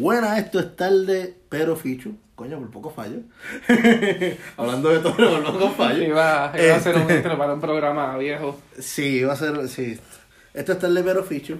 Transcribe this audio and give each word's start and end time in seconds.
Buena, 0.00 0.38
esto 0.38 0.58
es 0.58 0.76
tarde, 0.76 1.36
pero 1.50 1.76
fichu. 1.76 2.14
Coño, 2.34 2.58
por 2.58 2.70
poco 2.70 2.90
fallo. 2.90 3.18
Hablando 4.56 4.88
de 4.88 5.00
todo, 5.00 5.14
por 5.14 5.44
poco 5.44 5.70
fallo. 5.72 6.02
Iba, 6.02 6.54
iba 6.58 6.74
a 6.74 6.80
ser 6.80 6.96
un 6.96 7.02
Este, 7.02 7.16
intro 7.16 7.36
para 7.36 7.52
un 7.52 7.60
programa 7.60 8.16
viejo. 8.16 8.58
Sí, 8.78 9.22
va 9.22 9.34
a 9.34 9.36
ser, 9.36 9.68
sí. 9.68 10.00
Esto 10.54 10.72
es 10.72 10.78
tarde, 10.78 11.02
pero 11.04 11.22
fichu. 11.22 11.58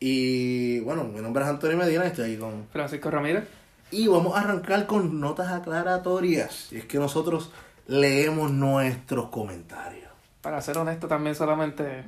Y 0.00 0.80
bueno, 0.80 1.04
mi 1.04 1.20
nombre 1.20 1.44
es 1.44 1.50
Antonio 1.50 1.76
Medina, 1.76 2.06
estoy 2.06 2.30
ahí 2.30 2.36
con... 2.38 2.66
Francisco 2.72 3.10
Ramírez. 3.10 3.44
Y 3.90 4.08
vamos 4.08 4.34
a 4.38 4.40
arrancar 4.40 4.86
con 4.86 5.20
notas 5.20 5.52
aclaratorias. 5.52 6.72
Y 6.72 6.78
es 6.78 6.86
que 6.86 6.96
nosotros 6.96 7.50
leemos 7.86 8.50
nuestros 8.50 9.28
comentarios. 9.28 10.08
Para 10.40 10.62
ser 10.62 10.78
honesto, 10.78 11.08
también 11.08 11.34
solamente. 11.34 12.04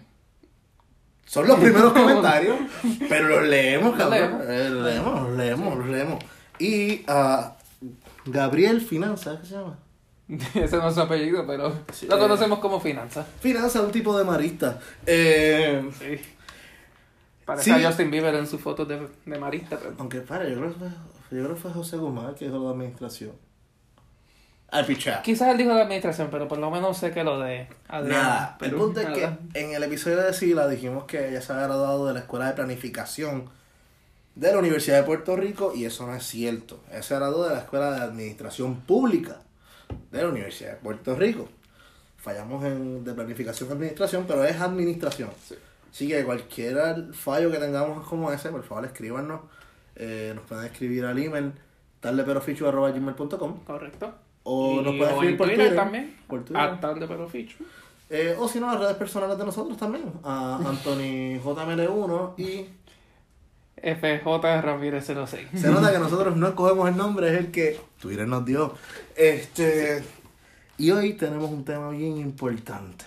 Son 1.24 1.46
los 1.48 1.58
primeros 1.58 1.92
comentarios, 1.94 2.56
pero 3.08 3.28
los 3.28 3.42
leemos, 3.48 3.96
cabrón. 3.96 4.20
leemos. 4.20 4.42
Eh, 4.48 4.68
Los 4.70 4.84
leemos, 4.84 5.22
los 5.28 5.36
leemos, 5.36 5.78
los 5.78 5.86
leemos. 5.88 6.24
Y 6.58 7.02
a 7.08 7.56
Gabriel 8.26 8.80
Finanza, 8.80 9.24
¿sabes 9.24 9.40
qué 9.40 9.46
se 9.46 9.54
llama? 9.54 9.78
Ese 10.54 10.76
no 10.78 10.88
es 10.88 10.94
su 10.94 11.00
apellido, 11.00 11.46
pero 11.46 11.72
Sí, 11.92 12.06
lo 12.06 12.16
eh. 12.16 12.20
conocemos 12.20 12.58
como 12.60 12.80
Finanza. 12.80 13.24
Finanza, 13.40 13.82
un 13.82 13.90
tipo 13.92 14.16
de 14.16 14.24
marista. 14.24 14.78
Eh, 15.06 15.90
Sí. 15.98 16.20
Parece 17.44 17.64
Sí. 17.64 17.70
a 17.84 17.88
Justin 17.88 18.10
Bieber 18.10 18.34
en 18.36 18.46
su 18.46 18.58
foto 18.58 18.86
de, 18.86 19.06
de 19.26 19.38
marista, 19.38 19.76
pero. 19.78 19.94
aunque, 19.98 20.20
para, 20.20 20.48
yo 20.48 20.56
creo, 20.56 20.72
que 20.72 20.78
fue, 20.78 20.88
yo 20.88 21.44
creo 21.44 21.48
que 21.54 21.60
fue 21.60 21.70
José 21.72 21.96
Guzmán 21.98 22.34
que 22.34 22.46
dijo 22.46 22.56
lo 22.56 22.68
de 22.68 22.74
administración. 22.74 23.32
Al 24.74 24.86
pichar. 24.86 25.22
Quizás 25.22 25.50
él 25.50 25.56
dijo 25.56 25.72
de 25.72 25.82
administración, 25.82 26.30
pero 26.32 26.48
por 26.48 26.58
lo 26.58 26.68
menos 26.68 26.98
sé 26.98 27.12
que 27.12 27.22
lo 27.22 27.38
de 27.38 27.68
Adrián. 27.86 28.22
Nada, 28.22 28.58
el 28.60 28.74
punto 28.74 28.98
es 28.98 29.06
que 29.06 29.22
en 29.54 29.72
el 29.72 29.84
episodio 29.84 30.16
de 30.16 30.32
Sila 30.32 30.66
dijimos 30.66 31.04
que 31.04 31.28
ella 31.28 31.40
se 31.40 31.52
había 31.52 31.68
graduado 31.68 32.08
de 32.08 32.14
la 32.14 32.18
Escuela 32.18 32.48
de 32.48 32.54
Planificación 32.54 33.48
de 34.34 34.50
la 34.50 34.58
Universidad 34.58 34.96
de 34.96 35.04
Puerto 35.04 35.36
Rico 35.36 35.72
y 35.76 35.84
eso 35.84 36.04
no 36.08 36.16
es 36.16 36.24
cierto. 36.24 36.82
Ella 36.90 37.04
se 37.04 37.14
graduó 37.14 37.44
de 37.46 37.54
la 37.54 37.60
Escuela 37.60 37.92
de 37.92 38.00
Administración 38.00 38.80
Pública 38.80 39.42
de 40.10 40.22
la 40.22 40.28
Universidad 40.28 40.70
de 40.70 40.76
Puerto 40.78 41.14
Rico. 41.14 41.48
Fallamos 42.16 42.64
en 42.64 43.04
de 43.04 43.14
planificación 43.14 43.68
y 43.68 43.72
administración, 43.74 44.24
pero 44.26 44.44
es 44.44 44.60
administración. 44.60 45.30
Sí. 45.46 45.54
Así 45.88 46.08
que 46.08 46.24
cualquier 46.24 47.14
fallo 47.14 47.48
que 47.52 47.58
tengamos 47.58 48.04
como 48.08 48.32
ese, 48.32 48.48
por 48.48 48.64
favor 48.64 48.86
escríbanos. 48.86 49.42
Eh, 49.94 50.32
nos 50.34 50.44
pueden 50.46 50.64
escribir 50.64 51.04
al 51.04 51.16
email 51.16 51.52
tardeperofichu.com 52.00 53.60
Correcto. 53.64 54.23
O 54.44 54.80
Y- 54.80 54.84
nos 54.84 54.96
pueden 54.96 55.02
o 55.02 55.06
escribir 55.08 55.30
en 55.30 55.36
por 55.36 55.46
Twitter 55.48 55.66
Twitter. 55.66 55.76
también. 55.76 56.16
Por 56.28 56.44
Twitter. 56.44 57.06
Pero 57.08 57.28
ficho. 57.28 57.56
Eh, 58.10 58.36
o 58.38 58.46
si 58.48 58.60
no, 58.60 58.66
las 58.70 58.78
redes 58.80 58.96
personales 58.96 59.36
de 59.38 59.44
nosotros 59.44 59.76
también. 59.76 60.04
A 60.22 60.56
Anthony 60.64 61.40
JML1 61.42 62.34
y 62.38 62.66
FJ 63.82 64.60
Ramírez 64.62 65.04
06. 65.06 65.48
se 65.60 65.68
nota 65.70 65.92
que 65.92 65.98
nosotros 65.98 66.36
no 66.36 66.48
escogemos 66.48 66.88
el 66.88 66.96
nombre, 66.96 67.32
es 67.32 67.38
el 67.38 67.50
que 67.50 67.78
Twitter 68.00 68.26
nos 68.26 68.44
dio. 68.44 68.74
Este 69.16 70.02
y 70.78 70.90
hoy 70.90 71.14
tenemos 71.14 71.50
un 71.50 71.64
tema 71.64 71.90
bien 71.90 72.16
importante. 72.18 73.04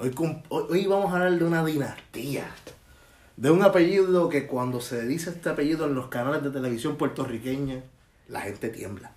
Hoy, 0.00 0.12
hoy 0.48 0.86
vamos 0.86 1.12
a 1.12 1.16
hablar 1.16 1.38
de 1.38 1.44
una 1.44 1.64
dinastía. 1.64 2.44
De 3.36 3.50
un 3.50 3.62
apellido 3.62 4.28
que 4.28 4.46
cuando 4.46 4.80
se 4.80 5.06
dice 5.06 5.30
este 5.30 5.48
apellido 5.48 5.86
en 5.86 5.94
los 5.94 6.08
canales 6.08 6.42
de 6.42 6.50
televisión 6.50 6.96
puertorriqueña, 6.96 7.82
la 8.28 8.40
gente 8.42 8.68
tiembla. 8.68 9.12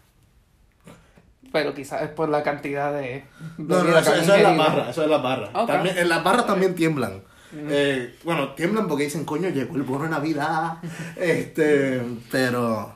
Pero 1.51 1.73
quizás 1.73 2.01
es 2.01 2.09
por 2.09 2.29
la 2.29 2.43
cantidad 2.43 2.93
de. 2.93 3.23
No, 3.57 3.83
no, 3.83 3.97
eso, 3.97 4.13
eso 4.13 4.35
es 4.35 4.43
la 4.43 4.51
barra, 4.53 4.89
eso 4.89 5.03
es 5.03 5.09
la 5.09 5.17
barra. 5.17 5.49
Ok. 5.53 5.67
También, 5.67 5.97
en 5.97 6.09
las 6.09 6.23
barras 6.23 6.45
también 6.45 6.75
tiemblan. 6.75 7.23
Eh, 7.53 8.15
bueno, 8.23 8.53
tiemblan 8.53 8.87
porque 8.87 9.05
dicen, 9.05 9.23
coño, 9.23 9.49
llegó 9.49 9.75
el 9.75 9.83
bono 9.83 10.03
de 10.03 10.09
Navidad. 10.09 10.77
este, 11.15 12.01
pero. 12.31 12.95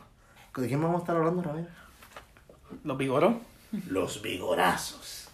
¿De 0.56 0.68
quién 0.68 0.82
vamos 0.82 0.98
a 0.98 1.00
estar 1.00 1.16
hablando, 1.16 1.42
Ramírez? 1.42 1.70
Los 2.84 2.98
vigoros. 2.98 3.36
Los 3.88 4.22
vigorazos. 4.22 5.30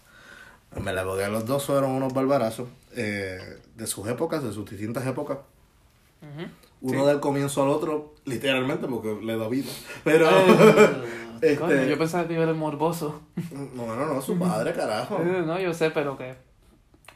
Me 0.79 0.93
la 0.93 1.03
porque 1.03 1.27
los 1.27 1.45
dos 1.45 1.65
fueron 1.65 1.91
unos 1.91 2.13
barbarazos. 2.13 2.67
eh, 2.95 3.59
de 3.75 3.87
sus 3.87 4.07
épocas, 4.07 4.43
de 4.43 4.51
sus 4.51 4.69
distintas 4.69 5.05
épocas. 5.05 5.39
Ujú. 6.21 6.47
Uno 6.81 7.01
Sí. 7.01 7.07
del 7.07 7.19
comienzo 7.19 7.63
al 7.63 7.69
otro, 7.69 8.13
literalmente, 8.25 8.87
porque 8.87 9.17
le 9.23 9.37
da 9.37 9.47
vida. 9.47 9.71
Pero. 10.03 10.27
Eh, 10.29 11.51
Este- 11.51 11.55
coño, 11.57 11.83
yo 11.83 11.97
pensaba 11.99 12.27
que 12.27 12.33
iba 12.33 12.43
a 12.43 12.47
ser 12.47 12.55
morboso. 12.55 13.21
no, 13.75 13.95
no, 13.95 14.05
no, 14.07 14.21
su 14.21 14.37
padre, 14.39 14.73
carajo. 14.73 15.19
Eh, 15.21 15.41
No, 15.45 15.59
yo 15.59 15.73
sé, 15.73 15.91
pero 15.91 16.17
que. 16.17 16.35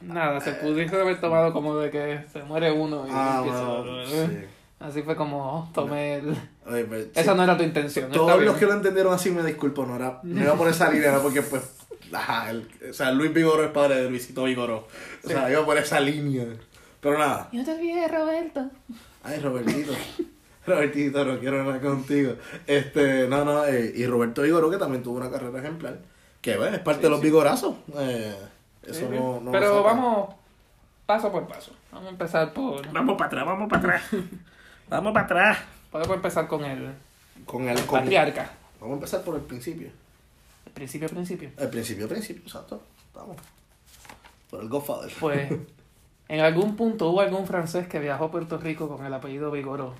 Nada, 0.00 0.40
se 0.40 0.52
pudiese 0.54 0.94
haber 1.00 1.20
tomado 1.20 1.52
como 1.52 1.76
de 1.76 1.90
que 1.90 2.20
se 2.32 2.42
muere 2.42 2.72
uno 2.72 3.06
y 3.06 3.10
Ah, 3.12 3.36
empieza 3.38 3.58
bueno, 3.64 3.74
otro, 3.80 4.06
sí. 4.06 4.14
¿eh? 4.16 4.48
Así 4.80 5.02
fue 5.02 5.14
como, 5.14 5.38
oh, 5.58 5.68
tomé 5.72 6.16
el... 6.16 6.36
Oye, 6.66 6.84
pero- 6.86 7.06
Esa 7.14 7.34
no 7.36 7.44
era 7.44 7.56
tu 7.56 7.62
intención. 7.62 8.06
está 8.06 8.16
Todos 8.16 8.32
bien. 8.34 8.46
los 8.46 8.56
que 8.56 8.66
lo 8.66 8.72
entendieron 8.72 9.14
así 9.14 9.30
me 9.30 9.44
disculpo, 9.44 9.86
no 9.86 9.94
era, 9.94 10.18
no 10.24 10.42
iba 10.42 10.54
por 10.54 10.66
esa 10.68 10.90
línea, 10.90 11.10
era 11.10 11.20
porque 11.20 11.40
pues, 11.42 11.62
ajá, 12.12 12.50
el- 12.50 12.68
o 12.90 12.92
sea, 12.92 13.12
Luis 13.12 13.32
Vigoró 13.32 13.62
es 13.64 13.70
padre 13.70 14.02
de 14.02 14.10
Luisito 14.10 14.42
Vigoró. 14.42 14.88
O 15.24 15.28
sea, 15.28 15.48
iba 15.48 15.64
por 15.64 15.78
esa 15.78 16.00
línea. 16.00 16.46
Pero 17.00 17.16
nada, 17.18 17.48
Yo 17.52 17.64
te 17.64 17.72
olvidé, 17.72 18.08
Roberto. 18.08 18.70
Ay 19.22 19.40
Robertito, 19.40 19.92
Robertito, 20.66 21.24
no 21.24 21.38
quiero 21.38 21.64
nada 21.64 21.80
contigo. 21.80 22.34
Este, 22.66 23.28
no, 23.28 23.44
no, 23.44 23.64
eh, 23.64 23.92
y 23.94 24.06
Roberto 24.06 24.42
Vigoró 24.42 24.70
que 24.70 24.78
también 24.78 25.02
tuvo 25.02 25.16
una 25.18 25.30
carrera 25.30 25.58
ejemplar, 25.58 25.98
que 26.40 26.56
bueno, 26.56 26.76
es 26.76 26.82
parte 26.82 27.02
de 27.02 27.10
los 27.10 27.20
vigorazos. 27.20 27.76
Eh, 27.96 28.36
eso 28.82 29.00
Sí, 29.00 29.06
no, 29.10 29.40
no 29.40 29.52
Pero 29.52 29.82
vamos 29.82 30.34
paso 31.06 31.30
por 31.30 31.46
paso. 31.46 31.72
Vamos 31.90 32.08
a 32.08 32.10
empezar 32.10 32.52
por... 32.52 32.90
Vamos 32.92 33.16
para 33.16 33.26
atrás, 33.26 33.46
vamos 33.46 33.68
para 33.68 33.80
atrás. 33.80 34.02
Vamos 34.88 35.12
para 35.14 35.24
atrás. 35.24 35.58
Podemos 35.90 36.16
empezar 36.16 36.46
con 36.48 36.64
el 36.64 36.92
con 37.46 37.66
el 37.68 37.80
con- 37.86 38.00
patriarca. 38.00 38.52
Vamos 38.78 38.94
a 38.94 38.96
empezar 38.96 39.22
por 39.22 39.36
el 39.36 39.40
principio. 39.42 39.88
El 40.66 40.72
principio, 40.72 41.08
principio. 41.08 41.50
El 41.56 41.68
principio, 41.70 42.08
principio, 42.08 42.42
exacto. 42.42 42.82
Vamos. 43.14 43.36
Por 44.50 44.60
el 44.60 44.68
Godfather. 44.68 45.12
Pues, 45.18 45.50
en 46.32 46.40
algún 46.40 46.76
punto 46.76 47.10
hubo 47.10 47.20
algún 47.20 47.46
francés 47.46 47.86
que 47.88 47.98
viajó 47.98 48.24
a 48.26 48.30
Puerto 48.30 48.56
Rico 48.58 48.88
con 48.88 49.04
el 49.04 49.12
apellido 49.12 49.50
Vigoró. 49.50 49.94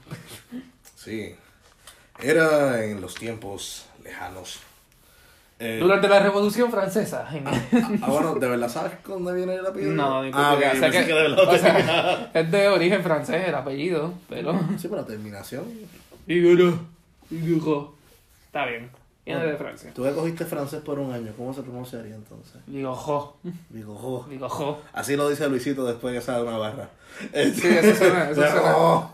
Sí. 0.97 1.35
Era 2.21 2.85
en 2.85 3.01
los 3.01 3.15
tiempos 3.15 3.87
lejanos. 4.03 4.61
Eh, 5.59 5.79
Durante 5.81 6.09
la 6.09 6.21
Revolución 6.21 6.71
Francesa. 6.71 7.29
ah, 8.03 8.07
bueno, 8.09 8.35
¿de 8.37 8.49
verdad 8.49 8.69
sabes 8.69 8.93
dónde 9.07 9.33
viene 9.35 9.55
el 9.57 9.67
apellido? 9.67 9.93
No, 9.93 10.23
ni 10.23 10.31
ah, 10.33 10.33
puta 10.33 10.53
ok, 10.55 10.59
idea. 10.59 10.73
yo 10.75 10.81
Sé 10.81 10.81
pensé 10.91 11.01
que- 11.01 11.07
que 11.07 11.13
de 11.15 11.33
o 11.35 11.59
sea, 11.59 12.31
es 12.35 12.51
de 12.51 12.69
origen 12.69 13.03
francés 13.03 13.49
el 13.49 13.55
apellido, 13.55 14.15
pero... 14.29 14.59
Sí, 14.79 14.89
pero 14.89 15.05
terminación. 15.05 15.65
Vigoró. 16.27 16.81
Vigoró. 17.31 17.95
Está 18.47 18.67
bien. 18.67 18.91
Viene 19.25 19.47
de 19.47 19.57
Francia. 19.57 19.93
Tú 19.95 20.03
que 20.03 20.13
cogiste 20.13 20.45
francés 20.45 20.81
por 20.81 20.99
un 20.99 21.13
año, 21.13 21.33
¿cómo 21.37 21.55
se 21.55 21.63
pronunciaría 21.63 22.17
entonces? 22.17 22.57
Vigoró. 22.67 23.37
Digo, 23.71 23.95
jo. 23.97 24.27
Vigoró. 24.29 24.81
Así 24.93 25.15
lo 25.15 25.29
dice 25.29 25.49
Luisito 25.49 25.85
después 25.85 26.13
que 26.13 26.21
sale 26.21 26.43
una 26.43 26.59
barra. 26.59 26.91
Sí, 27.33 27.69
eso 27.69 27.95
suena, 27.95 28.31
eso 28.31 28.43
suena. 28.51 29.13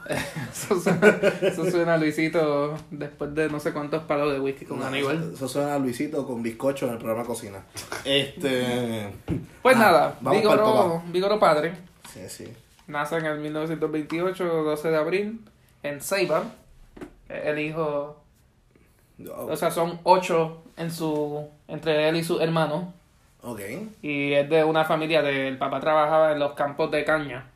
Eso 0.50 0.80
suena, 0.80 1.16
eso 1.42 1.70
suena 1.70 1.94
a 1.94 1.96
Luisito 1.98 2.74
después 2.90 3.34
de 3.34 3.50
no 3.50 3.60
sé 3.60 3.72
cuántos 3.74 4.02
palos 4.04 4.32
de 4.32 4.40
whisky 4.40 4.64
con 4.64 4.78
No, 4.78 4.86
Aníbal. 4.86 5.18
Eso, 5.18 5.32
eso 5.34 5.48
suena 5.48 5.74
a 5.74 5.78
Luisito 5.78 6.26
con 6.26 6.42
bizcocho 6.42 6.86
en 6.86 6.92
el 6.92 6.98
programa 6.98 7.24
Cocina. 7.26 7.62
Este. 8.04 9.12
Pues 9.60 9.76
Ah, 9.76 9.78
nada, 9.78 10.18
vamos 10.22 10.42
papá. 10.42 11.02
Vigoró 11.12 11.38
padre. 11.38 11.74
Sí, 12.12 12.20
sí. 12.28 12.48
Nace 12.86 13.16
en 13.16 13.26
el 13.26 13.38
1928, 13.40 14.44
12 14.44 14.88
de 14.90 14.96
abril, 14.96 15.44
en 15.82 16.00
Ceiba. 16.00 16.44
El 17.28 17.58
hijo, 17.58 18.22
o 19.26 19.56
sea, 19.56 19.70
son 19.70 20.00
ocho 20.04 20.62
en 20.76 20.90
su, 20.90 21.48
entre 21.66 22.08
él 22.08 22.16
y 22.16 22.24
su 22.24 22.40
hermano. 22.40 22.94
Ok. 23.42 23.60
Y 24.02 24.32
es 24.32 24.48
de 24.48 24.64
una 24.64 24.84
familia 24.84 25.22
de, 25.22 25.48
el 25.48 25.58
papá 25.58 25.80
trabajaba 25.80 26.32
en 26.32 26.38
los 26.38 26.52
campos 26.52 26.90
de 26.90 27.04
caña. 27.04 27.46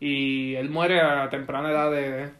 Y 0.00 0.54
él 0.54 0.68
muere 0.68 1.00
a 1.00 1.30
temprana 1.30 1.70
edad 1.70 1.90
de, 1.90 2.30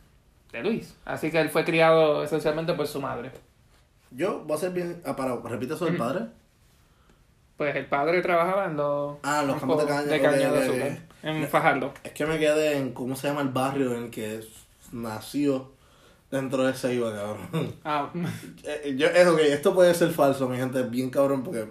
de 0.52 0.62
Luis. 0.62 0.94
Así 1.04 1.30
que 1.30 1.40
él 1.40 1.48
fue 1.48 1.64
criado 1.64 2.22
esencialmente 2.22 2.74
por 2.74 2.86
su 2.86 3.00
madre. 3.00 3.30
Yo 4.10 4.40
voy 4.40 4.56
a 4.56 4.60
ser 4.60 4.72
bien. 4.72 5.02
Ah, 5.04 5.16
para, 5.16 5.36
repite 5.36 5.74
eso 5.74 5.86
del 5.86 5.96
padre. 5.96 6.26
Pues 7.56 7.74
el 7.74 7.86
padre 7.86 8.20
trabajaba 8.20 8.66
en 8.66 8.76
los, 8.76 9.16
Ah, 9.22 9.42
los 9.42 9.58
campos 9.58 9.80
de 9.80 9.86
caña, 9.86 10.02
de 10.02 10.20
caña 10.20 10.52
de 10.52 10.58
azúcar, 10.58 10.98
en 11.22 11.48
Fajardo. 11.48 11.92
Es 12.04 12.12
que 12.12 12.26
me 12.26 12.38
quedé 12.38 12.76
en 12.76 12.92
cómo 12.92 13.16
se 13.16 13.28
llama 13.28 13.40
el 13.40 13.48
barrio 13.48 13.94
en 13.94 14.04
el 14.04 14.10
que 14.10 14.40
nació 14.92 15.70
dentro 16.30 16.64
de 16.64 16.72
Ceiba, 16.74 17.12
cabrón. 17.14 17.74
Ah, 17.84 18.10
Eh, 18.64 18.94
Yo, 18.96 19.06
es 19.08 19.26
ok, 19.26 19.38
esto 19.40 19.74
puede 19.74 19.94
ser 19.94 20.10
falso, 20.10 20.48
mi 20.48 20.56
gente, 20.56 20.82
bien 20.82 21.10
cabrón, 21.10 21.42
porque 21.44 21.66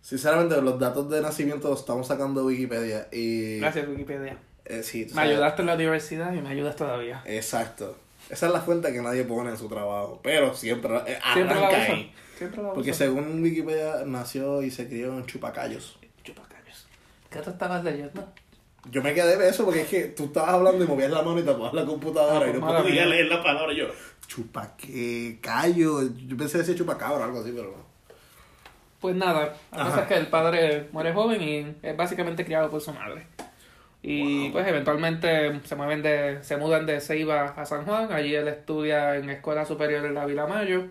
sinceramente 0.00 0.60
los 0.62 0.78
datos 0.78 1.08
de 1.10 1.20
nacimiento 1.20 1.68
los 1.70 1.80
estamos 1.80 2.06
sacando 2.06 2.40
de 2.40 2.46
Wikipedia 2.46 3.08
y... 3.12 3.58
gracias 3.58 3.88
Wikipedia. 3.88 4.38
eh, 4.64 4.82
sí, 4.82 5.06
Me 5.14 5.22
ayudaste 5.22 5.62
en 5.62 5.66
la 5.66 5.74
universidad 5.74 6.32
y 6.32 6.40
me 6.40 6.48
ayudas 6.50 6.76
todavía. 6.76 7.22
Exacto. 7.26 7.96
Esa 8.30 8.46
es 8.46 8.52
la 8.52 8.60
fuente 8.60 8.92
que 8.92 9.00
nadie 9.02 9.22
pone 9.24 9.50
en 9.50 9.56
su 9.56 9.68
trabajo, 9.68 10.20
pero 10.22 10.52
siempre 10.54 10.96
eh, 11.06 11.18
Siempre 11.32 11.54
la 11.54 11.66
arranca 11.68 11.82
uso. 11.84 11.92
ahí. 11.92 12.12
Siempre 12.38 12.62
la 12.62 12.72
Porque 12.72 12.92
según 12.92 13.42
Wikipedia 13.42 14.04
nació 14.04 14.62
y 14.62 14.70
se 14.70 14.88
crió 14.88 15.12
en 15.16 15.26
Chupacayos. 15.26 15.98
Chupacabras. 16.24 16.86
¿Qué 17.30 17.38
tú 17.40 17.50
estabas 17.50 17.84
leyendo? 17.84 18.26
Yo 18.90 19.02
me 19.02 19.12
quedé 19.14 19.36
de 19.36 19.48
eso 19.48 19.64
porque 19.64 19.82
es 19.82 19.88
que 19.88 20.04
tú 20.04 20.24
estabas 20.26 20.50
hablando 20.54 20.84
y 20.84 20.86
movías 20.86 21.10
la 21.10 21.22
mano 21.22 21.38
y 21.40 21.42
tapabas 21.42 21.74
la 21.74 21.84
computadora 21.84 22.46
Ah, 22.46 22.50
y 22.50 22.52
no 22.54 22.60
mala 22.60 22.82
podía 22.82 23.02
mía. 23.02 23.06
leer 23.06 23.26
la 23.26 23.42
palabra. 23.42 23.72
Y 23.72 23.78
yo, 23.78 23.86
chupa 24.26 24.76
que 24.76 25.38
callo. 25.40 26.02
Yo 26.26 26.36
pensé 26.36 26.58
decir 26.58 26.76
chupacabra 26.76 27.18
o 27.20 27.24
algo 27.24 27.40
así, 27.40 27.52
pero 27.54 27.70
no. 27.76 27.86
Pues 29.00 29.14
nada, 29.14 29.54
la 29.72 29.84
cosa 29.84 30.02
es 30.02 30.06
que 30.08 30.14
el 30.14 30.28
padre 30.28 30.88
muere 30.92 31.12
joven 31.12 31.42
y 31.42 31.76
es 31.82 31.96
básicamente 31.96 32.44
criado 32.44 32.70
por 32.70 32.80
su 32.80 32.92
madre. 32.92 33.26
Y 34.02 34.44
Wow. 34.44 34.52
pues 34.52 34.68
eventualmente 34.68 35.60
se 35.64 35.74
mueven 35.76 36.02
de, 36.02 36.38
se 36.42 36.56
mudan 36.56 36.86
de 36.86 37.00
Ceiba 37.00 37.54
a 37.56 37.66
San 37.66 37.84
Juan, 37.84 38.12
allí 38.12 38.34
él 38.34 38.46
estudia 38.48 39.16
en 39.16 39.28
escuela 39.30 39.64
superior 39.66 40.04
en 40.06 40.14
la 40.14 40.24
Vila 40.26 40.46
Mayo, 40.46 40.84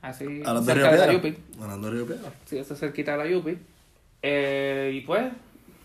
así 0.00 0.24
Hablando 0.44 0.62
cerca 0.62 0.90
de 0.92 0.98
la. 1.06 1.12
Yupi. 1.12 1.36
Hablando 1.60 1.88
de 1.88 1.94
Río 1.94 2.06
Piedra. 2.06 2.30
Sí, 2.46 2.58
eso 2.58 2.74
es 2.74 2.80
cerquita 2.80 3.12
de 3.12 3.18
la 3.18 3.26
Yupi. 3.30 3.58
Eh, 4.22 4.90
y 4.94 5.00
pues, 5.02 5.24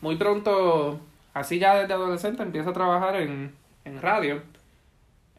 muy 0.01 0.15
pronto, 0.15 0.99
así 1.35 1.59
ya 1.59 1.75
desde 1.75 1.93
adolescente, 1.93 2.41
empieza 2.41 2.71
a 2.71 2.73
trabajar 2.73 3.15
en, 3.17 3.53
en 3.85 4.01
radio. 4.01 4.41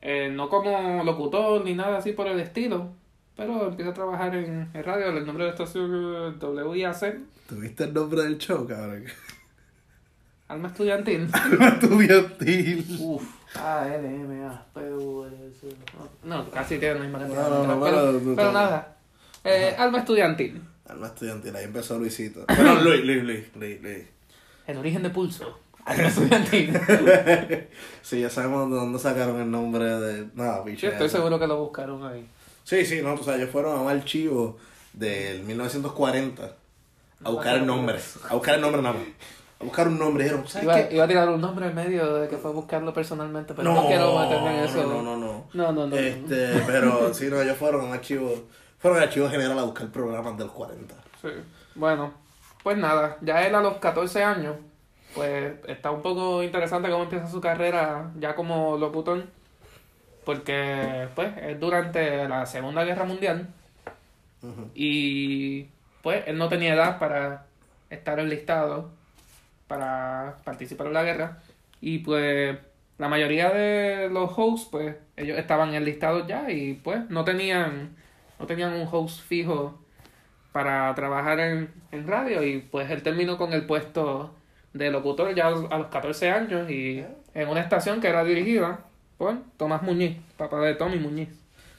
Eh, 0.03 0.31
no 0.31 0.49
como 0.49 1.03
locutor 1.03 1.65
ni 1.65 1.75
nada 1.75 1.99
así 1.99 2.13
por 2.13 2.29
el 2.29 2.39
estilo, 2.39 2.91
pero 3.37 3.67
empieza 3.69 3.91
a 3.91 3.95
trabajar 3.95 4.37
en, 4.37 4.69
en 4.73 4.85
radio. 4.85 5.07
El 5.09 5.27
nombre 5.27 5.45
de 5.45 5.51
la 5.51 5.57
estación 5.57 6.37
es 6.41 6.43
WIAC, 6.65 7.19
¿Tuviste 7.49 7.85
el 7.85 7.95
nombre 7.95 8.23
del 8.23 8.39
show, 8.39 8.67
cabrón? 8.69 9.05
Alma 10.49 10.69
Estudiantil. 10.69 11.29
Estudiantil. 11.61 12.97
Uf, 13.01 13.25
A, 13.57 13.89
L, 13.93 14.07
M, 14.07 14.45
A, 14.45 14.65
P, 14.73 14.81
U, 14.93 15.25
L, 15.25 15.51
C. 15.61 15.67
No, 16.23 16.49
casi 16.51 16.79
tiene 16.79 16.95
la 16.95 17.01
misma 17.01 17.19
cantidad 17.19 17.49
No, 17.51 17.65
no, 17.65 17.75
no, 17.77 17.85
letras, 17.85 18.05
pero, 18.05 18.19
pero- 18.21 18.37
pero 18.37 18.53
nada. 18.53 18.97
Eh, 19.43 19.75
Alma 19.77 19.99
Estudiantil. 19.99 20.63
Alma 20.89 21.09
estudiantil, 21.09 21.57
ahí 21.57 21.65
empezó 21.65 21.99
Luisito. 21.99 22.45
Bueno, 22.57 22.77
Luis, 22.81 23.05
Luis, 23.05 23.23
Luis, 23.25 23.45
Luis, 23.57 23.83
Luis. 23.83 24.05
El 24.69 24.79
origen 24.79 25.03
de 25.03 25.11
pulso. 25.11 25.59
Alma 25.87 26.09
Estudiantil. 26.09 26.79
Sí, 28.03 28.21
ya 28.21 28.31
sabemos 28.31 28.71
de 28.71 28.77
dónde 28.77 29.01
sacaron 29.01 29.41
el 29.41 29.51
nombre 29.51 29.85
de. 29.85 30.29
Nada, 30.35 30.63
bicho. 30.63 30.87
Yo 30.87 30.93
estoy 30.93 31.09
seguro 31.09 31.41
que 31.41 31.47
lo 31.49 31.59
buscaron 31.59 32.05
ahí. 32.05 32.25
Sí, 32.63 32.85
sí, 32.87 33.01
no, 33.03 33.15
o 33.15 33.23
sea, 33.23 33.35
ellos 33.35 33.51
fueron 33.51 33.77
a 33.77 33.81
un 33.81 33.91
archivo 33.91 34.59
del 34.93 35.43
1940 35.43 36.53
a 37.25 37.31
buscar 37.31 37.57
el 37.57 37.67
nombre. 37.67 37.99
A 38.29 38.35
buscar 38.35 38.55
el 38.55 38.61
nombre 38.61 38.83
nada 38.83 38.95
más. 38.95 39.05
A 39.61 39.65
buscar 39.65 39.89
un 39.89 39.99
nombre. 39.99 40.23
Dijeron, 40.23 40.47
¿sabes 40.47 40.65
Iba, 40.65 40.75
qué? 40.89 40.95
iba 40.95 41.05
a 41.05 41.09
tirar 41.09 41.29
un 41.31 41.41
nombre 41.41 41.67
en 41.67 41.75
medio 41.75 42.15
de 42.15 42.29
que 42.29 42.37
fue 42.37 42.51
a 42.51 42.55
buscarlo 42.55 42.93
personalmente, 42.93 43.55
pero 43.55 43.73
no, 43.73 43.87
quiero 43.87 44.19
meterme 44.19 44.59
en 44.59 44.65
eso. 44.65 44.83
No, 44.87 45.03
no, 45.03 45.17
no. 45.17 45.45
No, 45.53 45.73
no, 45.73 45.87
no. 45.89 45.97
Este, 45.97 46.63
pero 46.67 47.13
sí, 47.15 47.27
no, 47.29 47.41
ellos 47.41 47.57
fueron 47.57 47.81
a 47.81 47.85
un 47.87 47.93
archivo. 47.93 48.33
Fueron 48.79 48.99
al 48.99 49.09
archivo 49.09 49.29
general 49.31 49.59
a 49.59 49.65
buscar 49.65 49.89
programas 49.89 50.37
del 50.39 50.49
40. 50.49 50.95
Sí. 51.23 51.29
Bueno, 51.75 52.13
pues 52.63 52.77
nada, 52.79 53.17
ya 53.23 53.47
él 53.47 53.55
a 53.55 53.61
los 53.61 53.79
14 53.79 54.23
años, 54.23 54.57
pues 55.17 55.55
está 55.67 55.91
un 55.91 56.03
poco 56.03 56.43
interesante 56.43 56.91
cómo 56.91 57.05
empieza 57.05 57.27
su 57.27 57.41
carrera 57.41 58.13
ya 58.21 58.35
como 58.35 58.77
locutor, 58.77 59.25
porque 60.25 61.09
pues 61.15 61.37
es 61.39 61.59
durante 61.59 62.29
la 62.29 62.45
Segunda 62.45 62.85
Guerra 62.85 63.05
Mundial 63.05 63.49
y 64.75 65.69
pues 66.03 66.23
él 66.27 66.39
no 66.39 66.49
tenía 66.49 66.75
edad 66.75 66.99
para 66.99 67.47
estar 67.91 68.21
enlistado 68.21 68.91
para 69.67 70.37
participar 70.45 70.89
en 70.89 70.93
la 70.93 71.03
guerra. 71.03 71.39
Y 71.81 71.99
pues 71.99 72.59
la 72.99 73.09
mayoría 73.09 73.51
de 73.51 74.09
los 74.11 74.31
hosts 74.37 74.69
pues 74.71 74.97
ellos 75.17 75.39
estaban 75.39 75.75
enlistados 75.75 76.27
ya 76.27 76.51
y 76.51 76.75
pues 76.75 77.09
no 77.11 77.25
tenían 77.25 77.97
no 78.39 78.47
tenían 78.47 78.75
un 78.75 78.87
host 78.91 79.21
fijo 79.23 79.79
para 80.53 80.95
trabajar 80.95 81.41
en, 81.41 81.71
en 81.91 82.07
radio. 82.07 82.43
Y 82.43 82.59
pues 82.59 82.91
él 82.91 83.03
terminó 83.03 83.39
con 83.39 83.53
el 83.53 83.67
puesto 83.67 84.35
de 84.77 84.91
locutor 84.91 85.35
ya 85.35 85.49
a 85.49 85.51
los 85.51 85.71
a 85.71 85.79
los 85.79 85.89
14 85.89 86.31
años 86.31 86.71
y 86.71 87.05
en 87.35 87.49
una 87.49 87.61
estación 87.61 88.01
que 88.01 88.09
era 88.09 88.25
dirigida 88.25 88.81
por 89.19 89.37
Tomás 89.57 89.83
Muñiz, 89.83 90.19
papá 90.37 90.61
de 90.61 90.75
Tommy 90.75 90.99
Muñiz. 90.99 91.29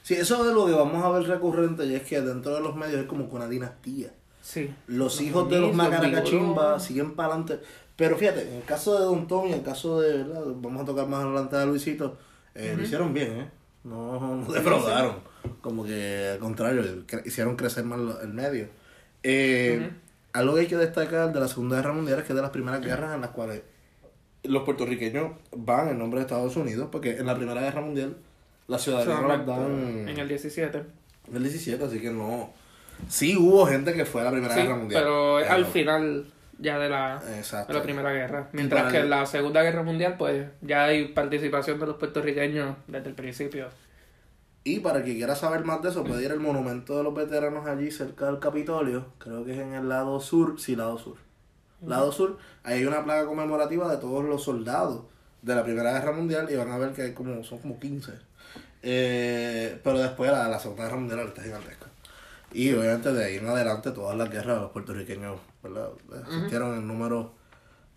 Sí, 0.02 0.14
eso 0.14 0.46
es 0.48 0.54
lo 0.54 0.66
que 0.66 0.72
vamos 0.72 1.04
a 1.04 1.10
ver 1.10 1.28
recurrente 1.28 1.84
y 1.84 1.94
es 1.94 2.02
que 2.02 2.20
dentro 2.20 2.54
de 2.54 2.60
los 2.60 2.74
medios 2.74 3.02
es 3.02 3.06
como 3.06 3.28
que 3.28 3.36
una 3.36 3.48
dinastía. 3.48 4.08
Sí. 4.40 4.74
Los 4.86 4.98
Los 4.98 5.20
hijos 5.20 5.50
de 5.50 5.60
los 5.60 5.74
Macaracachimba 5.74 6.80
siguen 6.80 7.14
para 7.14 7.34
adelante. 7.34 7.60
Pero 7.94 8.16
fíjate, 8.16 8.48
en 8.48 8.54
el 8.54 8.64
caso 8.64 8.98
de 8.98 9.04
Don 9.04 9.26
Tommy, 9.26 9.48
en 9.48 9.58
el 9.58 9.62
caso 9.62 10.00
de, 10.00 10.18
¿verdad? 10.18 10.42
vamos 10.46 10.82
a 10.82 10.84
tocar 10.84 11.06
más 11.08 11.24
adelante 11.24 11.56
de 11.56 11.66
Luisito, 11.66 12.16
eh, 12.54 12.74
lo 12.76 12.82
hicieron 12.82 13.12
bien, 13.12 13.40
¿eh? 13.40 13.50
No, 13.84 14.36
no 14.36 14.52
defraudaron. 14.52 15.16
Como 15.60 15.84
que 15.84 16.30
al 16.32 16.38
contrario, 16.38 17.04
hicieron 17.24 17.56
crecer 17.56 17.84
más 17.84 18.00
el 18.22 18.32
medio. 18.32 18.68
Eh. 19.22 19.90
Algo 20.32 20.54
que 20.54 20.60
hay 20.62 20.66
que 20.66 20.76
destacar 20.76 21.32
de 21.32 21.40
la 21.40 21.48
Segunda 21.48 21.76
Guerra 21.76 21.92
Mundial 21.92 22.18
es 22.18 22.24
que 22.24 22.32
es 22.32 22.36
de 22.36 22.42
las 22.42 22.50
primeras 22.50 22.80
guerras 22.80 23.14
en 23.14 23.20
las 23.22 23.30
cuales 23.30 23.62
los 24.44 24.62
puertorriqueños 24.62 25.32
van 25.56 25.88
en 25.88 25.98
nombre 25.98 26.20
de 26.20 26.26
Estados 26.26 26.56
Unidos, 26.56 26.88
porque 26.92 27.16
en 27.16 27.26
la 27.26 27.34
Primera 27.34 27.60
Guerra 27.60 27.80
Mundial 27.80 28.16
la 28.68 28.78
ciudadanía 28.78 29.20
no 29.20 29.28
la 29.28 29.38
dan 29.38 30.08
En 30.08 30.18
el 30.18 30.28
17. 30.28 30.78
en 31.28 31.36
el 31.36 31.42
17, 31.42 31.82
así 31.84 32.00
que 32.00 32.10
no. 32.10 32.52
Sí 33.08 33.36
hubo 33.36 33.66
gente 33.66 33.92
que 33.94 34.04
fue 34.04 34.20
a 34.20 34.24
la 34.24 34.30
Primera 34.32 34.54
Sí, 34.54 34.60
Guerra 34.62 34.76
Mundial. 34.76 35.02
pero 35.02 35.40
es 35.40 35.48
al 35.50 35.66
final 35.66 36.26
ya 36.58 36.78
de 36.78 36.88
la, 36.88 37.22
Exacto. 37.36 37.72
de 37.72 37.78
la 37.78 37.84
Primera 37.84 38.12
Guerra. 38.12 38.48
Mientras 38.52 38.90
que 38.92 38.98
el- 38.98 39.04
en 39.04 39.10
la 39.10 39.26
Segunda 39.26 39.62
Guerra 39.62 39.82
Mundial, 39.82 40.16
pues 40.18 40.46
ya 40.60 40.84
hay 40.84 41.08
participación 41.08 41.78
de 41.80 41.86
los 41.86 41.96
puertorriqueños 41.96 42.76
desde 42.86 43.08
el 43.08 43.14
principio. 43.14 43.68
Y 44.76 44.80
para 44.80 44.98
el 44.98 45.04
que 45.04 45.14
quiera 45.14 45.34
saber 45.34 45.64
más 45.64 45.80
de 45.82 45.88
eso, 45.90 46.04
puede 46.04 46.24
ir 46.24 46.30
al 46.32 46.40
monumento 46.40 46.96
de 46.96 47.02
los 47.04 47.14
veteranos 47.14 47.66
allí 47.66 47.90
cerca 47.90 48.26
del 48.26 48.38
Capitolio. 48.38 49.06
Creo 49.18 49.44
que 49.44 49.52
es 49.52 49.58
en 49.58 49.72
el 49.74 49.88
lado 49.88 50.20
sur. 50.20 50.60
Sí, 50.60 50.76
lado 50.76 50.98
sur. 50.98 51.16
Lado 51.86 52.10
sur, 52.12 52.38
ahí 52.64 52.80
hay 52.80 52.84
una 52.86 53.04
placa 53.04 53.24
conmemorativa 53.26 53.88
de 53.90 53.98
todos 53.98 54.24
los 54.24 54.42
soldados 54.42 55.04
de 55.42 55.54
la 55.54 55.62
Primera 55.62 55.92
Guerra 55.92 56.12
Mundial 56.12 56.48
y 56.50 56.56
van 56.56 56.70
a 56.72 56.78
ver 56.78 56.92
que 56.92 57.02
hay 57.02 57.12
como, 57.14 57.42
son 57.44 57.58
como 57.60 57.78
15. 57.78 58.12
Eh, 58.82 59.80
pero 59.82 59.98
después 59.98 60.30
la, 60.30 60.48
la 60.48 60.58
Segunda 60.58 60.84
Guerra 60.84 60.96
Mundial 60.96 61.20
está 61.28 61.42
gigantesca. 61.42 61.86
Y 62.52 62.72
obviamente 62.72 63.12
de 63.12 63.24
ahí 63.24 63.36
en 63.36 63.46
adelante 63.46 63.90
todas 63.92 64.16
las 64.16 64.30
guerras 64.30 64.60
los 64.60 64.70
puertorriqueños 64.70 65.38
¿verdad? 65.62 65.90
asistieron 66.26 66.76
en 66.78 66.86
números 66.88 67.26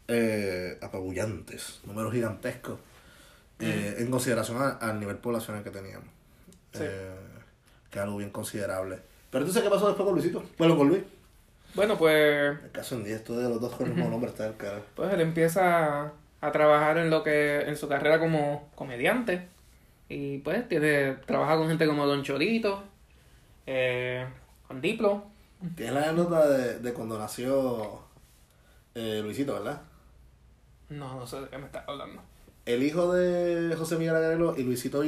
eh, 0.07 0.77
apabullantes, 0.81 1.79
números 1.85 2.11
gigantescos, 2.13 2.77
eh, 3.59 3.95
en 3.99 4.11
consideración 4.11 4.61
a- 4.61 4.71
al 4.71 4.99
nivel 4.99 5.17
poblacional 5.17 5.63
que 5.63 5.69
teníamos. 5.71 6.07
Sí. 6.73 6.83
Eh, 6.83 7.09
que 7.89 7.99
es 7.99 8.03
algo 8.03 8.17
bien 8.17 8.29
considerable. 8.29 8.99
Pero 9.29 9.43
entonces, 9.43 9.63
¿qué 9.63 9.69
pasó 9.69 9.87
después 9.87 10.05
con 10.05 10.15
Luisito? 10.15 10.43
Bueno, 10.57 10.77
con 10.77 10.87
Luis. 10.89 11.03
Bueno, 11.75 11.97
pues, 11.97 12.57
El 12.63 12.71
caso 12.71 12.95
en 12.95 13.03
10, 13.05 13.15
esto 13.17 13.37
de 13.37 13.47
los 13.47 13.61
dos 13.61 13.73
con 13.75 13.87
el 13.87 13.93
mismo 13.93 14.09
nombre 14.09 14.29
está 14.29 14.45
el 14.47 14.57
cara. 14.57 14.81
pues 14.95 15.13
él 15.13 15.21
empieza 15.21 16.11
a 16.41 16.51
trabajar 16.51 16.97
en 16.97 17.09
lo 17.09 17.23
que 17.23 17.61
en 17.61 17.77
su 17.77 17.87
carrera 17.87 18.19
como 18.19 18.69
comediante. 18.75 19.47
Y 20.09 20.39
pues 20.39 20.67
tiene 20.67 21.13
trabaja 21.25 21.55
con 21.55 21.69
gente 21.69 21.87
como 21.87 22.05
Don 22.05 22.23
Cholito, 22.23 22.83
eh, 23.65 24.25
con 24.67 24.81
Diplo. 24.81 25.23
Tienes 25.75 25.95
la 25.95 26.09
anécdota 26.09 26.47
de, 26.49 26.79
de 26.79 26.93
cuando 26.93 27.17
nació 27.17 28.01
eh, 28.95 29.21
Luisito, 29.23 29.53
¿verdad? 29.53 29.81
No, 30.89 31.15
no 31.19 31.25
sé 31.25 31.39
de 31.39 31.47
qué 31.47 31.57
me 31.57 31.67
estás 31.67 31.87
hablando. 31.87 32.21
El 32.65 32.83
hijo 32.83 33.13
de 33.13 33.73
José 33.77 33.95
Miguel 33.97 34.15
Agrelo 34.15 34.57
y 34.57 34.63
Luisito 34.63 35.01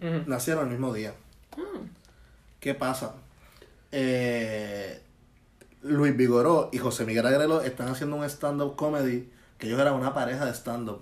Nacieron 0.00 0.64
el 0.64 0.70
mismo 0.72 0.92
día. 0.92 1.14
¿Qué 2.60 2.74
pasa? 2.74 3.14
Eh, 3.92 5.00
Luis 5.82 6.16
Vigoró 6.16 6.68
y 6.72 6.78
José 6.78 7.04
Miguel 7.04 7.26
Agrelo 7.26 7.62
están 7.62 7.88
haciendo 7.88 8.16
un 8.16 8.24
stand-up 8.24 8.76
comedy, 8.76 9.30
que 9.58 9.68
ellos 9.68 9.80
eran 9.80 9.94
una 9.94 10.12
pareja 10.12 10.44
de 10.44 10.52
stand-up. 10.52 11.00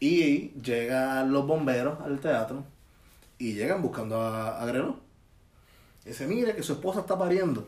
Y 0.00 0.50
llegan 0.60 1.32
los 1.32 1.46
bomberos 1.46 2.00
al 2.00 2.20
teatro 2.20 2.64
y 3.38 3.54
llegan 3.54 3.82
buscando 3.82 4.20
a 4.20 4.62
Agrelo. 4.62 5.00
Y 6.04 6.10
dice, 6.10 6.26
mire 6.26 6.54
que 6.54 6.62
su 6.62 6.74
esposa 6.74 7.00
está 7.00 7.18
pariendo. 7.18 7.66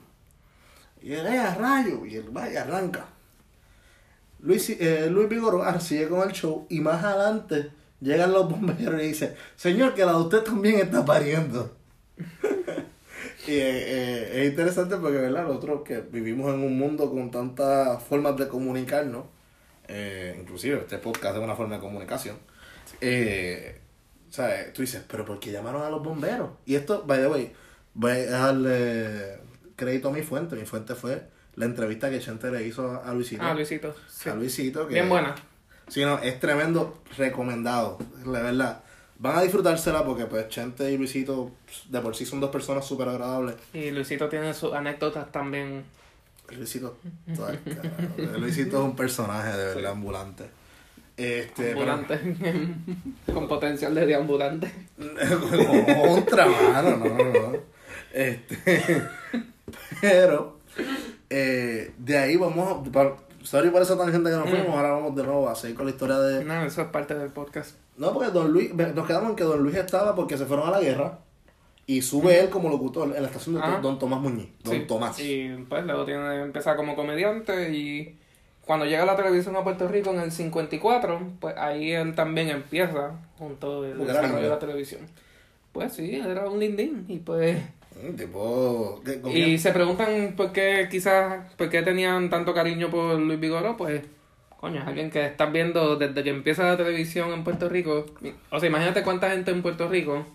Y 1.02 1.12
él, 1.12 1.26
eh, 1.26 1.38
a 1.38 1.54
rayo. 1.54 2.06
Y 2.06 2.16
él 2.16 2.35
va 2.35 2.49
y 2.49 2.56
arranca. 2.56 3.06
Luis, 4.38 4.70
eh, 4.70 5.09
Luis 5.11 5.28
Vigoró 5.28 5.62
sigue 5.80 6.09
con 6.09 6.26
el 6.26 6.35
show 6.35 6.66
y 6.70 6.80
más 6.80 7.04
adelante 7.04 7.73
llegan 8.00 8.33
los 8.33 8.49
bomberos 8.49 9.02
y 9.02 9.07
dice, 9.09 9.37
señor, 9.57 9.95
que 9.95 10.04
la 10.04 10.12
de 10.12 10.19
usted 10.19 10.42
también 10.42 10.80
está 10.80 11.04
pariendo. 11.04 11.76
y 13.47 13.52
eh, 13.52 13.52
eh, 13.52 14.30
es 14.35 14.50
interesante 14.50 14.97
porque, 14.97 15.19
¿verdad? 15.19 15.47
Nosotros 15.47 15.83
que 15.85 16.00
vivimos 16.00 16.52
en 16.54 16.62
un 16.62 16.78
mundo 16.78 17.11
con 17.11 17.30
tantas 17.30 18.02
formas 18.02 18.37
de 18.37 18.49
comunicarnos, 18.49 19.25
eh, 19.88 20.37
inclusive 20.40 20.78
este 20.78 20.99
podcast 20.99 21.37
es 21.37 21.42
una 21.42 21.57
forma 21.57 21.75
de 21.75 21.80
comunicación, 21.80 22.37
eh, 23.00 23.80
¿sabes? 24.28 24.73
Tú 24.73 24.83
dices, 24.83 25.02
pero 25.09 25.25
¿por 25.25 25.40
qué 25.40 25.50
llamaron 25.50 25.83
a 25.83 25.90
los 25.90 26.02
bomberos? 26.02 26.50
Y 26.64 26.76
esto, 26.76 27.04
by 27.07 27.19
the 27.19 27.26
way, 27.26 27.52
voy 27.95 28.12
a 28.12 28.30
darle 28.30 29.38
crédito 29.76 30.09
a 30.09 30.12
mi 30.12 30.23
fuente. 30.23 30.54
Mi 30.54 30.64
fuente 30.64 30.95
fue 30.95 31.23
la 31.57 31.64
entrevista 31.64 32.11
que 32.11 32.21
Chente 32.21 32.50
le 32.50 32.66
hizo 32.66 33.02
a 33.02 33.12
Luisito. 33.12 33.42
Ah, 33.42 33.54
Luisito. 33.54 33.95
sí. 34.09 34.28
A 34.28 34.35
Luisito. 34.35 34.87
Que, 34.87 34.95
Bien 34.95 35.09
buena. 35.09 35.35
Sí, 35.90 36.02
no, 36.04 36.18
es 36.20 36.38
tremendo, 36.40 36.97
recomendado, 37.18 37.99
la 38.25 38.40
verdad. 38.40 38.82
Van 39.18 39.37
a 39.37 39.42
disfrutársela 39.42 40.02
porque 40.04 40.25
pues 40.25 40.49
Chente 40.49 40.90
y 40.90 40.97
Luisito 40.97 41.50
de 41.90 42.00
por 42.00 42.16
sí 42.16 42.25
son 42.25 42.40
dos 42.40 42.49
personas 42.50 42.87
súper 42.87 43.09
agradables. 43.09 43.56
Y 43.75 43.90
Luisito 43.90 44.28
tiene 44.30 44.54
sus 44.54 44.73
anécdotas 44.73 45.30
también. 45.30 45.85
Luisito, 46.56 46.97
Luisito 48.38 48.78
es 48.78 48.85
un 48.85 48.97
personaje 48.97 49.56
de 49.56 49.75
verdad 49.75 49.92
ambulante. 49.92 50.44
Este, 51.16 51.75
pero- 51.75 51.92
Ambulante. 51.92 52.18
Con 53.35 53.47
potencial 53.47 53.94
de 53.94 54.06
deambulante. 54.06 54.73
Contra, 56.06 56.47
mano, 56.47 56.97
no, 56.97 57.04
no, 57.09 57.25
no. 57.25 57.52
Este, 58.12 59.02
pero, 60.00 60.61
eh, 61.28 61.92
de 61.99 62.18
ahí 62.18 62.37
vamos 62.37 62.87
a. 62.88 63.29
Sorry 63.42 63.70
por 63.70 63.82
esa 63.82 63.97
tangente 63.97 64.30
que 64.30 64.37
nos 64.37 64.49
fuimos, 64.50 64.68
ahora 64.68 64.92
vamos 64.92 65.14
de 65.16 65.23
nuevo 65.23 65.49
a 65.49 65.54
seguir 65.54 65.76
con 65.76 65.87
la 65.87 65.92
historia 65.92 66.18
de. 66.18 66.44
No, 66.44 66.62
eso 66.64 66.82
es 66.82 66.88
parte 66.88 67.14
del 67.14 67.30
podcast. 67.30 67.76
No, 67.97 68.12
porque 68.12 68.30
Don 68.30 68.52
Luis, 68.52 68.75
nos 68.75 69.06
quedamos 69.06 69.30
en 69.30 69.37
que 69.37 69.44
Don 69.44 69.62
Luis 69.62 69.76
estaba 69.76 70.14
porque 70.14 70.37
se 70.38 70.47
fueron 70.47 70.68
a 70.68 70.70
la 70.73 70.80
guerra 70.80 71.18
y 71.87 72.02
sube 72.02 72.38
él 72.40 72.50
como 72.50 72.68
locutor 72.68 73.14
en 73.16 73.23
la 73.23 73.28
estación 73.28 73.56
de 73.56 73.61
Ajá. 73.62 73.78
Don 73.80 73.99
Tomás 73.99 74.20
Muñiz. 74.20 74.49
Don 74.62 74.75
Sí, 74.75 74.80
Tomás. 74.87 75.18
Y 75.20 75.49
pues 75.68 75.85
luego 75.85 76.04
tiene 76.04 76.42
empezar 76.42 76.76
como 76.76 76.94
comediante 76.94 77.73
y 77.75 78.16
cuando 78.64 78.87
llega 78.87 79.04
la 79.04 79.16
televisión 79.16 79.56
a 79.56 79.64
Puerto 79.64 79.88
Rico 79.88 80.11
en 80.11 80.20
el 80.20 80.30
54, 80.30 81.20
pues 81.40 81.56
ahí 81.56 81.92
él 81.92 82.14
también 82.14 82.49
empieza 82.50 83.12
junto 83.38 83.85
el 83.85 83.99
desarrollo 83.99 84.35
de 84.35 84.40
lindo. 84.42 84.49
la 84.50 84.59
televisión. 84.59 85.00
Pues 85.73 85.92
sí, 85.94 86.14
era 86.16 86.49
un 86.49 86.61
lindín 86.61 87.04
y 87.09 87.18
pues... 87.18 87.59
Tipo. 88.16 89.02
con 89.23 89.30
Y 89.30 89.59
se 89.59 89.73
preguntan 89.73 90.35
por 90.37 90.52
qué 90.52 90.88
quizás, 90.90 91.52
por 91.57 91.69
qué 91.69 91.83
tenían 91.83 92.30
tanto 92.30 92.54
cariño 92.54 92.90
por 92.90 93.19
Luis 93.19 93.40
Vigoró, 93.40 93.76
pues, 93.76 94.02
coño, 94.59 94.80
es 94.80 94.87
alguien 94.87 95.11
que 95.11 95.26
estás 95.26 95.52
viendo 95.52 95.97
desde 95.97 96.23
que 96.23 96.30
empieza 96.30 96.64
la 96.64 96.76
televisión 96.76 97.33
en 97.33 97.45
Puerto 97.45 97.69
Rico. 97.69 98.07
O 98.50 98.61
sea, 98.61 98.69
imagínate 98.69 99.02
cuánta 99.02 99.30
gente 99.30 99.50
en 99.50 99.62
Puerto 99.62 99.88
Rico, 99.88 100.26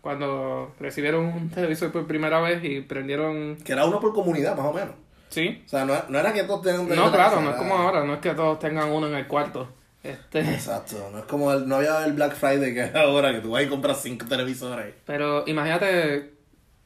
cuando 0.00 0.74
recibieron 0.78 1.26
un 1.26 1.50
televisor 1.50 1.92
por 1.92 2.06
primera 2.06 2.40
vez 2.40 2.62
y 2.64 2.80
prendieron... 2.80 3.56
Que 3.56 3.72
era 3.72 3.84
uno 3.84 4.00
por 4.00 4.14
comunidad, 4.14 4.56
más 4.56 4.66
o 4.66 4.72
menos. 4.72 4.94
Sí. 5.28 5.62
O 5.66 5.68
sea, 5.68 5.84
no, 5.84 5.94
no 6.08 6.18
era 6.18 6.32
que 6.32 6.44
todos 6.44 6.62
tenían 6.62 6.82
un 6.82 6.88
No, 6.88 7.12
claro, 7.12 7.40
no 7.40 7.50
es 7.50 7.56
como 7.56 7.74
ahora, 7.74 8.04
no 8.04 8.14
es 8.14 8.20
que 8.20 8.30
todos 8.34 8.58
tengan 8.58 8.90
uno 8.90 9.08
en 9.08 9.14
el 9.14 9.26
cuarto. 9.26 9.68
Este, 10.02 10.40
Exacto, 10.54 11.10
no 11.12 11.18
es 11.18 11.24
como 11.24 11.52
el, 11.52 11.68
no 11.68 11.76
había 11.76 12.04
el 12.04 12.12
Black 12.12 12.34
Friday 12.34 12.72
que 12.72 12.84
es 12.84 12.94
ahora, 12.94 13.32
que 13.32 13.40
tú 13.40 13.50
vas 13.50 13.62
y 13.62 13.66
compras 13.66 14.00
cinco 14.02 14.26
televisores. 14.26 14.94
pero 15.04 15.44
imagínate, 15.46 16.37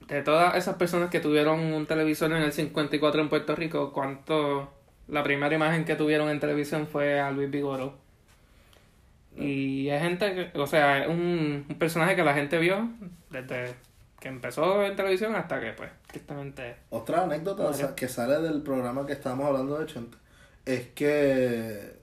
de 0.09 0.23
todas 0.23 0.57
esas 0.57 0.77
personas 0.77 1.11
que 1.11 1.21
tuvieron 1.21 1.61
un 1.61 1.87
televisor 1.87 2.33
en 2.33 2.43
el 2.43 2.53
54 2.53 3.21
en 3.21 3.29
Puerto 3.29 3.55
Rico, 3.57 3.93
¿cuánto... 3.93 4.73
La 5.09 5.23
primera 5.23 5.55
imagen 5.55 5.85
que 5.85 5.97
tuvieron 5.97 6.29
en 6.31 6.41
televisión 6.41 6.87
fue 6.87 7.21
a 7.21 7.31
Luis 7.33 7.51
Vigoro. 7.51 7.99
Y 9.37 9.91
hay 9.91 10.01
gente 10.01 10.35
que, 10.35 10.59
o 10.59 10.67
sea, 10.67 11.03
es 11.03 11.09
un, 11.09 11.67
un 11.69 11.79
personaje 11.79 12.15
que 12.15 12.23
la 12.23 12.35
gente 12.35 12.59
vio 12.59 12.89
desde 13.31 13.75
que 14.21 14.29
empezó 14.29 14.85
en 14.85 14.95
televisión 14.95 15.35
hasta 15.35 15.61
que, 15.61 15.73
pues, 15.73 15.91
tristemente... 16.07 16.77
Otra 16.91 17.25
anécdota 17.25 17.65
o 17.65 17.73
sea, 17.73 17.95
que 17.97 18.07
sale 18.07 18.39
del 18.41 18.63
programa 18.63 19.05
que 19.05 19.13
estábamos 19.13 19.47
hablando 19.47 19.79
de 19.79 19.87
Chente 19.87 20.17
es 20.65 20.87
que 20.89 21.97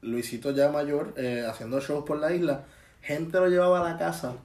Luisito 0.00 0.52
ya 0.52 0.70
mayor, 0.70 1.12
eh, 1.18 1.44
haciendo 1.46 1.80
shows 1.80 2.04
por 2.04 2.18
la 2.18 2.32
isla, 2.32 2.64
gente 3.02 3.38
lo 3.38 3.48
llevaba 3.48 3.80
a 3.80 3.92
la 3.92 3.98
casa 3.98 4.36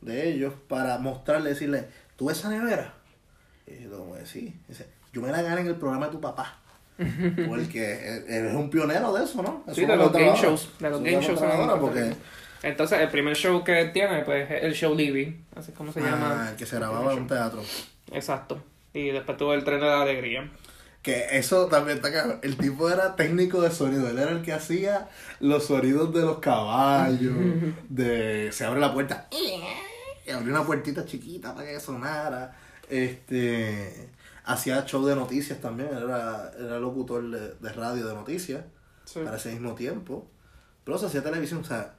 de 0.00 0.28
ellos 0.28 0.54
para 0.68 0.98
mostrarle, 0.98 1.50
decirle, 1.50 1.86
¿tú 2.16 2.30
esa 2.30 2.48
nevera? 2.48 2.94
Y 3.66 3.84
yo 3.84 3.98
como 3.98 4.14
sí. 4.24 4.54
Dice, 4.68 4.86
yo 5.12 5.20
me 5.22 5.30
la 5.30 5.42
gané 5.42 5.62
en 5.62 5.66
el 5.68 5.76
programa 5.76 6.06
de 6.06 6.12
tu 6.12 6.20
papá. 6.20 6.58
Porque 7.48 8.16
él- 8.16 8.24
él 8.28 8.46
es 8.46 8.54
un 8.54 8.70
pionero 8.70 9.12
de 9.12 9.24
eso, 9.24 9.42
¿no? 9.42 9.64
Sí, 9.72 9.82
de 9.82 9.96
los 9.96 10.12
lo 10.12 10.18
game 10.18 10.36
shows. 10.36 10.70
De 10.78 10.90
los 10.90 11.02
game 11.02 11.20
shows. 11.20 11.40
porque 11.80 12.12
Entonces, 12.62 13.00
el 13.00 13.08
primer 13.08 13.36
show 13.36 13.62
que 13.62 13.84
tiene, 13.86 14.22
pues, 14.22 14.50
es 14.50 14.64
el 14.64 14.74
show 14.74 14.94
Libby. 14.94 15.44
Así 15.54 15.70
es 15.70 15.76
como 15.76 15.92
se 15.92 16.00
ah, 16.00 16.04
llama. 16.10 16.48
el 16.50 16.56
que 16.56 16.66
se 16.66 16.76
grababa 16.76 17.12
en 17.12 17.20
un 17.20 17.26
teatro. 17.28 17.62
Exacto. 18.12 18.60
Y 18.94 19.10
después 19.10 19.36
tuvo 19.38 19.54
el 19.54 19.62
tren 19.64 19.80
de 19.80 19.86
la 19.86 20.02
alegría. 20.02 20.50
Que 21.02 21.38
eso 21.38 21.66
también 21.66 21.98
está 21.98 22.12
cabrón. 22.12 22.40
El 22.42 22.56
tipo 22.56 22.90
era 22.90 23.14
técnico 23.16 23.60
de 23.60 23.70
sonido. 23.70 24.08
Él 24.08 24.18
era 24.18 24.32
el 24.32 24.42
que 24.42 24.52
hacía 24.52 25.08
los 25.40 25.64
sonidos 25.66 26.12
de 26.12 26.22
los 26.22 26.38
caballos. 26.38 27.36
De 27.88 28.50
se 28.52 28.64
abre 28.64 28.80
la 28.80 28.92
puerta. 28.92 29.28
Y 29.30 30.30
abrió 30.30 30.52
una 30.52 30.64
puertita 30.64 31.04
chiquita 31.04 31.54
para 31.54 31.68
que 31.68 31.80
sonara. 31.80 32.56
Este. 32.88 34.10
Hacía 34.44 34.84
show 34.86 35.04
de 35.06 35.14
noticias 35.14 35.60
también. 35.60 35.90
Él 35.92 36.02
era, 36.04 36.50
era 36.58 36.78
locutor 36.78 37.30
de, 37.30 37.54
de 37.54 37.72
radio 37.72 38.06
de 38.06 38.14
noticias. 38.14 38.64
Sí. 39.04 39.20
Para 39.24 39.36
ese 39.36 39.52
mismo 39.52 39.74
tiempo. 39.74 40.26
Pero 40.84 40.98
se 40.98 41.06
hacía 41.06 41.22
televisión. 41.22 41.60
O 41.60 41.64
sea. 41.64 41.94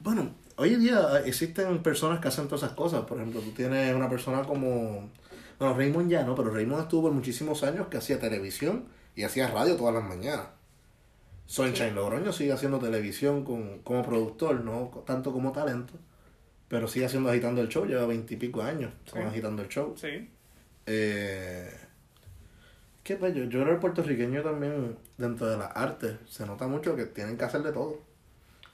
Bueno, 0.00 0.30
hoy 0.56 0.74
en 0.74 0.80
día 0.80 1.20
existen 1.24 1.82
personas 1.82 2.20
que 2.20 2.28
hacen 2.28 2.46
todas 2.46 2.62
esas 2.62 2.76
cosas. 2.76 3.02
Por 3.02 3.18
ejemplo, 3.18 3.40
tú 3.40 3.50
tienes 3.50 3.94
una 3.94 4.08
persona 4.08 4.42
como. 4.42 5.10
Bueno, 5.58 5.74
Raymond 5.74 6.10
ya 6.10 6.22
no, 6.24 6.34
pero 6.34 6.50
Raymond 6.52 6.82
estuvo 6.82 7.02
por 7.02 7.12
muchísimos 7.12 7.62
años 7.64 7.88
que 7.88 7.96
hacía 7.96 8.20
televisión 8.20 8.86
y 9.16 9.24
hacía 9.24 9.48
radio 9.48 9.76
todas 9.76 9.94
las 9.94 10.04
mañanas. 10.04 10.46
Sunshine 11.46 11.94
Logroño 11.94 12.32
sigue 12.32 12.52
haciendo 12.52 12.78
televisión 12.78 13.44
con, 13.44 13.78
como 13.80 14.02
productor, 14.04 14.62
no 14.62 15.02
tanto 15.06 15.32
como 15.32 15.50
talento, 15.52 15.94
pero 16.68 16.86
sigue 16.86 17.06
haciendo 17.06 17.30
agitando 17.30 17.60
el 17.62 17.68
show, 17.68 17.86
lleva 17.86 18.06
veintipico 18.06 18.62
años 18.62 18.92
con 19.10 19.22
Sí. 19.22 19.28
agitando 19.28 19.62
el 19.62 19.68
show. 19.68 19.94
Sí. 19.96 20.30
Eh, 20.86 21.70
qué 23.02 23.16
bello, 23.16 23.44
yo 23.44 23.50
creo 23.60 23.64
que 23.64 23.72
el 23.72 23.78
puertorriqueño 23.78 24.42
también, 24.42 24.96
dentro 25.16 25.46
de 25.48 25.56
las 25.56 25.74
artes, 25.74 26.16
se 26.26 26.46
nota 26.46 26.66
mucho 26.68 26.94
que 26.94 27.06
tienen 27.06 27.36
que 27.36 27.44
hacer 27.44 27.62
de 27.62 27.72
todo. 27.72 27.98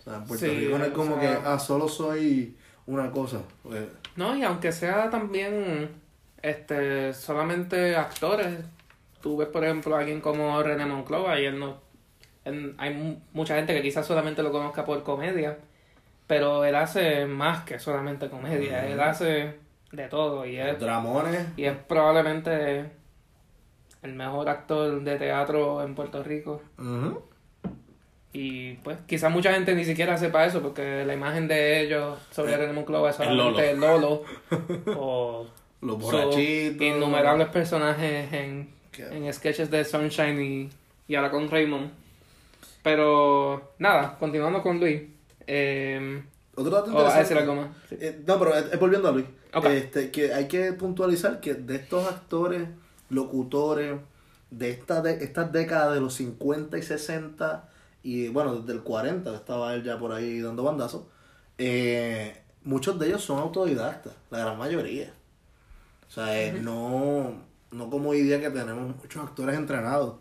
O 0.01 0.03
sea, 0.03 0.17
en 0.17 0.25
Puerto 0.25 0.45
Sí, 0.45 0.51
Rico 0.53 0.77
no 0.79 0.85
es 0.85 0.91
o 0.91 0.95
como 0.95 1.21
sea- 1.21 1.41
que, 1.41 1.47
ah, 1.49 1.59
solo 1.59 1.89
soy 1.89 2.57
una 2.87 3.11
cosa. 3.11 3.41
Pues, 3.63 3.85
No, 4.17 4.37
y 4.37 4.43
aunque 4.43 4.71
sea 4.73 5.09
también 5.11 5.89
este 6.45 7.13
solamente 7.15 7.97
actores, 7.97 8.59
tú 9.23 9.37
ves, 9.39 9.49
por 9.49 9.65
ejemplo, 9.65 9.97
a 9.97 10.01
alguien 10.01 10.21
como 10.21 10.63
René 10.63 10.85
Monclova 10.87 11.41
y 11.41 11.47
él 11.47 11.59
no... 11.59 11.79
él- 12.45 12.75
hay 12.79 12.93
mu- 12.95 13.17
mucha 13.33 13.57
gente 13.57 13.75
que 13.75 13.83
quizás 13.83 14.07
solamente 14.07 14.43
lo 14.43 14.53
conozca 14.53 14.85
por 14.85 15.03
comedia, 15.03 15.57
pero 16.27 16.65
él 16.65 16.75
hace 16.75 17.27
más 17.27 17.65
que 17.65 17.79
solamente 17.79 18.29
comedia, 18.29 18.87
él 18.87 19.01
hace 19.01 19.55
de 19.93 20.09
todo 20.09 20.45
y 20.45 20.57
es, 20.59 20.79
Dramones, 20.79 21.47
y 21.57 21.65
es 21.65 21.77
probablemente 21.77 22.91
el 24.03 24.13
mejor 24.15 24.49
actor 24.51 25.01
de 25.03 25.17
teatro 25.17 25.83
en 25.83 25.95
Puerto 25.95 26.23
Rico. 26.23 26.61
Y 28.33 28.75
pues 28.79 28.99
quizás 29.07 29.31
mucha 29.31 29.53
gente 29.55 29.75
ni 29.77 29.85
siquiera 29.85 30.19
sepa 30.19 30.45
eso 30.45 30.61
porque 30.61 31.05
la 31.07 31.15
imagen 31.15 31.47
de 31.47 31.81
ellos 31.83 32.19
sobre 32.33 32.57
René 32.57 32.73
Monclova 32.73 33.11
es 33.11 33.21
El 33.21 33.27
solamente 33.29 33.71
el 33.71 33.81
Lolo 33.81 34.23
o 34.97 35.47
los 35.85 35.99
borrachitos. 36.01 36.81
innumerables 36.83 37.49
personajes 37.49 38.33
en, 38.33 38.71
en 38.99 39.33
sketches 39.33 39.71
de 39.71 39.85
Sunshine 39.85 40.41
y, 40.43 40.71
y 41.09 41.15
ahora 41.15 41.31
con 41.31 41.51
Raymond. 41.51 41.91
Pero 42.83 43.73
nada, 43.79 44.17
continuando 44.19 44.63
con 44.63 44.79
Luis. 44.81 45.03
Eh, 45.47 46.23
Otro 46.55 46.71
dato 46.71 46.91
¿O 46.97 47.03
vas 47.03 47.15
a 47.15 47.19
decir 47.21 47.37
interesante- 47.37 47.41
algo 47.41 47.55
más? 47.55 47.69
Sí. 47.89 47.97
Eh, 48.01 48.21
no, 48.27 48.39
pero 48.39 48.55
es, 48.57 48.79
volviendo 48.79 49.09
a 49.09 49.13
Luis. 49.13 49.27
Este, 49.71 50.11
que 50.11 50.35
hay 50.35 50.49
que 50.49 50.73
puntualizar 50.73 51.41
que 51.41 51.55
de 51.55 51.77
estos 51.77 52.07
actores, 52.09 52.69
locutores, 53.09 53.97
de 54.51 54.71
esta 54.71 55.01
de, 55.01 55.23
estas 55.25 55.53
décadas 55.53 55.95
de 55.95 56.01
los 56.01 56.15
50 56.15 56.77
y 56.77 56.83
60, 56.83 57.69
y 58.03 58.29
bueno, 58.29 58.57
desde 58.57 58.73
el 58.73 58.83
40 58.83 59.35
estaba 59.35 59.75
él 59.75 59.85
ya 59.85 59.99
por 59.99 60.13
ahí 60.13 60.41
dando 60.41 60.65
bandazos, 60.65 61.05
eh, 61.59 62.37
muchos 62.65 62.99
de 62.99 63.07
ellos 63.07 63.23
son 63.23 63.39
autodidactas, 63.39 64.13
la 64.31 64.39
gran 64.41 64.59
mayoría. 64.59 65.13
O 66.15 66.25
sea, 66.25 66.53
no, 66.53 67.43
no 67.73 67.91
como 67.91 68.11
hoy 68.11 68.23
día 68.23 68.41
que 68.41 68.51
tenemos 68.51 68.97
muchos 68.97 69.25
actores 69.25 69.57
entrenados, 69.57 70.15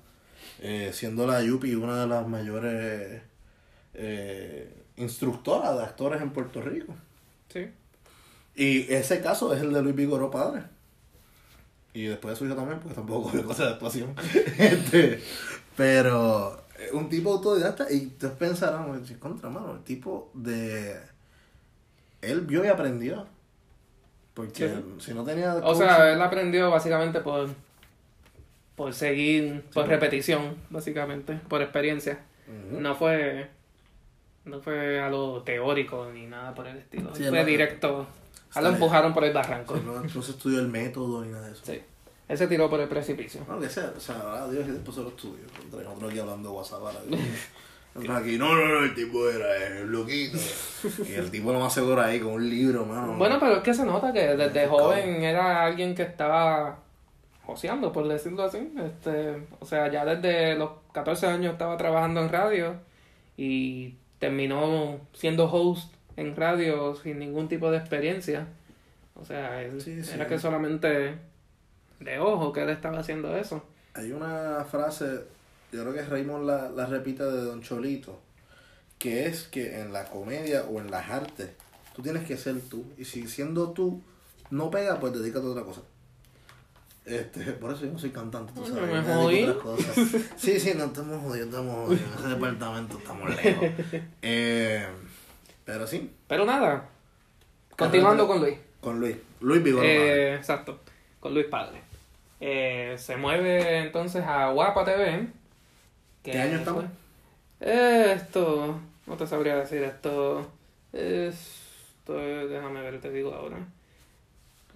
eh, 0.59 0.89
siendo 0.91 1.27
la 1.27 1.43
Yupi 1.43 1.75
una 1.75 2.01
de 2.01 2.07
las 2.07 2.27
mayores 2.27 3.21
eh, 3.93 4.83
instructoras 4.97 5.77
de 5.77 5.83
actores 5.83 6.19
en 6.23 6.31
Puerto 6.31 6.61
Rico. 6.61 6.95
sí. 7.49 7.69
Y 8.55 8.91
ese 8.93 9.21
caso 9.21 9.53
es 9.53 9.61
el 9.61 9.71
de 9.71 9.81
Luis 9.83 9.95
Vigoró 9.95 10.29
padre. 10.31 10.63
Y 11.93 12.05
después 12.05 12.33
de 12.33 12.39
su 12.39 12.45
hijo 12.45 12.55
también, 12.55 12.79
porque 12.79 12.95
tampoco 12.95 13.23
cogió 13.23 13.45
cosas 13.45 13.67
de 13.67 13.73
actuación. 13.73 14.15
este, 14.57 15.19
pero 15.77 16.65
eh, 16.79 16.89
un 16.93 17.07
tipo 17.07 17.33
autodidacta, 17.33 17.91
y 17.91 18.07
ustedes 18.07 18.33
pensarán, 18.33 18.89
"Oye, 18.89 19.19
contra 19.19 19.49
mano, 19.49 19.73
el 19.73 19.83
tipo 19.83 20.31
de. 20.33 20.99
Él 22.21 22.41
vio 22.41 22.63
y 22.65 22.67
aprendió. 22.67 23.27
Porque 24.33 24.67
Sí. 24.69 24.75
si 24.99 25.13
no 25.13 25.23
tenía. 25.23 25.53
O 25.55 25.75
sea, 25.75 26.11
él 26.11 26.21
aprendió 26.21 26.69
básicamente 26.71 27.19
por, 27.21 27.49
por 28.75 28.93
seguir, 28.93 29.63
por 29.73 29.87
repetición, 29.87 30.55
básicamente, 30.69 31.39
por 31.47 31.61
experiencia. 31.61 32.19
No 32.71 32.95
fue 32.95 33.49
no 34.45 34.59
fue 34.61 34.99
algo 34.99 35.41
teórico 35.43 36.09
ni 36.13 36.25
nada 36.25 36.53
por 36.53 36.67
el 36.67 36.77
estilo. 36.77 37.15
Sí, 37.15 37.23
fue 37.29 37.39
no- 37.39 37.45
directo. 37.45 38.07
A 38.55 38.61
lo 38.61 38.69
empujaron 38.69 39.13
por 39.13 39.23
el 39.23 39.33
barranco. 39.33 39.75
no, 39.77 40.01
no 40.01 40.21
se 40.21 40.31
estudió 40.31 40.59
el 40.59 40.67
método 40.67 41.23
ni 41.23 41.31
nada 41.31 41.47
de 41.47 41.53
eso. 41.53 41.61
Sí. 41.65 41.81
Él 42.27 42.37
se 42.37 42.47
tiró 42.47 42.69
por 42.69 42.79
el 42.79 42.87
precipicio. 42.87 43.41
No, 43.47 43.59
que 43.59 43.69
sea, 43.69 43.93
o 43.95 43.99
sea, 43.99 44.15
ahora 44.19 44.47
Dios 44.49 44.67
después 44.67 44.95
se 44.95 45.01
lo 45.03 45.09
estudio. 45.09 45.43
Nosotros 45.71 46.09
aquí 46.11 46.19
hablando 46.19 46.49
de 46.49 46.55
WhatsApp 46.55 46.79
ahora. 46.81 46.99
Aquí, 47.95 48.37
no, 48.39 48.55
no, 48.55 48.65
no, 48.67 48.83
el 48.85 48.95
tipo 48.95 49.29
era 49.29 49.55
el 49.79 49.91
loquito. 49.91 50.37
Y 51.07 51.13
el 51.13 51.29
tipo 51.31 51.53
lo 51.53 51.59
más 51.59 51.73
seguro 51.73 52.01
ahí 52.01 52.19
con 52.19 52.33
un 52.33 52.49
libro, 52.49 52.85
mano. 52.85 53.15
Bueno, 53.17 53.37
pero 53.39 53.57
es 53.57 53.63
que 53.63 53.73
se 53.73 53.85
nota 53.85 54.11
que 54.11 54.35
desde 54.35 54.67
joven 54.67 55.23
era 55.23 55.63
alguien 55.63 55.95
que 55.95 56.01
estaba 56.03 56.79
joseando, 57.45 57.91
por 57.93 58.07
decirlo 58.07 58.43
así. 58.43 58.73
Este, 58.83 59.37
o 59.59 59.65
sea, 59.65 59.89
ya 59.91 60.03
desde 60.05 60.55
los 60.55 60.71
14 60.91 61.27
años 61.27 61.53
estaba 61.53 61.77
trabajando 61.77 62.21
en 62.21 62.29
radio 62.29 62.75
y 63.37 63.95
terminó 64.19 64.99
siendo 65.13 65.45
host 65.51 65.93
en 66.17 66.35
radio 66.35 66.95
sin 66.95 67.19
ningún 67.19 67.47
tipo 67.47 67.71
de 67.71 67.77
experiencia. 67.77 68.47
O 69.15 69.23
sea, 69.23 69.61
él, 69.61 69.79
Sí, 69.81 70.03
sí. 70.03 70.11
era 70.15 70.27
que 70.27 70.37
solamente 70.39 71.15
de 71.99 72.19
ojo 72.19 72.51
que 72.51 72.61
él 72.63 72.69
estaba 72.69 72.99
haciendo 72.99 73.37
eso. 73.37 73.63
Hay 73.93 74.11
una 74.11 74.65
frase, 74.69 75.21
yo 75.73 75.81
creo 75.81 75.93
que 75.93 76.03
Raymond 76.03 76.45
la, 76.45 76.69
la 76.69 76.85
repite 76.85 77.23
de 77.23 77.43
Don 77.43 77.61
Cholito, 77.61 78.19
que 78.99 79.25
es 79.25 79.43
que 79.43 79.81
en 79.81 79.91
la 79.91 80.05
comedia 80.05 80.63
o 80.63 80.79
en 80.79 80.91
las 80.91 81.09
artes, 81.09 81.49
tú 81.95 82.01
tienes 82.01 82.25
que 82.25 82.37
ser 82.37 82.61
tú. 82.61 82.85
Y 82.97 83.05
si 83.05 83.27
siendo 83.27 83.71
tú 83.71 84.01
no 84.49 84.69
pega, 84.69 84.99
pues 84.99 85.13
dedícate 85.13 85.45
a 85.45 85.49
otra 85.49 85.63
cosa. 85.63 85.81
Este, 87.05 87.43
por 87.53 87.73
eso 87.73 87.85
yo 87.85 87.91
no 87.91 87.99
soy 87.99 88.11
cantante, 88.11 88.53
tú 88.55 88.65
sabes. 88.65 88.83
me 88.83 88.93
dedico 88.93 89.11
a 89.11 89.15
jodí. 89.15 89.43
otras 89.43 89.57
cosas. 89.57 89.95
Sí, 90.37 90.59
sí, 90.59 90.73
no 90.77 90.85
estamos 90.85 91.21
jodidos, 91.21 91.49
estamos 91.49 91.75
jodidos. 91.87 92.07
En 92.07 92.19
ese 92.19 92.27
departamento 92.29 92.97
estamos 92.97 93.35
lejos. 93.43 93.69
Eh, 94.21 94.85
pero 95.65 95.87
sí, 95.87 96.11
Pero 96.27 96.45
nada, 96.45 96.89
continuando 97.77 98.27
con 98.27 98.39
Luis. 98.41 98.57
con 98.79 98.99
Luis. 98.99 99.17
Luis 99.41 99.63
Vigor. 99.63 99.83
Eh, 99.83 100.35
exacto, 100.35 100.79
con 101.19 101.33
Luis 101.33 101.47
Padre. 101.47 101.81
Eh, 102.39 102.95
se 102.97 103.15
mueve 103.17 103.79
entonces 103.79 104.23
a 104.25 104.49
Guapa 104.51 104.85
TV. 104.85 105.27
¿Qué 106.23 106.39
año 106.39 106.57
estamos? 106.59 106.85
Esto, 107.59 108.79
no 109.07 109.17
te 109.17 109.27
sabría 109.27 109.55
decir 109.57 109.83
esto. 109.83 110.49
Esto, 110.91 112.13
déjame 112.15 112.81
ver, 112.81 112.99
te 113.01 113.11
digo 113.11 113.33
ahora. 113.33 113.57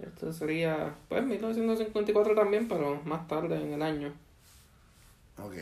Esto 0.00 0.32
sería, 0.32 0.94
pues, 1.08 1.24
1954 1.24 2.34
también, 2.34 2.68
pero 2.68 3.00
más 3.04 3.26
tarde 3.26 3.56
en 3.60 3.72
el 3.72 3.82
año. 3.82 4.12
Ok. 5.38 5.54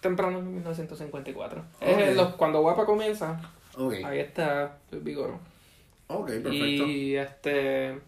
Temprano 0.00 0.38
en 0.38 0.54
1954. 0.54 1.60
Ok. 1.80 1.82
Es 1.82 2.16
los- 2.16 2.34
cuando 2.34 2.60
Guapa 2.60 2.84
comienza, 2.86 3.40
Ok. 3.76 3.94
ahí 4.04 4.20
está 4.20 4.78
Luis 4.90 5.02
Vigoro. 5.04 5.40
Ok, 6.08 6.26
perfecto. 6.28 6.86
Y 6.86 7.16
este 7.16 7.98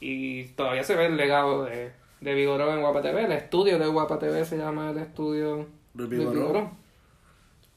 y 0.00 0.44
todavía 0.48 0.82
se 0.84 0.96
ve 0.96 1.06
el 1.06 1.16
legado 1.16 1.64
de, 1.64 1.92
de 2.20 2.34
Vigoró 2.34 2.72
en 2.74 2.80
Guapa 2.80 3.02
TV. 3.02 3.24
El 3.24 3.32
estudio 3.32 3.78
de 3.78 3.86
Guapa 3.86 4.18
TV 4.18 4.44
se 4.44 4.58
llama 4.58 4.90
el 4.90 4.98
estudio 4.98 5.66
Luis 5.94 6.10
Vigoró. 6.10 6.32
Vigoró. 6.32 6.70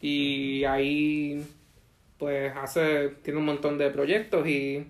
Y 0.01 0.63
ahí 0.65 1.45
pues 2.17 2.53
hace, 2.55 3.09
tiene 3.23 3.39
un 3.39 3.45
montón 3.45 3.77
de 3.77 3.89
proyectos 3.89 4.45
y, 4.47 4.85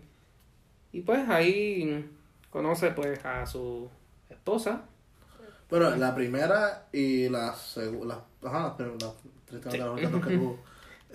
y 0.91 1.01
pues 1.01 1.27
ahí 1.29 2.05
conoce 2.49 2.91
pues 2.91 3.23
a 3.25 3.45
su 3.45 3.89
esposa. 4.29 4.83
Bueno, 5.69 5.89
la 5.95 6.13
primera 6.13 6.85
y 6.91 7.29
la 7.29 7.53
segunda, 7.55 8.23
ajá, 8.43 8.63
las 8.63 8.77
tres 8.77 8.89
Sí. 9.71 9.77
que 9.77 9.77
tuvo, 10.37 10.59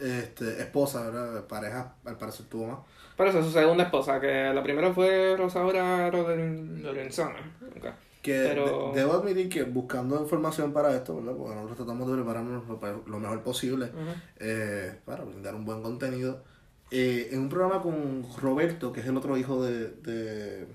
este, 0.00 0.60
esposa, 0.62 1.10
¿verdad? 1.10 1.44
Pareja, 1.46 1.94
al 2.04 2.16
parecer 2.16 2.46
tuvo 2.46 2.66
más. 2.68 2.78
Pero 3.16 3.30
esa 3.30 3.40
es 3.40 3.44
su 3.46 3.50
segunda 3.52 3.84
esposa, 3.84 4.20
que 4.20 4.52
la 4.54 4.62
primera 4.62 4.92
fue 4.92 5.36
Rosaura 5.36 6.08
Loren- 6.10 6.80
Lorenzana. 6.82 7.38
Ok. 7.76 7.86
Que 8.28 8.44
Pero- 8.48 8.92
de- 8.92 9.00
debo 9.00 9.14
admitir 9.14 9.48
que 9.48 9.62
buscando 9.64 10.20
información 10.20 10.72
para 10.72 10.94
esto, 10.94 11.16
¿verdad? 11.16 11.32
Porque 11.36 11.54
nosotros 11.54 11.76
tratamos 11.78 12.08
de 12.08 12.14
prepararnos 12.16 12.62
lo, 13.06 13.18
mejor 13.18 13.42
posible 13.42 13.90
eh, 14.38 14.98
para 15.06 15.24
brindar 15.24 15.54
un 15.54 15.64
buen 15.64 15.82
contenido. 15.82 16.42
Eh, 16.90 17.28
en 17.32 17.40
un 17.40 17.48
programa 17.48 17.80
con 17.82 18.24
Roberto, 18.40 18.92
que 18.92 19.00
es 19.00 19.06
el 19.06 19.16
otro 19.16 19.36
hijo 19.36 19.62
de, 19.64 19.88
de, 19.90 20.66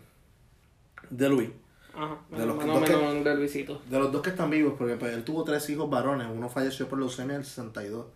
de 1.09 1.29
Luis, 1.29 1.49
Ajá, 1.95 2.17
De 2.31 2.43
los 2.47 2.57
dos 2.65 2.83
que- 2.89 2.95
de 3.23 3.35
Luisito. 3.35 3.79
de 3.87 3.99
los 3.99 4.11
dos 4.11 4.23
que 4.23 4.31
están 4.31 4.49
vivos, 4.49 4.73
porque 4.79 4.95
pues, 4.95 5.13
él 5.13 5.23
tuvo 5.23 5.43
tres 5.43 5.69
hijos 5.69 5.87
varones, 5.89 6.27
uno 6.33 6.49
falleció 6.49 6.87
por 6.87 6.97
leucemia 6.97 7.35
en 7.35 7.41
el 7.41 7.45
62. 7.45 8.07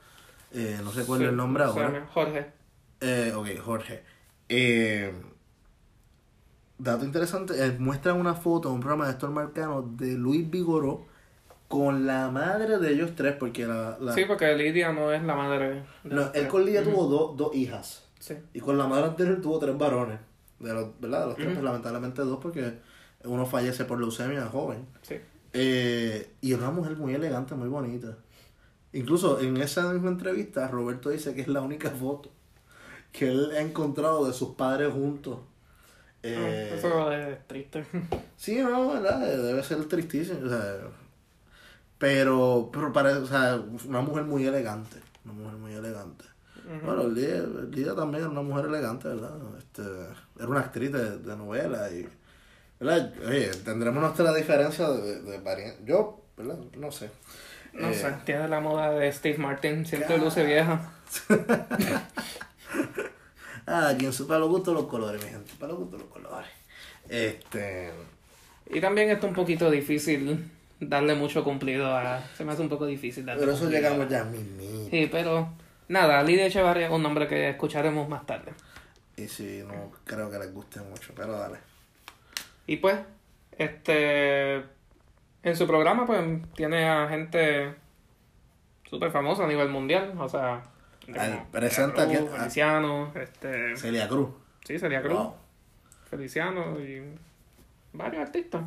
Eh, 0.51 0.79
no 0.83 0.91
recuerdo 0.91 1.23
Sí, 1.25 1.29
el 1.29 1.35
nombre 1.35 1.63
ahora. 1.63 2.07
Jorge. 2.11 2.47
Eh, 3.01 3.33
ok, 3.35 3.47
Jorge. 3.63 4.03
Eh, 4.49 5.13
dato 6.77 7.05
interesante, 7.05 7.53
eh, 7.65 7.75
muestran 7.79 8.19
una 8.19 8.33
foto 8.35 8.69
en 8.69 8.75
un 8.75 8.79
programa 8.81 9.05
de 9.05 9.11
Héctor 9.13 9.31
Marcano 9.31 9.81
de 9.97 10.13
Luis 10.13 10.49
Vigoró 10.49 11.05
con 11.67 12.05
la 12.07 12.29
madre 12.29 12.77
de 12.79 12.91
ellos 12.93 13.11
tres, 13.15 13.35
porque 13.37 13.65
la... 13.65 13.97
la- 13.99 14.13
Sí, 14.13 14.23
porque 14.25 14.55
Lidia 14.55 14.93
no 14.93 15.11
es 15.11 15.21
la 15.23 15.35
madre. 15.35 15.83
de 16.03 16.15
no, 16.15 16.21
él 16.21 16.29
tres. 16.31 16.47
con 16.47 16.65
Lidia 16.65 16.83
tuvo 16.83 17.07
dos, 17.07 17.35
dos 17.37 17.55
hijas. 17.55 18.05
Sí. 18.19 18.35
Y 18.53 18.59
con 18.59 18.77
la 18.77 18.87
madre 18.87 19.05
anterior 19.07 19.41
tuvo 19.41 19.59
tres 19.59 19.77
varones. 19.77 20.19
De 20.59 20.73
los, 20.73 20.99
¿verdad? 20.99 21.21
De 21.21 21.25
los 21.27 21.35
tres, 21.35 21.49
pues, 21.53 21.63
lamentablemente 21.63 22.21
dos, 22.23 22.39
porque 22.41 22.79
uno 23.25 23.45
fallece 23.45 23.85
por 23.85 23.99
leucemia 23.99 24.45
joven. 24.47 24.85
Sí. 25.01 25.15
Eh, 25.53 26.31
y 26.41 26.53
una 26.53 26.71
mujer 26.71 26.95
muy 26.97 27.13
elegante, 27.13 27.53
muy 27.55 27.67
bonita. 27.67 28.17
Incluso 28.93 29.39
en 29.41 29.57
esa 29.57 29.91
misma 29.93 30.09
entrevista, 30.09 30.67
Roberto 30.69 31.09
dice 31.09 31.35
que 31.35 31.41
es 31.41 31.47
la 31.47 31.61
única 31.61 31.89
foto 31.91 32.31
que 33.11 33.27
él 33.29 33.51
ha 33.51 33.59
encontrado 33.61 34.25
de 34.25 34.33
sus 34.33 34.49
padres 34.55 34.91
juntos. 34.93 35.39
Eh, 36.33 36.73
Eso 36.77 37.11
es 37.11 37.47
triste. 37.47 37.85
Sí, 38.37 38.57
no, 38.59 38.93
¿verdad? 38.93 39.19
Debe 39.19 39.63
ser 39.63 39.83
tristísimo. 39.85 40.45
O 40.45 40.49
sea, 40.49 40.75
pero, 41.97 42.69
pero 42.71 42.93
para, 42.93 43.17
o 43.17 43.25
sea, 43.25 43.59
una 43.87 44.01
mujer 44.01 44.23
muy 44.23 44.45
elegante. 44.45 44.97
Una 45.25 45.33
mujer 45.33 45.57
muy 45.57 45.73
elegante. 45.73 46.25
Bueno, 46.83 47.07
Lidia, 47.07 47.43
Lidia 47.71 47.95
también 47.95 48.23
era 48.23 48.29
una 48.31 48.41
mujer 48.41 48.65
elegante, 48.65 49.07
¿verdad? 49.07 49.31
Este, 49.57 49.81
era 50.37 50.47
una 50.47 50.59
actriz 50.59 50.91
de, 50.91 51.17
de 51.19 51.35
novela 51.37 51.89
y... 51.89 52.07
¿verdad? 52.79 53.13
Oye, 53.25 53.49
tendremos 53.63 54.03
nuestra 54.03 54.33
diferencia 54.33 54.89
de, 54.89 55.21
de 55.21 55.77
Yo, 55.85 56.21
¿verdad? 56.35 56.57
No 56.77 56.91
sé. 56.91 57.09
No 57.73 57.89
Eh, 57.89 57.93
sé, 57.93 58.13
tiene 58.25 58.47
la 58.49 58.59
moda 58.59 58.91
de 58.91 59.11
Steve 59.13 59.37
Martin, 59.37 59.85
siempre 59.85 60.17
luce 60.17 60.45
vieja. 60.45 60.91
Ah, 63.67 63.93
quien 63.99 64.13
su 64.13 64.25
para 64.25 64.39
los 64.39 64.49
gustos 64.49 64.73
los 64.73 64.85
colores, 64.85 65.21
mi 65.21 65.29
gente. 65.29 65.51
Para 65.59 65.73
los 65.73 65.81
gustos 65.81 65.99
los 65.99 66.09
colores. 66.09 66.49
Este... 67.09 67.91
Y 68.69 68.79
también 68.79 69.09
está 69.09 69.27
un 69.27 69.33
poquito 69.33 69.69
difícil 69.69 70.49
darle 70.79 71.15
mucho 71.15 71.43
cumplido 71.43 71.85
a... 71.93 72.23
Se 72.35 72.45
me 72.45 72.53
hace 72.53 72.61
un 72.61 72.69
poco 72.69 72.85
difícil 72.85 73.25
darle 73.25 73.41
Pero 73.41 73.51
eso 73.51 73.65
cumplido. 73.65 73.83
llegamos 73.83 74.09
ya, 74.09 74.23
mi 74.23 74.89
Sí, 74.89 75.09
pero... 75.11 75.49
Nada, 75.89 76.23
Lidia 76.23 76.47
Echevarria 76.47 76.87
es 76.87 76.91
un 76.93 77.03
nombre 77.03 77.27
que 77.27 77.49
escucharemos 77.49 78.07
más 78.07 78.25
tarde. 78.25 78.53
Y 79.17 79.27
sí, 79.27 79.63
no 79.67 79.91
creo 80.05 80.31
que 80.31 80.39
les 80.39 80.53
guste 80.53 80.79
mucho, 80.81 81.13
pero 81.13 81.37
dale. 81.37 81.57
Y 82.67 82.77
pues, 82.77 82.97
este... 83.57 84.63
En 85.43 85.55
su 85.55 85.67
programa, 85.67 86.05
pues, 86.05 86.23
tiene 86.55 86.87
a 86.87 87.07
gente 87.09 87.75
súper 88.89 89.11
famosa 89.11 89.43
a 89.43 89.47
nivel 89.47 89.67
mundial. 89.67 90.13
O 90.19 90.29
sea... 90.29 90.63
como 91.13 91.21
Al- 91.21 91.47
presenta 91.51 92.05
Cruz, 92.05 92.17
que- 92.29 92.37
Feliciano, 92.37 93.11
este... 93.15 93.75
Celia 93.77 94.07
Cruz. 94.07 94.29
Sí, 94.65 94.77
sería 94.79 95.01
Cruz. 95.01 95.13
Wow. 95.17 95.35
Feliciano 96.09 96.79
y 96.79 97.01
varios 97.93 98.21
artistas. 98.23 98.63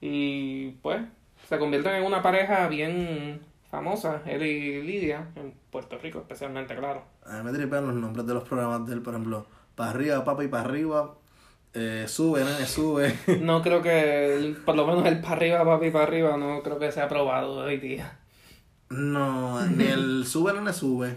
Y 0.00 0.70
pues 0.82 1.00
se 1.48 1.58
convierten 1.58 1.94
en 1.94 2.04
una 2.04 2.22
pareja 2.22 2.68
bien 2.68 3.40
famosa, 3.70 4.22
él 4.26 4.42
y 4.44 4.82
Lidia, 4.82 5.26
en 5.36 5.52
Puerto 5.70 5.98
Rico 5.98 6.18
especialmente, 6.20 6.74
claro. 6.76 7.02
A 7.26 7.38
mí 7.38 7.50
me 7.50 7.52
tripean 7.56 7.86
los 7.86 7.94
nombres 7.96 8.26
de 8.26 8.34
los 8.34 8.44
programas 8.44 8.86
de 8.86 8.94
él, 8.94 9.02
por 9.02 9.14
ejemplo, 9.14 9.46
para 9.74 9.90
arriba, 9.90 10.24
papá 10.24 10.44
y 10.44 10.48
para 10.48 10.64
arriba, 10.64 11.14
eh, 11.74 12.04
sube, 12.08 12.44
nene, 12.44 12.64
sube. 12.66 13.14
No 13.40 13.60
creo 13.62 13.82
que, 13.82 14.34
el- 14.36 14.56
por 14.56 14.74
lo 14.76 14.86
menos 14.86 15.04
el 15.06 15.20
para 15.20 15.32
arriba, 15.34 15.64
papi, 15.64 15.90
para 15.90 16.04
arriba, 16.04 16.36
no 16.36 16.62
creo 16.62 16.78
que 16.78 16.90
sea 16.92 17.04
aprobado 17.04 17.56
hoy 17.58 17.76
día. 17.78 18.18
No, 18.90 19.64
ni 19.66 19.84
el 19.84 20.24
sube, 20.26 20.52
nene, 20.54 20.72
sube. 20.72 21.14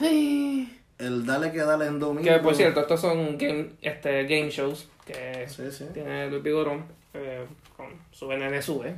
Sí. 0.00 0.76
El 0.98 1.24
dale 1.24 1.52
que 1.52 1.58
dale 1.58 1.86
en 1.86 1.98
domingo. 1.98 2.24
Que 2.28 2.38
por 2.40 2.54
cierto, 2.54 2.80
estos 2.80 3.00
son 3.00 3.38
game, 3.38 3.70
este, 3.80 4.24
game 4.24 4.50
shows 4.50 4.88
que 5.06 5.46
Sí, 5.48 5.70
sí. 5.70 5.86
tiene 5.94 6.28
Luis 6.28 6.42
Vigorón 6.42 6.84
eh, 7.14 7.46
con 7.76 7.86
Sube. 8.12 8.94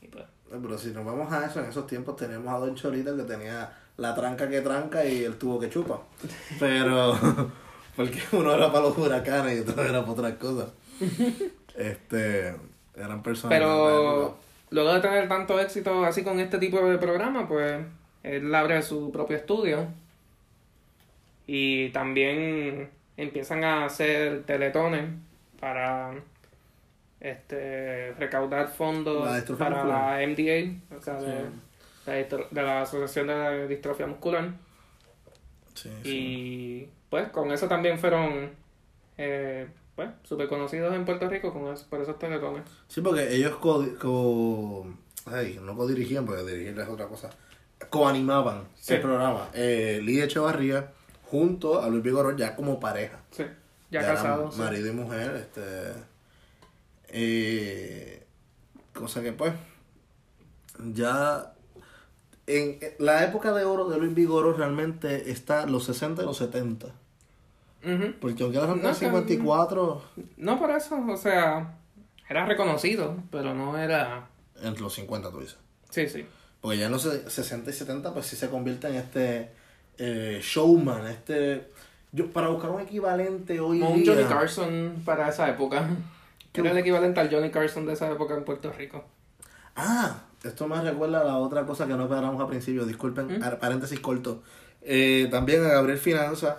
Y 0.00 0.06
pues, 0.06 0.24
Eh, 0.24 0.58
Pero 0.62 0.78
si 0.78 0.88
nos 0.90 1.04
vamos 1.04 1.30
a 1.32 1.46
eso, 1.46 1.60
en 1.60 1.66
esos 1.70 1.86
tiempos 1.86 2.16
teníamos 2.16 2.48
a 2.54 2.58
Don 2.58 2.74
Cholita 2.74 3.14
que 3.16 3.24
tenía 3.24 3.70
la 3.96 4.14
tranca 4.14 4.48
que 4.48 4.60
tranca 4.60 5.04
y 5.04 5.24
el 5.24 5.36
tubo 5.36 5.58
que 5.58 5.68
chupa. 5.68 6.00
Pero, 6.60 7.18
porque 7.96 8.20
uno 8.32 8.54
era 8.54 8.70
para 8.72 8.84
los 8.86 8.96
huracanes 8.96 9.58
y 9.58 9.60
otro 9.68 9.82
era 9.82 10.00
para 10.00 10.12
otras 10.12 10.32
cosas. 10.34 10.68
Este, 11.78 12.56
eran 12.96 13.22
personas. 13.22 13.56
Pero 13.56 14.36
luego 14.70 14.94
de 14.94 15.00
tener 15.00 15.28
tanto 15.28 15.60
éxito 15.60 16.04
así 16.04 16.24
con 16.24 16.40
este 16.40 16.58
tipo 16.58 16.84
de 16.84 16.98
programa, 16.98 17.46
pues 17.46 17.84
él 18.24 18.52
abre 18.52 18.82
su 18.82 19.12
propio 19.12 19.36
estudio 19.36 19.86
y 21.48 21.88
también 21.88 22.90
empiezan 23.16 23.64
a 23.64 23.84
hacer 23.86 24.44
teletones 24.44 25.10
para 25.58 26.12
este 27.20 28.12
recaudar 28.18 28.68
fondos 28.68 29.24
La 29.26 29.56
para 29.56 29.70
muscular. 29.76 30.20
la 30.20 30.26
MDA, 30.26 30.96
o 30.96 31.02
sea, 31.02 31.14
de, 31.14 31.44
la 32.06 32.14
distro- 32.16 32.48
de 32.50 32.62
la 32.62 32.82
Asociación 32.82 33.26
de 33.26 33.34
la 33.34 33.50
Distrofia 33.66 34.06
Muscular. 34.06 34.50
Sí, 35.74 35.90
sí. 36.02 36.08
Y 36.10 36.88
pues 37.10 37.28
con 37.30 37.50
eso 37.50 37.66
también 37.66 37.98
fueron 37.98 38.50
eh, 39.16 39.66
pues 39.96 40.10
súper 40.22 40.46
conocidos 40.48 40.94
en 40.94 41.04
Puerto 41.04 41.28
Rico 41.28 41.52
con 41.52 41.72
eso- 41.72 41.86
por 41.90 42.00
esos 42.00 42.18
teletones. 42.18 42.62
Sí, 42.86 43.00
porque 43.00 43.34
ellos 43.34 43.56
co, 43.56 43.84
co- 44.00 44.86
ay, 45.26 45.58
no 45.62 45.76
co-dirigían, 45.76 46.24
porque 46.24 46.44
dirigir 46.44 46.78
es 46.78 46.88
otra 46.88 47.06
cosa. 47.06 47.30
coanimaban 47.90 48.62
el 48.88 49.00
programa. 49.00 49.48
Eh, 49.54 50.00
Lidia 50.02 50.24
Echevarría 50.24 50.92
junto 51.30 51.80
a 51.82 51.88
Luis 51.88 52.02
Vigoró 52.02 52.36
ya 52.36 52.54
como 52.56 52.78
pareja. 52.80 53.20
Sí, 53.30 53.44
ya, 53.90 54.00
casados. 54.02 54.54
sí. 54.54 54.60
Marido 54.60 54.88
y 54.88 54.92
mujer, 54.92 55.34
este. 55.36 55.92
eh, 57.08 58.26
cosa 58.94 59.22
que 59.22 59.32
pues. 59.32 59.52
Ya. 60.92 61.52
En 62.46 62.78
la 62.98 63.24
época 63.24 63.52
de 63.52 63.64
oro 63.64 63.88
de 63.90 63.98
Luis 63.98 64.14
Vigoró 64.14 64.54
realmente 64.54 65.30
está 65.30 65.66
los 65.66 65.84
60 65.84 66.22
y 66.22 66.24
los 66.24 66.36
70. 66.38 66.86
Ujú. 66.86 68.14
Porque 68.20 68.42
aunque 68.42 68.58
son 68.58 68.82
No, 68.82 68.88
en 68.88 68.94
54, 68.94 70.02
No 70.38 70.58
por 70.58 70.70
eso, 70.70 70.96
o 71.06 71.16
sea, 71.18 71.76
era 72.28 72.46
reconocido, 72.46 73.16
pero 73.30 73.54
no 73.54 73.76
era... 73.76 74.28
entre 74.62 74.80
los 74.82 74.94
50 74.94 75.30
tú 75.30 75.40
dices. 75.40 75.58
Sí, 75.90 76.08
sí. 76.08 76.26
Porque 76.62 76.78
ya 76.78 76.86
en 76.86 76.92
los 76.92 77.02
60 77.02 77.68
y 77.70 77.72
70 77.74 78.14
pues 78.14 78.26
sí 78.26 78.34
se 78.36 78.48
convierte 78.48 78.88
en 78.88 78.94
este 78.94 79.52
eh, 79.98 80.40
showman, 80.42 81.06
este... 81.06 81.68
Yo, 82.10 82.30
para 82.30 82.48
buscar 82.48 82.70
un 82.70 82.80
equivalente 82.80 83.60
hoy 83.60 83.80
Como 83.80 83.92
un 83.94 84.02
día... 84.02 84.14
Johnny 84.14 84.24
Carson 84.26 85.02
para 85.04 85.28
esa 85.28 85.48
época. 85.50 85.88
¿Qué 86.52 86.60
Era 86.62 86.70
el 86.70 86.78
equivalente 86.78 87.20
al 87.20 87.30
Johnny 87.30 87.50
Carson 87.50 87.84
de 87.86 87.92
esa 87.92 88.10
época 88.10 88.34
en 88.34 88.44
Puerto 88.44 88.72
Rico. 88.72 89.04
Ah, 89.76 90.22
esto 90.42 90.66
me 90.66 90.80
recuerda 90.80 91.20
a 91.20 91.24
la 91.24 91.36
otra 91.36 91.66
cosa 91.66 91.86
que 91.86 91.94
no 91.94 92.04
esperamos 92.04 92.40
al 92.40 92.48
principio. 92.48 92.86
Disculpen, 92.86 93.38
¿Mm? 93.38 93.42
ar- 93.42 93.58
paréntesis 93.58 94.00
corto. 94.00 94.42
Eh, 94.82 95.28
también 95.30 95.62
a 95.64 95.68
Gabriel 95.68 95.98
Finanza, 95.98 96.58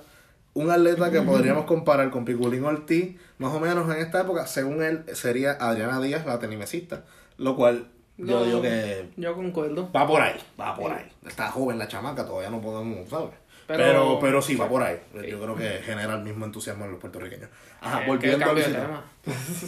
un 0.53 0.69
atleta 0.69 1.09
que 1.11 1.21
podríamos 1.21 1.65
comparar 1.65 2.11
con 2.11 2.25
Piculín 2.25 2.63
Ortiz, 2.65 3.15
más 3.39 3.53
o 3.53 3.59
menos 3.59 3.93
en 3.93 4.01
esta 4.01 4.21
época, 4.21 4.45
según 4.45 4.83
él, 4.83 5.03
sería 5.13 5.53
Adriana 5.53 5.99
Díaz, 5.99 6.25
la 6.25 6.37
tenimesista. 6.39 7.05
Lo 7.37 7.55
cual 7.55 7.87
yo 8.19 8.39
No, 8.39 8.43
digo 8.45 8.61
que 8.61 9.09
Yo 9.17 9.33
concuerdo. 9.35 9.89
va 9.95 10.05
por 10.07 10.21
ahí, 10.21 10.35
va 10.59 10.75
por 10.75 10.91
ahí. 10.91 11.05
Está 11.25 11.49
joven 11.51 11.77
la 11.79 11.87
chamaca, 11.87 12.25
todavía 12.25 12.49
no 12.49 12.61
podemos, 12.61 13.09
¿sabes? 13.09 13.31
Pero- 13.67 13.83
Pero, 13.83 14.19
pero, 14.19 14.41
sí, 14.41 14.55
va 14.55 14.67
por 14.67 14.81
ahí. 14.81 14.97
Yo 15.29 15.39
creo 15.39 15.55
que 15.55 15.69
genera 15.83 16.15
el 16.15 16.23
mismo 16.23 16.43
entusiasmo 16.45 16.85
en 16.85 16.91
los 16.91 16.99
puertorriqueños. 16.99 17.49
Ajá, 17.81 18.01
volviendo 18.07 18.43
a 18.43 18.55
tema. 18.55 19.03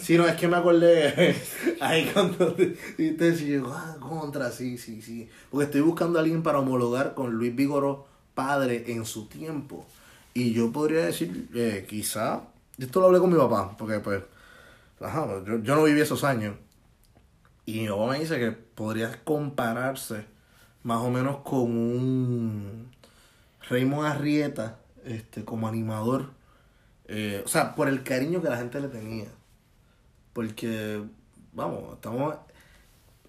Sí, 0.02 0.18
no, 0.18 0.26
es 0.26 0.34
que 0.34 0.48
me 0.48 0.56
acordé 0.56 1.36
ahí 1.80 2.10
cuando 2.12 2.54
y 2.98 3.10
te 3.12 3.30
decía, 3.30 3.58
yo, 3.58 3.72
ah, 3.72 3.96
contra, 4.00 4.50
sí, 4.50 4.76
sí, 4.76 5.00
sí. 5.00 5.28
Porque 5.50 5.66
estoy 5.66 5.82
buscando 5.82 6.18
a 6.18 6.22
alguien 6.22 6.42
para 6.42 6.58
homologar 6.58 7.14
con 7.14 7.30
Luis 7.34 7.54
Vigoró, 7.54 8.06
padre, 8.34 8.84
en 8.88 9.04
su 9.04 9.28
tiempo. 9.28 9.86
Y 10.34 10.52
yo 10.52 10.72
podría 10.72 11.06
decir, 11.06 11.48
eh, 11.54 11.86
quizá, 11.88 12.40
esto 12.78 12.98
lo 13.00 13.06
hablé 13.06 13.20
con 13.20 13.30
mi 13.30 13.38
papá, 13.38 13.76
porque 13.78 14.00
pues, 14.00 14.20
ajá, 15.00 15.26
yo, 15.46 15.58
yo 15.62 15.76
no 15.76 15.84
viví 15.84 16.00
esos 16.00 16.24
años. 16.24 16.56
Y 17.64 17.80
mi 17.80 17.88
papá 17.88 18.06
me 18.06 18.20
dice 18.20 18.38
que 18.38 18.52
podría 18.52 19.22
compararse 19.24 20.26
más 20.82 20.98
o 20.98 21.10
menos 21.10 21.38
con 21.38 21.76
un 21.76 22.90
Raymond 23.68 24.06
Arrieta, 24.06 24.78
este, 25.04 25.44
como 25.44 25.68
animador. 25.68 26.30
Eh, 27.06 27.42
o 27.44 27.48
sea, 27.48 27.74
por 27.74 27.88
el 27.88 28.02
cariño 28.02 28.42
que 28.42 28.48
la 28.48 28.56
gente 28.56 28.80
le 28.80 28.88
tenía. 28.88 29.28
Porque, 30.32 31.02
vamos, 31.52 31.94
estamos 31.94 32.34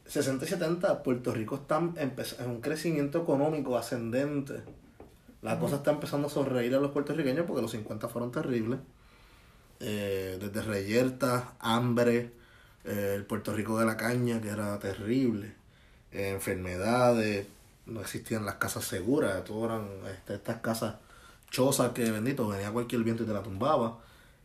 60 0.06 0.46
y 0.46 0.48
70, 0.48 1.04
Puerto 1.04 1.34
Rico 1.34 1.56
está 1.56 1.78
en 1.78 2.50
un 2.50 2.62
crecimiento 2.62 3.22
económico 3.22 3.78
ascendente. 3.78 4.62
La 5.42 5.60
cosa 5.60 5.78
está 5.78 5.92
empezando 5.92 6.28
a 6.28 6.30
sonreír 6.30 6.74
a 6.76 6.80
los 6.80 6.92
puertorriqueños 6.92 7.46
porque 7.46 7.62
los 7.62 7.72
50 7.72 8.08
fueron 8.08 8.32
terribles. 8.32 8.80
Eh, 9.80 10.38
desde 10.40 10.62
reyertas, 10.62 11.44
hambre, 11.60 12.32
eh, 12.86 13.14
el 13.16 13.26
Puerto 13.26 13.54
Rico 13.54 13.80
de 13.80 13.86
la 13.86 13.96
caña, 13.98 14.42
que 14.42 14.50
era 14.50 14.78
terrible, 14.80 15.54
eh, 16.12 16.32
enfermedades, 16.32 17.48
no 17.86 18.02
existían 18.02 18.46
las 18.46 18.56
casas 18.56 18.86
seguras, 18.86 19.44
todo 19.46 19.66
eran 19.66 19.88
este, 20.12 20.36
estas 20.36 20.58
casas 20.58 20.96
chozas 21.50 21.92
que 21.94 22.10
bendito, 22.12 22.48
venía 22.48 22.72
cualquier 22.72 23.04
viento 23.04 23.24
y 23.24 23.26
te 23.26 23.34
la 23.34 23.44
tumbaba, 23.44 24.00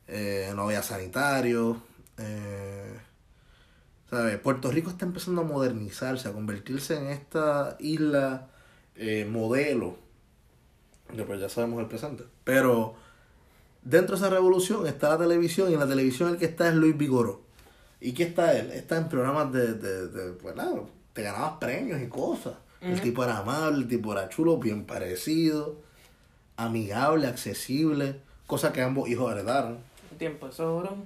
eh, 0.07 0.53
no 0.55 0.63
había 0.63 0.83
sanitarios, 0.83 1.79
¿sabes? 4.11 4.39
Puerto 4.39 4.71
Rico 4.71 4.91
está 4.91 5.05
empezando 5.05 5.43
a 5.43 5.45
modernizarse, 5.45 6.29
a 6.29 6.33
convertirse 6.33 6.97
en 6.97 7.07
esta 7.09 7.77
isla 7.81 8.49
modelo, 9.29 9.97
después 11.13 11.41
ya 11.41 11.49
sabemos 11.49 11.81
el 11.81 11.87
presente, 11.87 12.25
pero 12.45 12.97
dentro 13.83 14.17
de 14.17 14.23
esa 14.23 14.31
revolución 14.31 14.87
está 14.87 15.11
la 15.11 15.19
televisión 15.19 15.71
y 15.71 15.75
en 15.75 15.81
la 15.81 15.89
televisión 15.89 16.31
el 16.31 16.39
que 16.39 16.47
está 16.47 16.69
es 16.69 16.75
Luis 16.75 16.97
Vigoró. 16.97 17.48
¿Y 18.01 18.13
qué 18.13 18.25
está 18.25 18.57
él? 18.57 18.71
Está 18.71 18.97
en 18.97 19.09
programas 19.09 19.53
de, 19.53 19.75
de, 19.75 20.09
de 20.09 20.33
pues 20.33 20.55
nada, 20.55 20.73
te 21.13 21.23
ganabas 21.23 21.55
premios 21.59 22.01
y 22.01 22.07
cosas. 22.09 22.55
El 22.81 23.01
tipo 23.01 23.25
era 23.25 23.39
amable, 23.39 23.79
el 23.83 23.89
tipo 23.89 24.13
era 24.13 24.29
chulo, 24.29 24.57
bien 24.59 24.85
parecido, 24.85 25.77
amigable, 26.57 27.27
accesible, 27.27 28.21
cosa 28.47 28.73
que 28.73 28.83
ambos 28.83 29.09
hijos 29.09 29.33
heredaron. 29.33 29.79
Tiempo 30.17 30.49
oro. 30.59 30.97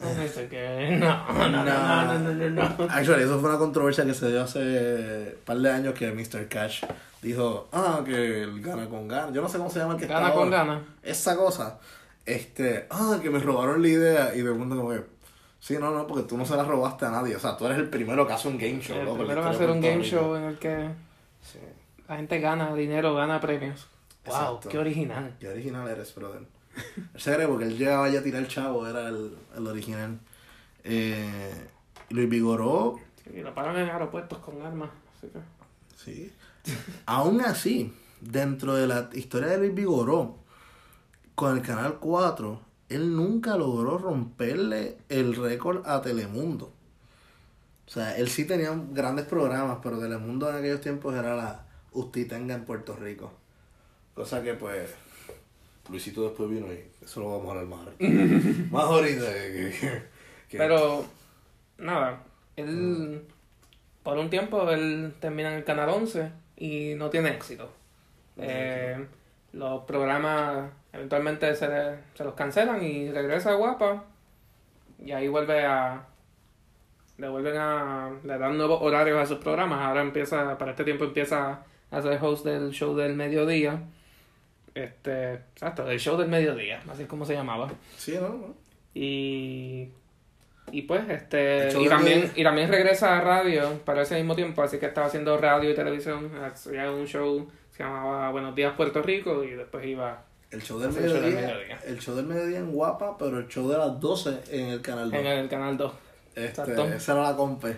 No 0.00 0.28
sé 0.28 0.48
qué. 0.48 0.96
No, 0.98 1.32
no, 1.32 1.48
no, 1.48 1.64
no, 1.64 2.18
no, 2.18 2.34
no, 2.34 2.50
no. 2.50 2.62
Actually, 2.90 3.24
eso 3.24 3.38
fue 3.38 3.50
una 3.50 3.58
controversia 3.58 4.04
que 4.04 4.14
se 4.14 4.28
dio 4.28 4.42
hace 4.42 5.34
un 5.36 5.44
par 5.44 5.58
de 5.58 5.70
años 5.70 5.94
que 5.94 6.10
Mr. 6.10 6.48
Cash 6.48 6.84
dijo, 7.20 7.68
ah, 7.72 8.00
que 8.04 8.42
él 8.42 8.62
gana 8.62 8.88
con 8.88 9.06
gana. 9.06 9.30
Yo 9.32 9.42
no 9.42 9.48
sé 9.48 9.58
cómo 9.58 9.68
se 9.70 9.78
llama 9.78 9.94
el 9.94 10.00
que 10.00 10.06
Gana 10.06 10.28
está 10.28 10.34
con 10.34 10.44
ahora. 10.54 10.64
gana. 10.64 10.84
Esa 11.02 11.36
cosa. 11.36 11.78
Este, 12.24 12.86
ah, 12.90 13.18
que 13.22 13.28
me 13.28 13.40
robaron 13.40 13.82
la 13.82 13.88
idea. 13.88 14.34
Y 14.34 14.40
de 14.40 14.52
pronto 14.52 14.76
como 14.76 14.90
que, 14.90 15.02
sí, 15.60 15.76
no, 15.78 15.90
no, 15.92 16.06
porque 16.08 16.24
tú 16.24 16.36
no 16.36 16.44
se 16.44 16.56
la 16.56 16.64
robaste 16.64 17.06
a 17.06 17.10
nadie. 17.10 17.36
O 17.36 17.38
sea, 17.40 17.56
tú 17.56 17.66
eres 17.66 17.78
el 17.78 17.88
primero 17.88 18.26
que 18.26 18.32
hace 18.32 18.48
un 18.48 18.58
game 18.58 18.80
show. 18.80 18.96
El 18.98 19.04
loco, 19.04 19.20
en 19.22 19.28
la 19.28 19.34
primero 19.34 19.50
historia 19.52 19.56
hacer 19.56 19.70
un 19.70 19.80
game 19.80 20.02
show 20.04 20.34
en 20.34 20.42
el 20.44 20.58
que 20.58 20.88
Sí. 21.42 21.58
la 22.08 22.16
gente 22.16 22.40
gana 22.40 22.74
dinero, 22.74 23.14
gana 23.14 23.40
premios. 23.40 23.86
Wow, 24.26 24.60
qué 24.68 24.78
original. 24.78 25.36
Qué 25.40 25.48
original 25.48 25.88
eres, 25.88 26.14
brother. 26.14 26.42
Él 27.14 27.20
se 27.20 27.34
cree 27.34 27.46
porque 27.48 27.64
él 27.64 27.78
llegaba 27.78 28.08
ya 28.08 28.20
a 28.20 28.22
tirar 28.22 28.42
el 28.42 28.48
chavo, 28.48 28.86
era 28.86 29.08
el, 29.08 29.36
el 29.56 29.66
original. 29.66 30.18
Eh, 30.84 31.68
Luis 32.10 32.28
Vigoró, 32.28 32.98
Y 33.32 33.40
lo 33.40 33.54
paran 33.54 33.76
en 33.78 33.88
aeropuertos 33.88 34.38
con 34.38 34.60
armas. 34.62 34.90
Así 35.16 35.28
que. 35.28 35.38
sí. 35.96 36.32
Aún 37.06 37.40
así, 37.40 37.94
dentro 38.20 38.74
de 38.74 38.86
la 38.86 39.08
historia 39.14 39.48
de 39.48 39.58
Luis 39.58 39.74
Vigoró, 39.74 40.36
con 41.34 41.56
el 41.56 41.62
Canal 41.62 41.98
4, 41.98 42.60
él 42.90 43.16
nunca 43.16 43.56
logró 43.56 43.96
romperle 43.98 44.98
el 45.08 45.34
récord 45.36 45.86
a 45.86 46.02
Telemundo. 46.02 46.72
O 47.86 47.90
sea, 47.90 48.16
él 48.16 48.28
sí 48.28 48.44
tenía 48.44 48.70
grandes 48.92 49.24
programas, 49.26 49.78
pero 49.82 49.98
Telemundo 49.98 50.48
en 50.50 50.56
aquellos 50.56 50.80
tiempos 50.80 51.14
era 51.14 51.34
la 51.34 51.64
Ustitenga 51.92 52.54
en 52.54 52.64
Puerto 52.64 52.94
Rico. 52.94 53.32
Cosa 54.14 54.42
que 54.42 54.54
pues 54.54 54.90
Luisito 55.88 56.22
después 56.22 56.48
vino 56.50 56.66
y 56.72 56.84
eso 57.04 57.20
lo 57.20 57.30
vamos 57.38 57.48
a 57.48 57.50
hablar 57.60 57.66
más 57.66 57.80
ahorita. 57.86 58.04
más 58.70 58.84
ahorita 58.84 59.32
que, 59.32 59.74
que- 59.80 60.02
que- 60.48 60.58
Pero, 60.58 61.04
nada, 61.78 62.22
él, 62.56 63.22
por 64.02 64.18
un 64.18 64.30
tiempo, 64.30 64.68
él 64.70 65.14
termina 65.20 65.50
en 65.50 65.58
el 65.58 65.64
Canal 65.64 65.88
11 65.88 66.30
y 66.56 66.94
no 66.94 67.10
tiene 67.10 67.30
éxito. 67.30 67.70
Eh, 68.36 69.04
los 69.52 69.82
programas 69.84 70.70
eventualmente 70.92 71.54
se, 71.54 71.66
se 72.14 72.24
los 72.24 72.34
cancelan 72.34 72.82
y 72.82 73.10
regresa 73.10 73.52
a 73.52 73.54
Guapa 73.54 74.04
y 75.04 75.12
ahí 75.12 75.28
vuelve 75.28 75.64
a... 75.64 76.06
Le 77.18 77.28
vuelven 77.28 77.56
a... 77.56 78.10
Le 78.24 78.38
dan 78.38 78.56
nuevos 78.56 78.80
horarios 78.82 79.18
a 79.18 79.26
sus 79.26 79.38
programas. 79.38 79.80
Ahora 79.80 80.02
empieza, 80.02 80.56
para 80.58 80.72
este 80.72 80.84
tiempo 80.84 81.04
empieza 81.04 81.64
a 81.90 82.02
ser 82.02 82.18
host 82.22 82.44
del 82.44 82.70
show 82.70 82.96
del 82.96 83.14
mediodía. 83.14 83.82
Este, 84.74 85.34
exacto, 85.34 85.90
el 85.90 85.98
show 85.98 86.16
del 86.16 86.28
mediodía, 86.28 86.80
así 86.88 87.02
es 87.02 87.08
como 87.08 87.24
se 87.24 87.34
llamaba. 87.34 87.68
Sí, 87.96 88.16
¿no? 88.20 88.54
Y, 88.94 89.88
y 90.70 90.82
pues, 90.82 91.08
este, 91.08 91.70
y 91.78 91.88
también, 91.88 92.30
y 92.36 92.44
también 92.44 92.70
regresa 92.70 93.18
a 93.18 93.20
radio 93.20 93.80
para 93.84 94.02
ese 94.02 94.14
mismo 94.16 94.36
tiempo, 94.36 94.62
así 94.62 94.78
que 94.78 94.86
estaba 94.86 95.08
haciendo 95.08 95.36
radio 95.38 95.70
y 95.70 95.74
televisión, 95.74 96.30
hacía 96.44 96.90
un 96.90 97.06
show 97.06 97.48
que 97.48 97.76
se 97.78 97.82
llamaba 97.82 98.30
Buenos 98.30 98.54
Días 98.54 98.74
Puerto 98.76 99.02
Rico 99.02 99.42
y 99.42 99.50
después 99.50 99.84
iba 99.86 100.22
El 100.50 100.62
show 100.62 100.78
del 100.80 100.92
mediodía. 100.92 101.80
El 101.84 101.98
show 102.00 102.14
del 102.16 102.26
mediodía 102.26 102.58
en 102.58 102.72
Guapa, 102.72 103.16
pero 103.16 103.38
el 103.38 103.46
show 103.48 103.68
de 103.68 103.78
las 103.78 104.00
12 104.00 104.40
en 104.50 104.66
el 104.66 104.80
canal 104.80 105.10
2. 105.10 105.20
en 105.20 105.26
el 105.26 105.48
Canal 105.48 105.76
2. 105.76 105.92
Este, 106.34 106.96
esa 106.96 107.12
era 107.12 107.22
la 107.22 107.36
compe. 107.36 107.76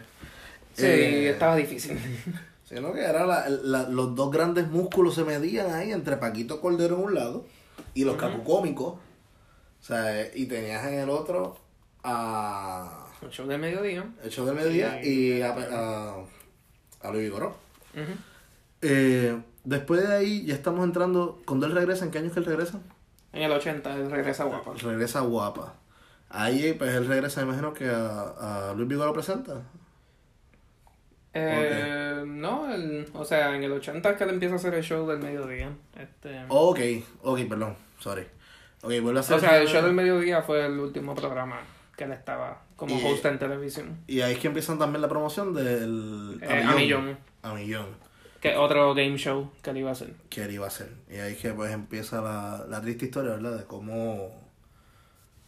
Sí, 0.75 0.87
Eh, 0.87 1.31
estaba 1.31 1.57
difícil. 1.57 1.99
Sino 2.65 2.93
que 2.95 3.01
era 3.05 3.27
la- 3.27 3.49
la- 3.51 3.89
los 3.89 4.15
dos 4.15 4.31
grandes 4.31 4.69
músculos 4.69 5.15
se 5.15 5.25
medían 5.25 5.71
ahí 5.75 5.93
entre 5.93 6.17
Paquito 6.17 6.61
Cordero 6.63 6.97
en 6.97 7.03
un 7.05 7.15
lado 7.15 7.45
y 7.93 8.05
los 8.05 8.15
Ujú. 8.15 8.21
capucómicos. 8.23 8.95
O 8.95 9.85
sea, 9.85 10.23
eh, 10.23 10.31
y 10.35 10.47
tenías 10.47 10.87
en 10.87 11.01
el 11.01 11.11
otro 11.11 11.59
a 12.05 13.09
El 13.21 13.29
show 13.31 13.47
del 13.47 13.61
mediodía. 13.61 14.07
el 14.23 14.31
show 14.31 14.47
del 14.47 14.55
mediodía 14.55 15.01
Y- 15.05 15.39
y 15.39 15.43
a, 15.43 15.51
a, 15.53 16.15
a 17.03 17.11
Luis 17.11 17.25
Vigoró. 17.25 17.49
Ujú. 17.95 18.13
Eh, 18.81 19.39
después 19.65 20.07
de 20.09 20.15
ahí 20.15 20.45
ya 20.47 20.55
estamos 20.55 20.85
entrando. 20.85 21.41
¿Cuándo 21.47 21.67
él 21.67 21.73
regresa? 21.73 22.05
¿En 22.05 22.11
qué 22.11 22.19
años 22.19 22.33
que 22.33 22.41
él 22.41 22.47
regresa? 22.47 22.81
En 23.33 23.43
el 23.43 23.53
80 23.53 23.95
él 23.97 24.11
regresa 24.11 24.45
Guapa. 24.45 24.73
Regresa 24.83 25.21
Guapa. 25.21 25.75
Ahí 26.29 26.73
pues 26.75 26.95
él 26.95 27.07
regresa, 27.07 27.41
me 27.43 27.49
imagino 27.49 27.73
que 27.75 27.89
a, 27.89 28.71
a 28.71 28.75
Luis 28.75 28.89
Vigoró 28.89 29.13
presenta. 29.13 29.63
Eh, 31.35 32.23
No, 32.27 32.73
el, 32.73 33.09
o 33.15 33.25
sea, 33.25 33.55
en 33.57 33.63
el 33.65 33.73
80 33.73 34.11
es 34.11 34.17
que 34.17 34.25
él 34.25 34.31
empieza 34.31 34.55
a 34.55 34.59
hacer 34.59 34.75
el 34.75 34.83
show 34.83 35.07
del 35.09 35.19
mediodía. 35.19 35.71
Este, 35.99 36.45
Ok, 36.49 36.79
ok, 37.23 37.41
perdón, 37.49 37.77
sorry. 37.99 38.27
Ok, 38.83 38.93
vuelve 39.01 39.19
a 39.19 39.21
hacer. 39.21 39.37
o 39.37 39.41
sea, 39.41 39.59
el 39.61 39.69
show 39.69 39.83
del 39.83 39.95
mediodía 39.95 40.43
fue 40.43 40.67
el 40.67 40.79
último 40.79 41.15
programa 41.15 41.61
que 41.97 42.05
él 42.05 42.13
estaba 42.13 42.63
como 42.77 42.99
Y- 42.99 43.05
host 43.05 43.25
en 43.27 43.39
televisión. 43.39 43.99
Y 44.07 44.21
ahí 44.21 44.33
es 44.35 44.39
que 44.39 44.49
empiezan 44.49 44.79
también 44.79 45.01
la 45.03 45.09
promoción 45.09 45.55
del. 45.55 46.39
Eh, 46.43 46.63
a 46.67 46.75
millón. 46.75 47.17
A 47.43 47.55
millón. 47.55 47.87
Que 48.43 48.57
otro 48.57 48.93
game 48.95 49.17
show 49.17 49.51
que 49.63 49.71
él 49.71 49.79
iba 49.79 49.89
a 49.91 49.93
hacer. 49.93 50.13
que 50.29 50.43
él 50.43 50.51
iba 50.53 50.65
a 50.65 50.69
hacer. 50.69 50.91
Y 51.09 51.17
ahí 51.17 51.37
que 51.37 51.53
pues 51.53 51.73
empieza 51.73 52.21
la, 52.21 52.67
la 52.69 52.81
triste 52.83 53.05
historia, 53.07 53.33
¿verdad? 53.33 53.57
De 53.57 53.65
cómo 53.65 54.31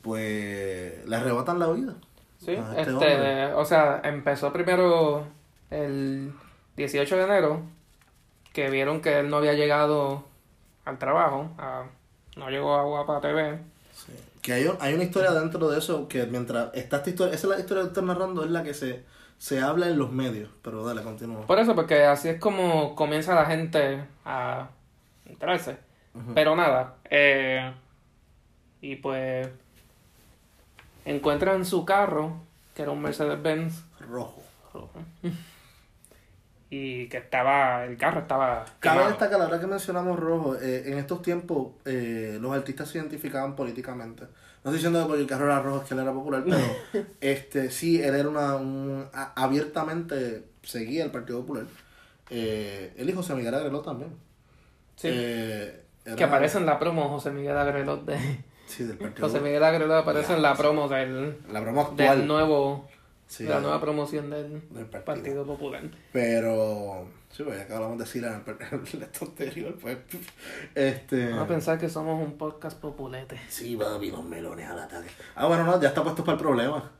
pues 0.02 1.06
le 1.06 1.16
arrebatan 1.16 1.58
la 1.58 1.68
vida. 1.68 1.94
Sí, 2.38 2.52
este 2.76 2.90
este, 2.92 3.52
o 3.54 3.64
sea, 3.64 4.00
empezó 4.04 4.52
primero 4.52 5.26
el 5.70 6.32
18 6.76 7.16
de 7.16 7.22
enero, 7.24 7.62
que 8.52 8.68
vieron 8.70 9.00
que 9.00 9.18
él 9.20 9.30
no 9.30 9.38
había 9.38 9.54
llegado 9.54 10.24
al 10.84 10.98
trabajo, 10.98 11.50
a- 11.58 11.86
no 12.36 12.50
llegó 12.50 12.74
a 12.74 12.82
Guapa 12.84 13.20
TV. 13.20 13.58
Sí. 13.92 14.12
Que 14.42 14.52
hay, 14.52 14.66
un- 14.66 14.76
hay 14.80 14.92
una 14.94 15.04
historia 15.04 15.30
dentro 15.32 15.68
de 15.70 15.78
eso 15.78 16.06
que 16.06 16.26
mientras 16.26 16.68
está 16.74 16.98
esta 16.98 17.10
historia, 17.10 17.34
esa 17.34 17.46
es 17.46 17.50
la 17.54 17.60
historia 17.60 17.82
que 17.84 17.88
estoy 17.88 18.04
narrando, 18.04 18.44
es 18.44 18.50
la 18.50 18.62
que 18.62 18.74
se, 18.74 19.02
se 19.44 19.60
habla 19.60 19.88
en 19.88 19.98
los 19.98 20.10
medios. 20.10 20.48
Pero 20.62 20.82
dale, 20.86 21.02
continúa. 21.02 21.42
Por 21.42 21.58
eso, 21.58 21.74
porque 21.74 22.04
así 22.04 22.30
es 22.30 22.40
como 22.40 22.94
comienza 22.94 23.34
la 23.34 23.44
gente 23.44 24.02
a 24.24 24.70
enterarse. 25.26 25.76
Pero 26.34 26.56
nada, 26.56 26.94
eh, 27.10 27.74
y 28.80 28.96
pues 28.96 29.48
encuentran 31.04 31.66
su 31.66 31.84
carro, 31.84 32.36
que 32.74 32.82
era 32.82 32.92
un 32.92 33.02
Mercedes-Benz 33.02 33.84
Rojo. 34.00 34.42
rojo, 34.72 34.90
y 36.74 37.08
que 37.08 37.18
estaba, 37.18 37.84
el 37.84 37.96
carro 37.96 38.20
estaba 38.20 38.64
Cabe 38.80 39.06
destacar, 39.06 39.38
la 39.38 39.44
verdad 39.46 39.60
que 39.60 39.66
mencionamos 39.66 40.18
rojo, 40.18 40.56
eh, 40.56 40.82
en 40.86 40.98
estos 40.98 41.22
tiempos 41.22 41.72
eh, 41.84 42.38
los 42.40 42.52
artistas 42.54 42.88
se 42.88 42.98
identificaban 42.98 43.54
políticamente. 43.54 44.24
No 44.24 44.70
estoy 44.70 44.74
diciendo 44.74 45.00
que 45.02 45.06
porque 45.08 45.20
el 45.22 45.28
carro 45.28 45.44
era 45.46 45.60
rojo 45.60 45.82
es 45.82 45.88
que 45.88 45.94
él 45.94 46.00
era 46.00 46.12
popular, 46.12 46.42
pero 46.48 46.58
este 47.20 47.70
sí, 47.70 48.02
él 48.02 48.14
era 48.14 48.28
una, 48.28 48.56
un, 48.56 49.06
a- 49.12 49.32
abiertamente 49.42 50.44
seguía 50.62 51.04
el 51.04 51.10
Partido 51.10 51.40
Popular. 51.42 51.64
Eh, 52.30 52.94
él 52.96 53.08
y 53.10 53.12
José 53.12 53.34
Miguel 53.34 53.54
Agreló 53.54 53.80
también. 53.82 54.10
Sí. 54.96 55.08
Eh, 55.10 55.82
era- 56.04 56.16
Que 56.16 56.24
aparece 56.24 56.58
en 56.58 56.66
la 56.66 56.78
promo 56.78 57.08
José 57.08 57.30
Miguel 57.30 57.56
Agrelot 57.56 58.04
de... 58.06 58.18
Sí, 58.66 58.84
del 58.84 58.96
Partido 58.98 59.28
José. 59.28 59.40
Miguel 59.40 59.62
Agrelot 59.62 60.02
aparece 60.02 60.32
en 60.34 60.42
la 60.42 60.54
promo 60.54 60.88
del, 60.88 61.36
La 61.52 61.60
broma 61.60 61.82
actual. 61.82 62.18
del 62.18 62.26
nuevo... 62.26 62.88
Sí, 63.36 63.44
la 63.44 63.58
nueva 63.60 63.80
promoción 63.80 64.30
del, 64.30 64.62
del 64.70 64.86
partido. 64.86 65.04
Partido 65.04 65.44
Popular. 65.46 65.82
Pero, 66.12 67.06
sí, 67.30 67.42
pues 67.42 67.58
ya 67.58 67.66
que 67.66 67.72
hablamos 67.72 67.98
de 67.98 68.06
Sila 68.06 68.28
en 68.28 68.34
el, 68.34 68.40
per- 68.42 68.58
en 68.72 68.86
el 68.92 69.02
esto 69.02 69.24
anterior, 69.24 69.76
pues, 69.80 69.98
este... 70.74 71.30
Vamos 71.30 71.44
a 71.44 71.48
pensar 71.48 71.78
que 71.78 71.88
somos 71.88 72.20
un 72.24 72.38
podcast 72.38 72.78
populete. 72.78 73.40
Sí, 73.48 73.76
papi, 73.76 74.10
los 74.10 74.24
melones 74.24 74.68
al 74.68 74.78
ataque. 74.78 75.08
Ah, 75.34 75.46
bueno, 75.46 75.64
no, 75.64 75.80
ya 75.80 75.88
está 75.88 76.02
puesto 76.02 76.24
para 76.24 76.36
el 76.36 76.42
problema. 76.42 76.92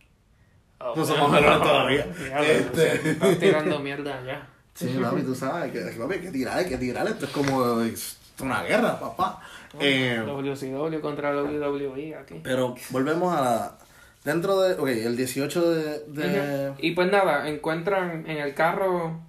Oh, 0.81 0.95
No 0.97 1.05
somos 1.05 1.31
melones 1.31 1.63
todavía. 1.63 2.05
Diablo, 2.19 2.45
Este. 2.45 3.11
Estás 3.11 3.39
tirando 3.39 3.79
mierda 3.79 4.25
ya. 4.25 4.49
Sí, 4.75 4.99
papi, 5.01 5.23
tú 5.23 5.35
sabes 5.37 5.71
que 5.73 5.81
papi, 5.99 6.15
hay 6.15 6.21
que 6.21 6.31
tirar, 6.33 6.59
hay 6.59 6.67
que 6.69 6.79
tirar. 6.79 7.07
Esto 7.07 7.27
es 7.27 7.31
como 7.31 7.81
es 7.83 8.19
una 8.41 8.65
guerra, 8.65 8.99
papá. 8.99 9.41
Eh, 9.79 10.21
WCW 10.27 11.01
contra 11.01 11.31
WWE 11.35 12.17
aquí. 12.17 12.41
pero 12.43 12.75
volvemos 12.91 13.33
a 13.37 13.41
la... 13.41 13.79
Dentro 14.25 14.61
de... 14.61 14.75
Ok, 14.75 14.89
el 14.89 15.17
18 15.17 15.71
de... 15.71 15.99
de. 16.07 16.75
Y 16.79 16.93
pues 16.93 17.11
nada, 17.13 17.49
encuentran 17.49 18.25
en 18.29 18.39
el 18.39 18.55
carro 18.55 19.21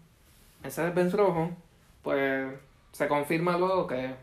Mercedes-Benz 0.64 1.14
rojo, 1.14 1.52
pues 2.02 2.48
se 2.94 3.08
confirma 3.08 3.58
luego 3.58 3.88
que 3.88 4.16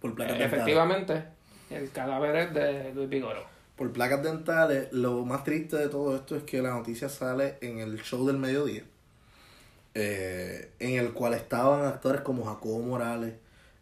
por 0.00 0.14
placas 0.14 0.36
eh, 0.36 0.38
dentales. 0.38 0.52
efectivamente 0.62 1.24
el 1.70 1.90
cadáver 1.90 2.36
es 2.36 2.54
de 2.54 2.94
Luis 2.94 3.08
Vigoro. 3.08 3.42
Por 3.76 3.92
placas 3.92 4.22
dentales, 4.22 4.92
lo 4.92 5.24
más 5.24 5.42
triste 5.42 5.76
de 5.76 5.88
todo 5.88 6.14
esto 6.14 6.36
es 6.36 6.44
que 6.44 6.62
la 6.62 6.70
noticia 6.70 7.08
sale 7.08 7.56
en 7.60 7.78
el 7.78 8.00
show 8.02 8.24
del 8.26 8.38
mediodía. 8.38 8.84
eh, 9.94 10.70
en 10.78 10.98
el 10.98 11.12
cual 11.12 11.34
estaban 11.34 11.84
actores 11.86 12.20
como 12.22 12.44
Jacobo 12.44 12.80
Morales 12.80 13.34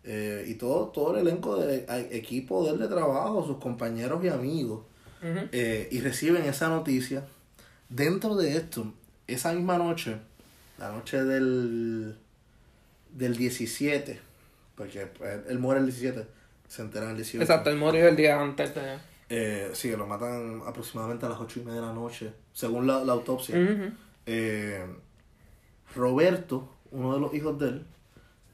eh, 0.05 0.45
y 0.47 0.55
todo, 0.55 0.89
todo 0.89 1.17
el 1.17 1.27
elenco 1.27 1.57
de 1.57 1.87
equipo 2.11 2.65
de 2.65 2.73
él 2.73 2.79
de 2.79 2.89
trabajo, 2.89 3.45
sus 3.47 3.59
compañeros 3.59 4.23
y 4.25 4.29
amigos. 4.29 4.81
Eh, 5.23 5.89
y 5.91 6.01
reciben 6.01 6.45
esa 6.45 6.69
noticia. 6.69 7.25
Dentro 7.89 8.35
de 8.37 8.57
esto, 8.57 8.93
esa 9.27 9.53
misma 9.53 9.79
noche, 9.79 10.17
la 10.79 10.91
noche 10.91 11.23
del, 11.23 12.17
del 13.11 13.37
17, 13.37 14.21
porque 14.75 15.07
pues, 15.07 15.41
él 15.49 15.59
muere 15.59 15.81
el 15.81 15.87
17, 15.87 16.27
se 16.69 16.83
entera 16.83 17.11
el 17.11 17.17
18. 17.17 17.43
Exacto, 17.43 17.71
él 17.71 17.77
murió 17.77 18.09
el 18.09 18.17
día 18.17 18.41
antes 18.41 18.75
de... 18.75 18.99
Eh, 19.35 19.71
sí, 19.73 19.91
lo 19.97 20.07
matan 20.07 20.63
aproximadamente 20.67 21.25
a 21.25 21.31
las 21.31 21.41
8 21.41 21.61
y 21.61 21.65
media 21.65 21.81
de 21.81 21.87
la 21.87 21.93
noche, 21.95 22.33
según 22.53 22.87
la, 22.87 23.03
la 23.03 23.13
autopsia. 23.13 23.57
Eh, 24.27 24.85
Roberto, 25.95 26.69
uno 26.91 27.15
de 27.15 27.21
los 27.21 27.35
hijos 27.35 27.59
de 27.59 27.69
él, 27.69 27.87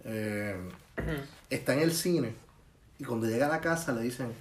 eh, 0.05 0.57
está 1.51 1.75
en 1.75 1.81
el 1.81 1.93
cine 1.93 2.35
y 2.99 3.05
cuando 3.05 3.27
llega 3.27 3.47
a 3.47 3.51
la 3.51 3.61
casa 3.61 3.93
le 3.93 4.03
dicen, 4.03 4.33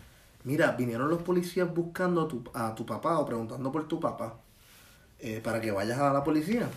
mira, 0.47 0.71
vinieron 0.71 1.10
los 1.10 1.21
policías 1.21 1.71
buscando 1.73 2.21
a 2.23 2.27
tu, 2.27 2.43
a 2.53 2.73
tu 2.73 2.86
papá 2.86 3.19
o 3.19 3.25
preguntando 3.25 3.71
por 3.71 3.88
tu 3.88 3.99
papá 3.99 4.36
eh, 5.19 5.41
para 5.43 5.60
que 5.62 5.71
vayas 5.71 5.99
a 5.99 6.12
la 6.13 6.23
policía. 6.23 6.67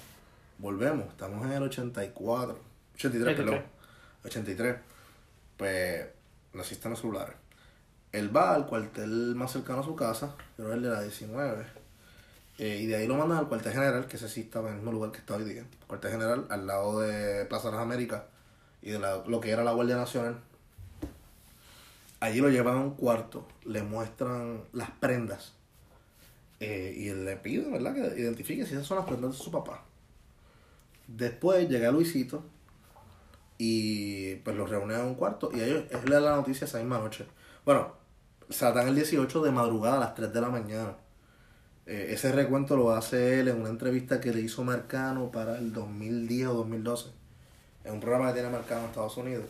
Volvemos, 0.58 1.06
estamos 1.08 1.44
en 1.46 1.52
el 1.52 1.62
84, 1.62 2.58
83, 2.94 3.36
perdón, 3.36 3.62
83. 4.24 4.76
Pues 5.56 6.06
no 6.52 6.60
existen 6.60 6.90
los 6.90 7.00
celulares. 7.00 7.34
Él 8.12 8.34
va 8.36 8.54
al 8.54 8.66
cuartel 8.66 9.34
más 9.36 9.52
cercano 9.52 9.80
a 9.80 9.84
su 9.84 9.94
casa, 9.94 10.34
creo 10.56 10.68
que 10.68 10.74
el 10.74 10.82
de 10.82 10.88
la 10.90 11.02
19. 11.02 11.64
eh, 12.58 12.78
y 12.82 12.86
de 12.86 12.96
ahí 12.96 13.06
lo 13.06 13.14
mandan 13.16 13.38
al 13.38 13.48
cuartel 13.48 13.72
general, 13.72 14.06
que 14.06 14.16
ese 14.16 14.28
sí 14.28 14.40
estaba 14.42 14.68
en 14.68 14.74
el 14.74 14.80
mismo 14.80 14.92
lugar 14.92 15.12
que 15.12 15.18
está 15.18 15.36
hoy 15.36 15.44
día. 15.44 15.64
Cuartel 15.86 16.10
general 16.10 16.46
al 16.50 16.66
lado 16.66 17.00
de 17.00 17.44
Plaza 17.46 17.68
de 17.68 17.74
las 17.76 17.82
Américas 17.82 18.22
y 18.82 18.90
de 18.90 18.98
la- 18.98 19.22
lo 19.26 19.40
que 19.40 19.50
era 19.50 19.62
la 19.64 19.72
Guardia 19.72 19.96
Nacional. 19.96 20.40
Allí 22.20 22.40
lo 22.40 22.50
llevan 22.50 22.76
a 22.76 22.80
un 22.80 22.94
cuarto, 22.94 23.46
le 23.64 23.82
muestran 23.82 24.62
las 24.72 24.90
prendas 24.90 25.54
eh, 26.60 26.94
y 26.94 27.08
él 27.08 27.24
le 27.24 27.36
pide, 27.36 27.70
¿verdad?, 27.70 27.94
que 27.94 28.20
identifique 28.20 28.66
si 28.66 28.74
esas 28.74 28.86
son 28.86 28.98
las 28.98 29.06
prendas 29.06 29.32
de 29.32 29.42
su 29.42 29.50
papá. 29.50 29.84
Después 31.06 31.68
llega 31.68 31.90
Luisito 31.90 32.44
y 33.56 34.36
pues 34.36 34.54
los 34.54 34.68
reúne 34.68 34.94
en 34.94 35.00
un 35.00 35.14
cuarto 35.14 35.50
y 35.52 35.60
ellos, 35.60 35.84
él 35.90 36.00
le 36.04 36.14
da 36.14 36.20
la 36.20 36.36
noticia 36.36 36.66
esa 36.66 36.78
misma 36.78 36.98
noche. 36.98 37.26
Bueno, 37.64 37.94
dan 38.60 38.88
el 38.88 38.94
18 38.94 39.42
de 39.42 39.50
madrugada 39.50 39.96
a 39.96 40.00
las 40.00 40.14
3 40.14 40.32
de 40.32 40.40
la 40.40 40.48
mañana. 40.48 40.96
Eh, 41.86 42.08
ese 42.10 42.32
recuento 42.32 42.76
lo 42.76 42.92
hace 42.92 43.40
él 43.40 43.48
en 43.48 43.60
una 43.60 43.70
entrevista 43.70 44.20
que 44.20 44.32
le 44.32 44.42
hizo 44.42 44.62
Marcano 44.62 45.30
para 45.30 45.58
el 45.58 45.72
2010 45.72 46.48
o 46.48 46.54
2012. 46.54 47.10
En 47.84 47.94
un 47.94 48.00
programa 48.00 48.28
que 48.28 48.34
tiene 48.34 48.50
Marcano 48.50 48.82
en 48.82 48.86
Estados 48.86 49.16
Unidos. 49.16 49.46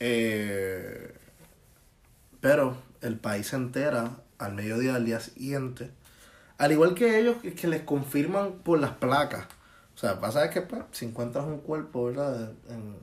Eh, 0.00 1.14
pero 2.44 2.76
el 3.00 3.16
país 3.18 3.46
se 3.46 3.56
entera 3.56 4.18
al 4.38 4.52
mediodía 4.52 4.92
del 4.92 5.06
día 5.06 5.18
siguiente. 5.18 5.90
Al 6.58 6.72
igual 6.72 6.94
que 6.94 7.18
ellos 7.18 7.36
que, 7.40 7.54
que 7.54 7.66
les 7.68 7.80
confirman 7.84 8.52
por 8.62 8.78
las 8.78 8.90
placas. 8.90 9.46
O 9.94 9.98
sea, 9.98 10.20
pasa 10.20 10.44
es 10.44 10.50
que 10.50 10.60
pues, 10.60 10.82
si 10.90 11.06
encuentras 11.06 11.46
un 11.46 11.60
cuerpo, 11.60 12.04
¿verdad? 12.04 12.52
En- 12.68 12.96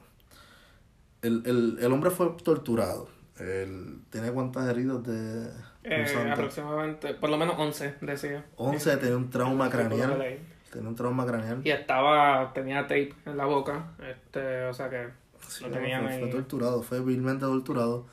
el, 1.24 1.42
el, 1.48 1.78
el 1.82 1.92
hombre 1.92 2.12
fue 2.12 2.36
torturado. 2.44 3.10
Él 3.40 4.02
tiene 4.12 4.32
cuántas 4.32 4.70
heridas 4.70 5.04
de... 5.04 5.50
Eh, 5.86 6.06
aproximadamente, 6.32 7.16
por 7.16 7.32
lo 7.32 7.38
menos 7.40 7.56
11, 7.58 7.96
decía. 8.02 8.46
11 8.58 8.98
tenía 8.98 9.18
un 9.18 9.32
trauma 9.32 9.72
craneal. 9.72 10.38
Tenía 10.72 10.88
un 10.88 10.96
trauma 10.96 11.26
craneal. 11.26 11.62
Y 11.64 11.72
estaba, 11.72 12.54
tenía 12.54 12.84
tape 12.84 13.16
en 13.26 13.38
la 13.38 13.46
boca, 13.46 13.94
este, 14.08 14.66
o 14.66 14.74
sea 14.76 14.88
que 14.92 15.08
Sí, 15.48 15.64
lo 15.64 15.70
no, 15.70 15.76
tenían 15.78 16.04
fue, 16.04 16.12
fue 16.20 16.28
ahí. 16.28 16.32
torturado, 16.32 16.84
fue 16.84 17.00
vilmente 17.02 17.46
torturado. 17.46 18.06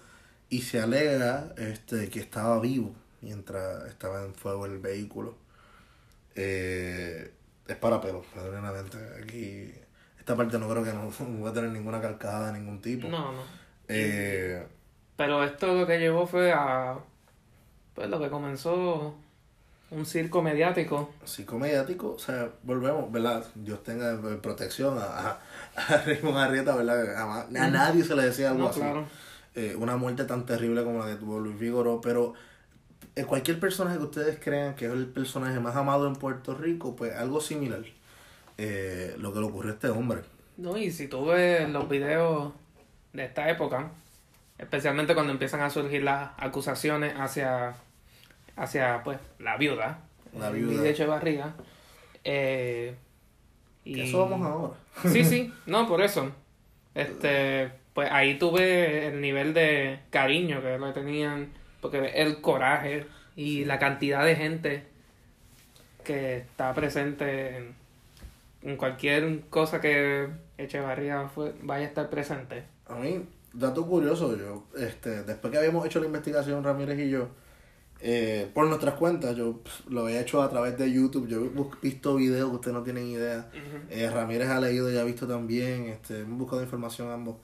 Y 0.50 0.62
se 0.62 0.80
alega 0.80 1.52
este, 1.58 2.08
que 2.08 2.20
estaba 2.20 2.58
vivo 2.60 2.94
mientras 3.20 3.86
estaba 3.88 4.24
en 4.24 4.34
fuego 4.34 4.66
el 4.66 4.78
vehículo. 4.78 5.36
Eh, 6.34 7.32
es 7.66 7.76
para 7.76 8.00
pelos, 8.00 8.26
genuinamente. 8.32 8.96
Aquí, 9.22 9.72
esta 10.18 10.36
parte 10.36 10.58
no 10.58 10.68
creo 10.68 10.84
que 10.84 10.92
no, 10.92 11.10
no 11.28 11.44
va 11.44 11.50
a 11.50 11.52
tener 11.52 11.70
ninguna 11.70 12.00
carcajada 12.00 12.52
de 12.52 12.58
ningún 12.60 12.80
tipo. 12.80 13.08
No, 13.08 13.32
no. 13.32 13.42
Eh, 13.88 14.66
Pero 15.16 15.42
esto 15.44 15.74
lo 15.74 15.86
que 15.86 15.98
llevó 15.98 16.26
fue 16.26 16.52
a, 16.52 16.98
pues 17.94 18.08
lo 18.08 18.20
que 18.20 18.30
comenzó 18.30 19.14
un 19.90 20.06
circo 20.06 20.42
mediático. 20.42 21.12
psicomediático, 21.24 22.12
o 22.14 22.18
sea, 22.18 22.50
volvemos, 22.62 23.10
¿verdad? 23.12 23.44
Dios 23.54 23.82
tenga 23.82 24.18
protección 24.40 24.98
a, 24.98 25.04
a, 25.04 25.40
a 25.76 25.96
Raymond 26.04 26.36
Arrieta, 26.38 26.74
¿verdad? 26.76 27.16
A 27.16 27.68
nadie 27.70 28.04
se 28.04 28.14
le 28.14 28.22
decía 28.24 28.50
algo 28.50 28.64
No, 28.64 28.68
así. 28.68 28.80
claro. 28.80 29.06
Eh, 29.60 29.74
una 29.76 29.96
muerte 29.96 30.24
tan 30.24 30.46
terrible 30.46 30.84
como 30.84 31.00
la 31.00 31.06
que 31.06 31.16
tuvo 31.16 31.40
Luis 31.40 31.58
Vigoró, 31.58 32.00
pero 32.00 32.34
eh, 33.16 33.24
cualquier 33.24 33.58
personaje 33.58 33.98
que 33.98 34.04
ustedes 34.04 34.38
crean 34.38 34.76
que 34.76 34.86
es 34.86 34.92
el 34.92 35.06
personaje 35.08 35.58
más 35.58 35.74
amado 35.74 36.06
en 36.06 36.14
Puerto 36.14 36.54
Rico, 36.54 36.94
pues 36.94 37.12
algo 37.16 37.40
similar. 37.40 37.82
eh, 38.58 39.14
lo 39.18 39.32
que 39.32 39.40
le 39.40 39.46
ocurrió 39.46 39.72
a 39.72 39.74
este 39.74 39.88
hombre. 39.88 40.22
No, 40.56 40.76
y 40.76 40.90
si 40.92 41.08
tú 41.08 41.26
ves 41.26 41.68
los 41.70 41.88
videos 41.88 42.52
de 43.12 43.24
esta 43.24 43.48
época, 43.50 43.90
especialmente 44.58 45.14
cuando 45.14 45.32
empiezan 45.32 45.60
a 45.62 45.70
surgir 45.70 46.02
las 46.04 46.30
acusaciones 46.38 47.14
hacia, 47.16 47.74
hacia 48.56 49.02
pues, 49.04 49.18
la 49.40 49.56
viuda, 49.56 50.00
La 50.38 50.50
viuda. 50.50 50.72
Lidia 50.74 50.90
Echevarría, 50.90 51.54
eh, 52.24 52.94
y... 53.84 54.00
Eso 54.02 54.28
vamos 54.28 54.46
ahora. 54.46 54.74
Sí, 55.12 55.24
sí, 55.24 55.52
no, 55.66 55.88
por 55.88 56.00
eso. 56.02 56.30
Este, 56.94 57.72
pues 57.98 58.12
ahí 58.12 58.38
tuve 58.38 59.08
el 59.08 59.20
nivel 59.20 59.54
de 59.54 59.98
cariño 60.10 60.62
que 60.62 60.78
le 60.78 60.92
tenían, 60.92 61.48
porque 61.80 62.12
el 62.14 62.40
coraje 62.40 63.06
y 63.34 63.64
la 63.64 63.80
cantidad 63.80 64.24
de 64.24 64.36
gente 64.36 64.84
que 66.04 66.36
está 66.36 66.72
presente 66.74 67.56
en, 67.56 67.74
en 68.62 68.76
cualquier 68.76 69.40
cosa 69.50 69.80
que 69.80 70.28
Echevarría 70.58 71.26
fue, 71.26 71.56
vaya 71.60 71.86
a 71.86 71.88
estar 71.88 72.08
presente. 72.08 72.62
A 72.86 72.94
mí, 72.94 73.26
dato 73.52 73.84
curioso, 73.84 74.38
yo, 74.38 74.68
este, 74.78 75.24
después 75.24 75.50
que 75.50 75.58
habíamos 75.58 75.84
hecho 75.84 75.98
la 75.98 76.06
investigación 76.06 76.62
Ramírez 76.62 77.00
y 77.00 77.10
yo, 77.10 77.30
eh, 78.00 78.48
por 78.54 78.68
nuestras 78.68 78.94
cuentas, 78.94 79.34
yo 79.34 79.58
lo 79.88 80.02
había 80.02 80.20
hecho 80.20 80.40
a 80.40 80.48
través 80.48 80.78
de 80.78 80.92
YouTube, 80.92 81.26
yo 81.26 81.46
he 81.46 81.50
visto 81.82 82.14
videos 82.14 82.48
que 82.50 82.54
ustedes 82.54 82.76
no 82.76 82.84
tienen 82.84 83.08
idea. 83.08 83.50
Eh, 83.90 84.08
Ramírez 84.08 84.50
ha 84.50 84.60
leído 84.60 84.88
y 84.88 84.96
ha 84.98 85.02
visto 85.02 85.26
también, 85.26 85.86
este, 85.86 86.20
hemos 86.20 86.38
buscado 86.38 86.62
información 86.62 87.10
ambos. 87.10 87.38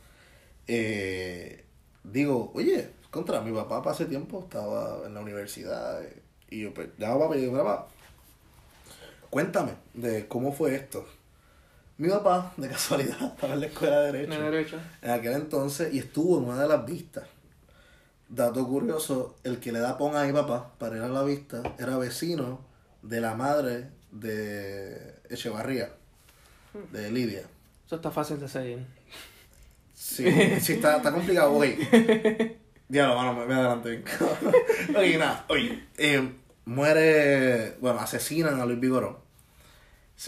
Eh, 0.67 1.65
digo, 2.03 2.51
oye, 2.55 2.91
contra 3.11 3.41
mi 3.41 3.53
papá 3.53 3.83
para 3.83 3.95
hace 3.95 4.07
tiempo 4.07 4.41
estaba 4.41 5.07
en 5.07 5.15
la 5.15 5.21
universidad 5.21 6.03
eh, 6.03 6.23
y 6.51 6.63
yo 6.63 6.75
pues 6.75 6.89
llamo 6.99 7.15
a 7.17 7.19
papá 7.21 7.37
y 7.37 7.41
digo, 7.41 7.53
"Mira, 7.53 7.65
papá, 7.65 7.89
cuéntame 9.31 9.73
de 9.95 10.27
cómo 10.29 10.53
fue 10.53 10.75
esto. 10.75 11.07
Mi 11.99 12.09
papá, 12.09 12.53
de 12.57 12.69
casualidad, 12.75 13.23
estaba 13.35 13.55
en 13.55 13.61
la 13.61 13.67
escuela 13.67 14.01
de 14.01 14.13
Derecho 14.13 14.33
De 14.41 14.51
derecho. 14.51 14.81
en 15.03 15.11
aquel 15.11 15.33
entonces 15.35 15.95
y 15.95 15.99
estuvo 15.99 16.39
en 16.39 16.45
una 16.45 16.63
de 16.63 16.69
las 16.69 16.85
vistas. 16.85 17.25
Dato 18.29 18.67
curioso, 18.67 19.37
el 19.45 19.61
que 19.61 19.71
le 19.71 19.79
da 19.79 19.97
pon 19.99 20.17
a 20.17 20.25
mi 20.25 20.33
papá 20.33 20.73
para 20.79 20.97
ir 20.97 21.03
a 21.03 21.09
la 21.09 21.23
vista 21.23 21.63
era 21.79 21.99
vecino 21.99 22.61
de 23.03 23.21
la 23.21 23.35
madre 23.35 23.91
de 24.11 25.15
Echevarría, 25.29 25.91
de 26.91 27.11
Lidia. 27.13 27.43
Eso 27.87 27.97
está 27.97 28.11
fácil 28.11 28.41
de 28.41 28.49
seguir. 28.49 28.87
Sí, 29.95 30.25
sí 30.61 30.73
está, 30.75 30.97
está 30.97 31.13
complicado, 31.13 31.53
oye. 31.53 32.59
Diablo, 32.89 33.17
mano, 33.17 33.33
me, 33.35 33.47
me 33.47 33.55
adelanté. 33.55 34.05
oye, 34.99 35.17
nada, 35.19 35.47
oye. 35.49 35.85
eh, 35.97 36.33
muere, 36.65 37.77
bueno, 37.81 38.01
asesinan 38.01 38.61
a 38.61 38.67
Luis 38.67 38.81
Vigoró. 38.81 39.23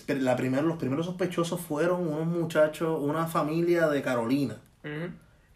Pero 0.06 0.20
La 0.20 0.36
primer, 0.36 0.64
los 0.64 0.78
primeros 0.78 1.06
sospechosos 1.06 1.60
fueron 1.60 2.06
unos 2.08 2.26
muchachos, 2.26 2.98
una 3.00 3.26
familia 3.26 3.88
de 3.88 4.02
Carolina. 4.02 4.60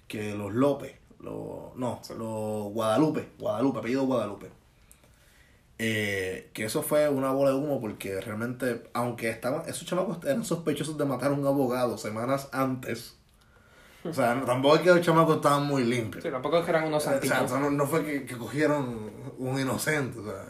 Que 0.09 0.35
los 0.35 0.53
López, 0.53 0.96
los, 1.20 1.77
no, 1.77 2.01
los 2.18 2.73
Guadalupe, 2.73 3.29
Guadalupe, 3.38 3.79
apellido 3.79 4.07
Guadalupe. 4.07 4.51
Eh, 5.79 6.51
que 6.53 6.64
eso 6.64 6.83
fue 6.83 7.09
una 7.09 7.31
bola 7.33 7.51
de 7.51 7.57
humo 7.57 7.81
porque 7.81 8.20
realmente, 8.20 8.83
aunque 8.92 9.31
estaban, 9.31 9.62
esos 9.68 9.87
chamacos 9.87 10.18
eran 10.25 10.44
sospechosos 10.44 10.99
de 10.99 11.07
matar 11.07 11.31
a 11.31 11.35
un 11.35 11.46
abogado 11.46 11.96
semanas 11.96 12.49
antes. 12.53 13.16
O 14.04 14.12
sea, 14.12 14.40
tampoco 14.46 14.76
es 14.76 14.80
que 14.82 14.88
los 14.90 15.00
chamacos 15.02 15.36
estaban 15.36 15.66
muy 15.66 15.84
limpios. 15.84 16.24
Sí, 16.24 16.30
tampoco 16.30 16.58
es 16.58 16.64
que 16.64 16.70
eran 16.70 16.84
unos 16.84 17.06
O 17.06 17.10
sea, 17.10 17.20
santitos. 17.20 17.60
no, 17.60 17.70
no 17.70 17.86
fue 17.86 18.04
que, 18.04 18.24
que 18.24 18.36
cogieron 18.38 19.10
un 19.38 19.60
inocente, 19.60 20.18
o 20.20 20.24
sea, 20.24 20.42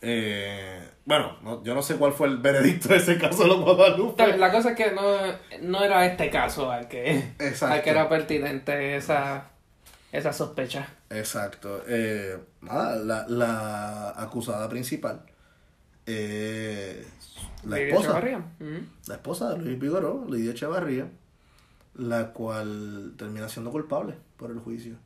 eh, 0.00 0.88
bueno, 1.04 1.36
no- 1.42 1.62
yo 1.64 1.74
no 1.74 1.82
sé 1.82 1.96
cuál 1.96 2.12
fue 2.12 2.28
el 2.28 2.38
veredicto 2.38 2.88
de 2.90 2.96
ese 2.98 3.18
caso 3.18 3.42
de 3.42 3.48
los 3.48 3.60
Guadalupe. 3.60 4.36
La 4.36 4.52
cosa 4.52 4.70
es 4.70 4.76
que 4.76 4.92
no, 4.92 5.02
no 5.62 5.82
era 5.82 6.06
este 6.06 6.30
caso 6.30 6.70
al 6.70 6.86
que, 6.86 7.32
Exacto. 7.40 7.74
al 7.74 7.82
que 7.82 7.90
era 7.90 8.08
pertinente 8.08 8.94
esa, 8.96 9.50
esa 10.12 10.32
sospecha. 10.32 10.88
Exacto. 11.10 11.82
Eh, 11.88 12.38
nada, 12.60 12.94
la, 12.96 13.26
la 13.28 14.10
acusada 14.16 14.68
principal, 14.68 15.22
eh, 16.06 17.04
la 17.64 17.78
esposa, 17.80 18.20
la 19.06 19.14
esposa 19.14 19.50
de 19.50 19.58
Luis 19.58 19.78
Vigoró, 19.80 20.24
Lidia 20.28 20.52
Echevarría, 20.52 21.08
la 21.98 22.32
cual 22.32 23.12
termina 23.18 23.48
siendo 23.48 23.70
culpable 23.70 24.14
por 24.36 24.50
el 24.50 24.60
juicio. 24.60 24.96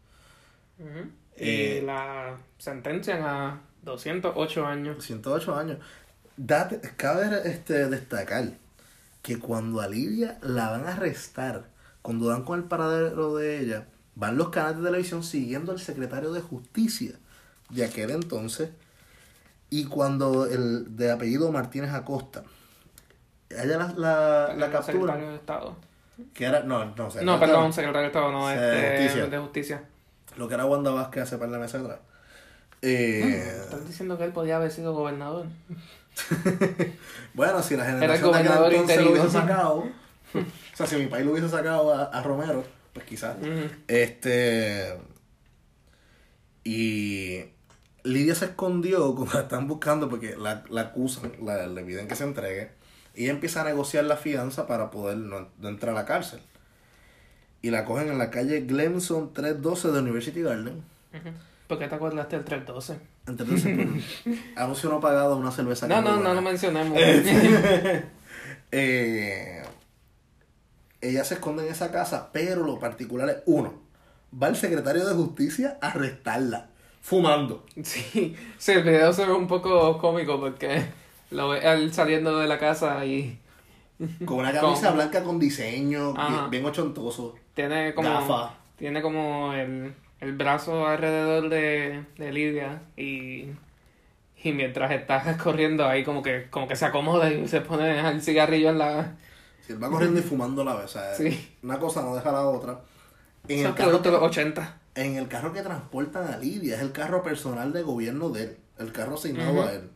Ujú. 0.78 1.08
Eh, 1.36 1.80
y 1.82 1.86
la 1.86 2.36
sentencian 2.58 3.22
a 3.22 3.60
208 3.82 4.66
años. 4.66 5.04
108 5.04 5.56
años. 5.56 5.78
Date, 6.36 6.80
cabe 6.96 7.48
este, 7.48 7.88
destacar 7.88 8.52
que 9.22 9.38
cuando 9.38 9.80
a 9.80 9.88
Lidia 9.88 10.38
la 10.42 10.70
van 10.70 10.86
a 10.86 10.94
arrestar, 10.94 11.64
cuando 12.02 12.28
dan 12.28 12.44
con 12.44 12.58
el 12.58 12.64
paradero 12.66 13.36
de 13.36 13.60
ella, 13.60 13.86
van 14.14 14.36
los 14.36 14.50
canales 14.50 14.78
de 14.78 14.84
televisión 14.84 15.22
siguiendo 15.22 15.72
al 15.72 15.80
secretario 15.80 16.32
de 16.32 16.40
justicia 16.40 17.12
de 17.70 17.84
aquel 17.84 18.10
entonces. 18.10 18.70
Y 19.70 19.86
cuando 19.86 20.46
el 20.46 20.96
de 20.96 21.10
apellido 21.10 21.50
Martínez 21.50 21.92
Acosta, 21.92 22.44
ella 23.48 23.78
la, 23.78 23.94
la, 23.96 24.54
la 24.54 24.66
el 24.66 24.72
captura, 24.72 24.82
secretario 24.82 25.28
de 25.30 25.36
Estado. 25.36 25.76
Que 26.34 26.44
era, 26.44 26.62
no, 26.62 26.84
no 26.84 27.10
sé, 27.10 27.24
No, 27.24 27.38
perdón, 27.40 27.72
secretario 27.72 28.02
de 28.02 28.06
Estado, 28.08 28.32
no, 28.32 28.50
este, 28.50 28.64
de 28.64 28.98
justicia. 28.98 29.26
de 29.26 29.38
justicia. 29.38 29.82
lo 30.36 30.48
que 30.48 30.54
era 30.54 30.64
Wanda 30.66 30.90
Vázquez 30.90 31.22
hace 31.24 31.38
par 31.38 31.50
de 31.50 31.58
meses 31.58 31.80
atrás. 31.80 31.98
Eh, 32.82 33.46
Están 33.62 33.86
diciendo 33.86 34.18
que 34.18 34.24
él 34.24 34.32
podía 34.32 34.56
haber 34.56 34.70
sido 34.70 34.92
gobernador. 34.94 35.46
Bueno, 37.34 37.62
si 37.62 37.76
la 37.76 37.86
generación 37.86 38.32
de 38.32 38.38
aquel 38.40 38.72
entonces 38.72 39.02
lo 39.02 39.10
hubiese 39.12 39.30
sacado, 39.30 39.74
o 40.34 40.76
sea, 40.76 40.86
si 40.86 40.96
mi 40.96 41.06
país 41.06 41.24
lo 41.24 41.32
hubiese 41.32 41.48
sacado 41.48 41.94
a, 41.94 42.04
a 42.04 42.22
Romero, 42.22 42.62
pues 42.92 43.06
quizás. 43.06 43.36
Este. 43.88 44.98
Y. 46.64 47.44
Lidia 48.04 48.34
se 48.34 48.46
escondió 48.46 49.14
cuando 49.14 49.34
la 49.34 49.40
están 49.42 49.68
buscando 49.68 50.08
porque 50.08 50.36
la, 50.36 50.64
la 50.70 50.80
acusan, 50.82 51.32
la, 51.42 51.66
le 51.68 51.82
piden 51.84 52.08
que 52.08 52.16
se 52.16 52.24
entregue. 52.24 52.72
Y 53.14 53.24
ella 53.24 53.32
empieza 53.32 53.60
a 53.60 53.64
negociar 53.64 54.04
la 54.04 54.16
fianza 54.16 54.66
para 54.66 54.90
poder 54.90 55.18
no, 55.18 55.48
no 55.58 55.68
entrar 55.68 55.94
a 55.94 56.00
la 56.00 56.06
cárcel. 56.06 56.40
Y 57.60 57.70
la 57.70 57.84
cogen 57.84 58.08
en 58.08 58.18
la 58.18 58.30
calle 58.30 58.62
Glenson 58.62 59.32
312 59.32 59.92
de 59.92 60.00
University 60.00 60.42
Garden. 60.42 60.82
¿Por 61.68 61.78
qué 61.78 61.88
te 61.88 61.94
acordaste 61.94 62.36
del 62.36 62.44
312? 62.44 62.98
Entonces, 63.26 63.62
por 63.62 64.62
anuncio 64.62 64.90
no 64.90 65.00
pagado 65.00 65.36
una 65.36 65.52
cerveza. 65.52 65.86
No, 65.86 66.02
no, 66.02 66.10
no 66.10 66.16
buena. 66.16 66.34
lo 66.34 66.42
mencionemos. 66.42 66.98
Eh, 68.74 69.62
ella 71.02 71.24
se 71.24 71.34
esconde 71.34 71.66
en 71.66 71.70
esa 71.70 71.92
casa, 71.92 72.30
pero 72.32 72.64
lo 72.64 72.78
particular 72.78 73.28
es, 73.28 73.36
uno, 73.44 73.74
va 74.40 74.48
el 74.48 74.56
secretario 74.56 75.06
de 75.06 75.14
justicia 75.14 75.76
a 75.82 75.88
arrestarla, 75.88 76.70
fumando. 77.02 77.66
Sí, 77.82 78.34
sí, 78.56 78.72
el 78.72 78.82
video 78.82 79.12
se 79.12 79.26
ve 79.26 79.32
un 79.32 79.46
poco 79.46 79.98
cómico 79.98 80.40
porque 80.40 80.86
lo 81.32 81.50
ve 81.50 81.60
él 81.62 81.92
saliendo 81.92 82.38
de 82.38 82.46
la 82.46 82.58
casa 82.58 83.04
y 83.04 83.38
Con 84.24 84.38
una 84.40 84.52
camisa 84.52 84.88
Con- 84.88 84.96
blanca 84.96 85.22
con 85.22 85.38
diseño, 85.38 86.14
Ajá. 86.16 86.48
bien, 86.48 86.64
ochontoso. 86.64 87.34
tiene 87.54 87.94
como 87.94 88.08
Gafa. 88.08 88.54
tiene 88.76 89.00
como 89.02 89.52
el, 89.52 89.94
el 90.20 90.32
brazo 90.36 90.86
alrededor 90.86 91.48
de, 91.48 92.04
de 92.18 92.32
Lidia 92.32 92.82
y, 92.96 93.46
y 94.42 94.52
mientras 94.52 94.90
está 94.92 95.36
corriendo 95.42 95.86
ahí 95.86 96.04
como 96.04 96.22
que 96.22 96.48
como 96.50 96.66
que 96.68 96.76
se 96.76 96.84
acomoda 96.86 97.30
y 97.32 97.46
se 97.48 97.60
pone 97.60 98.00
el 98.08 98.20
cigarrillo 98.22 98.70
en 98.70 98.78
la 98.78 99.14
Si 99.66 99.72
él 99.72 99.82
va 99.82 99.88
corriendo 99.90 100.18
y 100.18 100.22
fumando 100.22 100.62
a 100.62 100.64
la 100.64 100.74
vez, 100.74 100.84
o 100.86 100.88
sea, 100.88 101.14
Sí. 101.14 101.54
una 101.62 101.78
cosa 101.78 102.02
no 102.02 102.14
deja 102.16 102.32
la 102.32 102.42
otra. 102.48 102.80
En 103.48 103.66
el, 103.66 103.74
carro 103.74 103.98
de 103.98 104.10
los 104.10 104.20
que, 104.20 104.26
80. 104.26 104.78
en 104.94 105.16
el 105.16 105.26
carro 105.28 105.52
que 105.52 105.62
transportan 105.62 106.32
a 106.32 106.38
Lidia, 106.38 106.76
es 106.76 106.80
el 106.82 106.92
carro 106.92 107.22
personal 107.22 107.72
de 107.72 107.82
gobierno 107.82 108.28
de 108.30 108.42
él, 108.44 108.56
el 108.78 108.92
carro 108.92 109.14
asignado 109.14 109.62
a 109.62 109.72
él. 109.72 109.90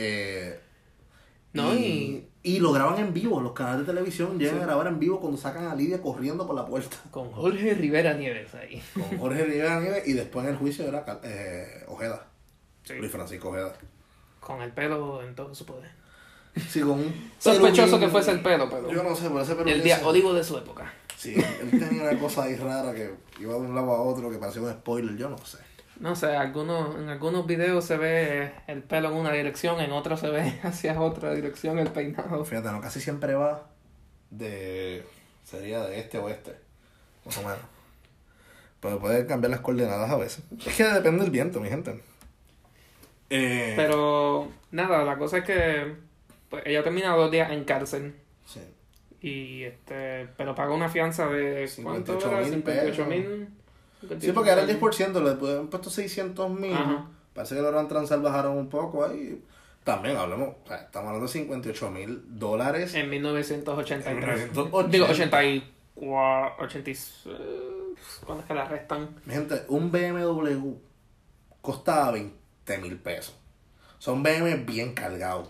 Eh, 0.00 0.60
No, 1.52 1.74
y, 1.74 2.28
y 2.42 2.60
lo 2.60 2.72
graban 2.72 2.98
en 2.98 3.12
vivo, 3.12 3.40
los 3.40 3.52
canales 3.52 3.80
de 3.80 3.92
televisión 3.92 4.38
llegan 4.38 4.60
a 4.60 4.66
grabar 4.66 4.86
en 4.86 4.98
vivo 5.00 5.20
cuando 5.20 5.36
sacan 5.36 5.66
a 5.66 5.74
Lidia 5.74 6.00
corriendo 6.00 6.46
por 6.46 6.54
la 6.54 6.64
puerta. 6.64 6.96
Con 7.10 7.32
Jorge 7.32 7.74
Rivera 7.74 8.14
Nieves 8.14 8.54
ahí. 8.54 8.80
Con 8.94 9.18
Jorge 9.18 9.44
Rivera 9.44 9.80
Nieves 9.80 10.06
y 10.06 10.12
después 10.12 10.46
en 10.46 10.52
el 10.52 10.58
juicio 10.58 10.86
era 10.86 11.04
eh, 11.24 11.84
Ojeda, 11.88 12.26
Sí. 12.84 12.94
Luis 12.94 13.10
Francisco 13.10 13.48
Ojeda. 13.50 13.74
Con 14.40 14.62
el 14.62 14.72
pelo 14.72 15.22
en 15.22 15.34
todo 15.34 15.54
su 15.54 15.66
poder. 15.66 15.90
Sí, 16.68 16.80
con 16.80 16.92
un 17.00 17.30
Sospechoso 17.38 17.98
que 17.98 18.08
fuese 18.08 18.30
el 18.30 18.40
pelo, 18.40 18.68
pero. 18.70 18.90
Yo 18.90 19.02
no 19.02 19.14
sé, 19.14 19.28
pero 19.28 19.42
ese 19.42 19.54
peluquín 19.54 19.74
El 19.74 20.34
de 20.34 20.44
su 20.44 20.56
época. 20.56 20.92
Sí, 21.16 21.34
él 21.34 21.70
tenía 21.70 22.04
una 22.04 22.18
cosa 22.18 22.44
ahí 22.44 22.54
rara 22.54 22.94
que 22.94 23.10
iba 23.40 23.52
de 23.54 23.60
un 23.60 23.74
lado 23.74 23.90
a 23.90 24.02
otro 24.02 24.30
que 24.30 24.38
parecía 24.38 24.62
un 24.62 24.70
spoiler, 24.72 25.16
yo 25.16 25.28
no 25.28 25.38
sé. 25.38 25.58
No 26.00 26.14
sé, 26.14 26.36
algunos, 26.36 26.94
en 26.96 27.08
algunos 27.08 27.46
videos 27.46 27.84
se 27.84 27.96
ve 27.96 28.52
el 28.68 28.82
pelo 28.82 29.08
en 29.08 29.16
una 29.16 29.32
dirección, 29.32 29.80
en 29.80 29.90
otros 29.92 30.20
se 30.20 30.28
ve 30.30 30.58
hacia 30.62 31.00
otra 31.00 31.34
dirección 31.34 31.78
el 31.78 31.88
peinado. 31.88 32.44
Fíjate, 32.44 32.70
no, 32.70 32.80
casi 32.80 33.00
siempre 33.00 33.34
va 33.34 33.66
de... 34.30 35.04
sería 35.44 35.80
de 35.82 35.98
este 35.98 36.18
a 36.18 36.22
oeste, 36.22 36.54
más 37.24 37.36
o 37.38 37.42
menos. 37.42 37.58
Pero 38.80 39.00
puede 39.00 39.26
cambiar 39.26 39.50
las 39.50 39.60
coordenadas 39.60 40.08
a 40.10 40.16
veces. 40.16 40.44
Es 40.64 40.76
que 40.76 40.84
depende 40.84 41.22
del 41.22 41.32
viento, 41.32 41.58
mi 41.60 41.68
gente. 41.68 42.00
Eh, 43.30 43.74
Pero 43.76 44.48
nada, 44.70 45.04
la 45.04 45.18
cosa 45.18 45.38
es 45.38 45.44
que 45.44 45.96
pues 46.48 46.62
ella 46.64 46.82
termina 46.82 47.14
dos 47.14 47.30
días 47.30 47.50
en 47.50 47.64
cárcel. 47.64 48.14
Sí. 48.46 48.60
Y 49.20 49.64
este, 49.64 50.28
pero 50.36 50.54
paga 50.54 50.72
una 50.72 50.88
fianza 50.88 51.26
de 51.26 51.68
¿cuánto 51.82 52.18
58 52.20 52.28
era? 52.28 52.38
mil 52.38 52.48
58 52.54 52.92
pesos. 52.92 53.08
mil. 53.08 53.48
Sí, 54.20 54.32
porque 54.32 54.50
era 54.50 54.62
el 54.62 54.80
10%, 54.80 55.22
le 55.22 55.58
han 55.58 55.68
puesto 55.68 55.90
600 55.90 56.50
mil. 56.50 56.76
Parece 57.34 57.54
que 57.54 57.62
los 57.62 57.88
Transal 57.88 58.22
bajaron 58.22 58.56
un 58.56 58.68
poco 58.68 59.04
ahí. 59.04 59.42
También 59.84 60.16
o 60.16 60.56
sea, 60.66 60.76
estamos 60.76 61.08
hablando 61.08 61.26
de 61.26 61.32
58 61.32 61.90
mil 61.90 62.22
dólares. 62.38 62.94
En 62.94 63.08
1983. 63.08 64.52
1980. 64.54 64.90
Digo, 64.90 65.06
84, 65.06 66.64
86. 66.64 67.34
¿Cuándo 68.24 68.42
es 68.42 68.48
que 68.48 68.54
la 68.54 68.64
restan? 68.66 69.16
Mi 69.24 69.34
gente, 69.34 69.64
un 69.68 69.90
BMW 69.90 70.74
costaba 71.60 72.12
20 72.12 72.78
mil 72.78 72.98
pesos. 72.98 73.34
Son 73.98 74.22
BMW 74.22 74.64
bien 74.66 74.94
cargados. 74.94 75.48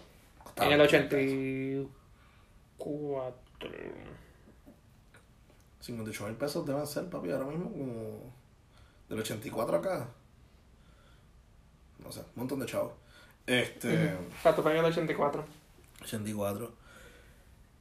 En 0.56 0.72
el 0.72 0.78
20 0.78 1.02
pesos. 1.08 1.86
84. 2.78 3.34
58 5.80 6.26
mil 6.26 6.36
pesos 6.36 6.66
deben 6.66 6.86
ser, 6.86 7.08
papi, 7.10 7.30
ahora 7.30 7.46
mismo 7.46 7.70
como 7.72 8.37
del 9.08 9.18
84 9.20 9.76
acá. 9.78 10.08
No 11.98 12.12
sé, 12.12 12.20
un 12.20 12.26
montón 12.36 12.60
de 12.60 12.66
chavos. 12.66 12.92
Este, 13.46 14.12
Exacto, 14.36 14.62
fue 14.62 14.72
en 14.72 14.78
el 14.78 14.84
84. 14.86 15.44
84. 16.02 16.72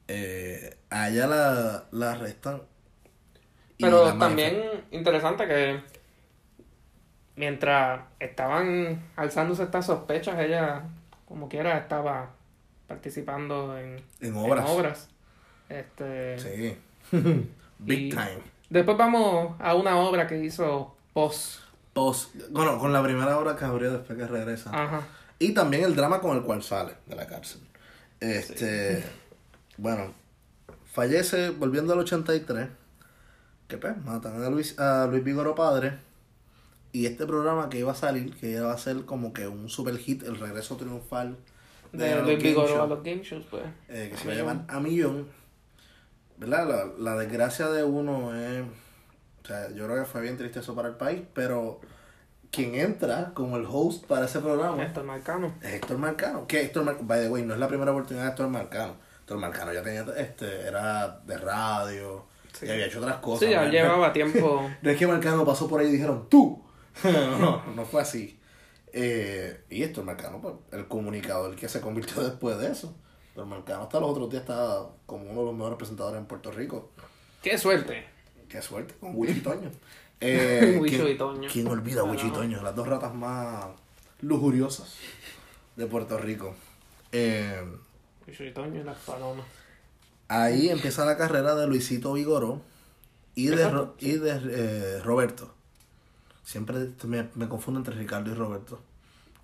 Eh, 0.08 0.76
allá 0.90 1.26
la, 1.26 1.84
la 1.92 2.12
arrestan. 2.12 2.62
Pero 3.78 4.06
la 4.06 4.18
también 4.18 4.60
interesante 4.90 5.46
que 5.46 5.80
mientras 7.36 8.00
estaban 8.18 9.10
alzándose 9.16 9.62
estas 9.62 9.86
sospechas, 9.86 10.38
ella 10.40 10.82
como 11.26 11.48
quiera 11.48 11.76
estaba 11.78 12.30
participando 12.86 13.78
en, 13.78 14.02
En 14.20 14.34
obras. 14.34 14.64
en 14.64 14.74
obras. 14.76 15.08
Este, 15.68 16.38
Sí. 16.38 16.78
Big 17.78 18.10
time. 18.10 18.40
Después 18.70 18.96
vamos 18.96 19.54
a 19.60 19.74
una 19.74 19.98
obra 19.98 20.26
que 20.26 20.42
hizo 20.42 20.96
Post. 21.18 21.60
Post, 21.94 22.34
bueno, 22.50 22.78
con 22.78 22.92
la 22.92 23.02
primera 23.02 23.36
obra 23.38 23.56
que 23.56 23.64
abrió 23.64 23.90
después 23.92 24.16
que 24.16 24.26
regresa. 24.26 24.70
Ajá. 24.72 25.02
Y 25.40 25.52
también 25.52 25.82
el 25.82 25.96
drama 25.96 26.20
con 26.20 26.36
el 26.36 26.44
cual 26.44 26.62
sale 26.62 26.94
de 27.06 27.16
la 27.16 27.26
cárcel. 27.26 27.60
Este, 28.20 29.02
bueno, 29.78 30.12
fallece 30.92 31.50
volviendo 31.50 31.92
al 31.92 31.98
83. 32.00 32.68
Que 33.66 33.78
pues, 33.78 33.96
matan 34.04 34.42
a 34.44 34.48
Luis, 34.48 34.78
a 34.78 35.08
Luis 35.10 35.24
Vigoro 35.24 35.54
padre. 35.56 35.98
Y 36.92 37.06
este 37.06 37.26
programa 37.26 37.68
que 37.68 37.78
iba 37.80 37.90
a 37.92 37.96
salir, 37.96 38.34
que 38.36 38.52
iba 38.52 38.72
a 38.72 38.78
ser 38.78 39.04
como 39.04 39.32
que 39.32 39.48
un 39.48 39.68
super 39.68 39.98
hit, 39.98 40.22
el 40.22 40.38
regreso 40.38 40.76
triunfal 40.76 41.36
De 41.92 42.14
los 42.14 42.24
Luis 42.26 42.42
Vigoro 42.42 42.68
show, 42.68 42.82
a 42.82 42.86
los 42.86 43.02
game 43.02 43.22
shows, 43.22 43.44
pues. 43.50 43.64
eh, 43.88 44.08
que 44.10 44.16
se 44.16 44.24
iba 44.24 44.34
a 44.34 44.36
llamar 44.36 44.64
A 44.68 44.78
Millón. 44.78 45.26
¿Verdad? 46.36 46.94
La, 46.96 47.12
la 47.12 47.18
desgracia 47.18 47.68
de 47.68 47.82
uno 47.82 48.34
es. 48.36 48.64
Sea, 49.48 49.70
yo 49.74 49.86
creo 49.86 49.98
que 49.98 50.04
fue 50.04 50.20
bien 50.20 50.36
triste 50.36 50.60
eso 50.60 50.74
para 50.74 50.88
el 50.88 50.94
país, 50.94 51.22
pero 51.34 51.80
quien 52.50 52.74
entra 52.76 53.32
como 53.34 53.56
el 53.56 53.66
host 53.68 54.06
para 54.06 54.24
ese 54.26 54.40
programa 54.40 54.82
Héctor 54.82 55.04
Marcano. 55.04 55.54
es 55.62 55.74
Héctor 55.74 55.98
Marcano. 55.98 56.46
Que 56.46 56.62
Héctor 56.62 56.84
Marcano, 56.84 57.06
by 57.06 57.20
the 57.22 57.28
way, 57.28 57.42
no 57.44 57.54
es 57.54 57.60
la 57.60 57.68
primera 57.68 57.90
oportunidad 57.92 58.24
de 58.24 58.30
Héctor 58.30 58.48
Marcano. 58.48 58.94
Héctor 59.20 59.38
Marcano 59.38 59.72
ya 59.72 59.82
tenía, 59.82 60.06
este, 60.16 60.60
era 60.66 61.20
de 61.26 61.36
radio, 61.38 62.26
Sí. 62.52 62.66
y 62.66 62.70
había 62.70 62.86
hecho 62.86 62.98
otras 63.00 63.16
cosas. 63.18 63.40
Sí, 63.46 63.50
ya 63.50 63.64
¿no? 63.64 63.70
llevaba 63.70 64.12
tiempo. 64.14 64.68
No 64.82 64.90
es 64.90 64.96
que 64.96 65.06
Marcano 65.06 65.44
pasó 65.44 65.68
por 65.68 65.80
ahí 65.80 65.88
y 65.88 65.92
dijeron, 65.92 66.28
tú. 66.28 66.64
no, 67.04 67.62
no 67.74 67.84
fue 67.84 68.00
así. 68.02 68.40
Eh, 68.92 69.64
y 69.68 69.82
Héctor 69.82 70.04
Marcano, 70.04 70.40
pues, 70.40 70.54
el 70.72 70.88
comunicador 70.88 71.54
que 71.54 71.68
se 71.68 71.80
convirtió 71.80 72.22
después 72.22 72.58
de 72.58 72.70
eso. 72.72 72.96
Héctor 73.28 73.46
Marcano 73.46 73.82
hasta 73.82 74.00
los 74.00 74.10
otros 74.10 74.30
días 74.30 74.40
estaba 74.42 74.90
como 75.06 75.24
uno 75.30 75.40
de 75.40 75.46
los 75.46 75.54
mejores 75.54 75.76
presentadores 75.76 76.18
en 76.18 76.26
Puerto 76.26 76.50
Rico. 76.50 76.90
¡Qué 77.42 77.56
suerte! 77.58 78.04
Qué 78.48 78.62
suerte, 78.62 78.94
con 79.00 79.12
Wichi 79.14 79.40
Toño. 79.40 79.70
Eh, 80.20 80.78
Wicho 80.80 80.96
¿quién- 81.04 81.14
y 81.14 81.18
Toño. 81.18 81.48
¿Quién 81.52 81.68
olvida 81.68 82.02
Wichi 82.04 82.26
y 82.26 82.30
Carajo. 82.30 82.40
Toño? 82.42 82.62
Las 82.62 82.74
dos 82.76 82.86
ratas 82.88 83.14
más 83.14 83.66
lujuriosas 84.20 84.94
de 85.76 85.86
Puerto 85.86 86.18
Rico. 86.18 86.54
Eh, 87.12 87.62
y 88.26 88.50
Toño 88.50 88.80
y 88.80 88.84
las 88.84 88.98
palomas. 88.98 89.46
ahí 90.28 90.68
empieza 90.68 91.04
la 91.06 91.16
carrera 91.16 91.54
de 91.54 91.66
Luisito 91.66 92.12
Vigoró 92.12 92.60
y 93.34 93.46
de, 93.46 93.54
Exacto. 93.54 93.76
Ro- 93.76 93.94
y 94.00 94.12
de 94.12 94.40
eh, 94.50 95.00
Roberto. 95.04 95.54
Siempre 96.42 96.88
me, 97.04 97.28
me 97.34 97.48
confundo 97.48 97.78
entre 97.80 97.94
Ricardo 97.94 98.30
y 98.30 98.34
Roberto. 98.34 98.80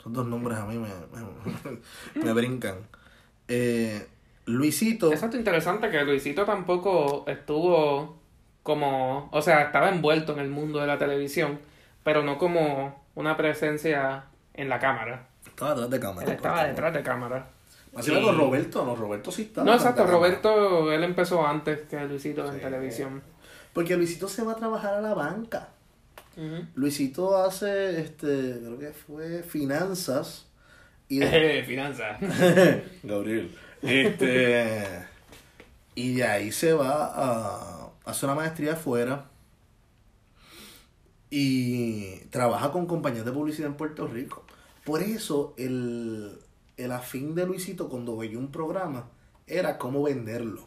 Son 0.02 0.12
dos 0.12 0.26
nombres 0.26 0.58
a 0.58 0.66
mí 0.66 0.76
me, 0.76 0.88
me, 0.88 2.22
me 2.24 2.32
brincan. 2.32 2.76
Eh, 3.48 4.06
Luisito. 4.46 5.10
Exacto, 5.12 5.36
interesante 5.38 5.90
que 5.90 6.04
Luisito 6.04 6.44
tampoco 6.44 7.24
estuvo 7.26 8.18
como, 8.64 9.28
o 9.30 9.40
sea, 9.42 9.62
estaba 9.62 9.88
envuelto 9.90 10.32
en 10.32 10.40
el 10.40 10.48
mundo 10.50 10.80
de 10.80 10.88
la 10.88 10.98
televisión, 10.98 11.60
pero 12.02 12.22
no 12.24 12.36
como 12.38 13.04
una 13.14 13.36
presencia 13.36 14.24
en 14.54 14.68
la 14.68 14.80
cámara. 14.80 15.28
Estaba 15.46 15.70
detrás 15.74 15.90
de 15.90 16.00
cámara. 16.00 16.26
Él 16.26 16.32
estaba 16.36 16.54
porque- 16.56 16.68
detrás 16.70 16.92
de 16.94 17.02
cámara. 17.04 17.46
Así 17.96 18.12
Y- 18.12 18.20
con 18.24 18.36
Roberto, 18.36 18.84
no, 18.84 18.96
Roberto 18.96 19.30
sí 19.30 19.42
estaba. 19.42 19.64
No, 19.66 19.74
exacto. 19.74 20.04
Roberto, 20.04 20.92
él 20.92 21.04
empezó 21.04 21.46
antes 21.46 21.82
que 21.82 22.00
Luisito 22.06 22.50
en 22.52 22.60
televisión. 22.60 23.22
Porque 23.72 23.96
Luisito 23.96 24.26
se 24.28 24.42
va 24.42 24.52
a 24.52 24.56
trabajar 24.56 24.94
a 24.94 25.00
la 25.00 25.14
banca. 25.14 25.68
Luisito 26.74 27.36
hace, 27.36 28.00
este, 28.00 28.58
creo 28.60 28.78
que 28.78 28.92
fue 28.92 29.42
finanzas. 29.44 30.46
Y 31.08 31.18
de- 31.20 31.60
Eh, 31.60 31.62
finanzas. 31.66 32.18
Gabriel. 33.04 33.56
Este, 33.82 34.86
y 35.94 36.14
de 36.16 36.24
ahí 36.24 36.50
se 36.50 36.72
va 36.72 37.12
a 37.14 37.73
hacer 38.04 38.28
una 38.28 38.36
maestría 38.36 38.74
afuera. 38.74 39.30
Y 41.30 42.16
trabaja 42.30 42.70
con 42.70 42.86
compañías 42.86 43.24
de 43.24 43.32
publicidad 43.32 43.68
en 43.68 43.76
Puerto 43.76 44.06
Rico. 44.06 44.44
Por 44.84 45.02
eso 45.02 45.54
el, 45.56 46.38
el 46.76 46.92
afín 46.92 47.34
de 47.34 47.46
Luisito 47.46 47.88
cuando 47.88 48.16
veía 48.16 48.38
un 48.38 48.52
programa 48.52 49.08
era 49.46 49.78
cómo 49.78 50.02
venderlo. 50.02 50.66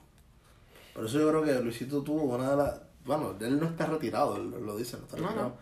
Por 0.94 1.06
eso 1.06 1.20
yo 1.20 1.30
creo 1.30 1.44
que 1.44 1.62
Luisito 1.62 2.02
tuvo 2.02 2.24
una 2.36 2.50
de 2.50 2.58
las... 2.58 2.82
Bueno, 3.06 3.36
él 3.40 3.60
no 3.60 3.68
está 3.68 3.86
retirado, 3.86 4.36
él 4.36 4.50
lo 4.50 4.76
dice, 4.76 4.98
no 4.98 5.04
está 5.04 5.18
No, 5.18 5.34
no. 5.34 5.54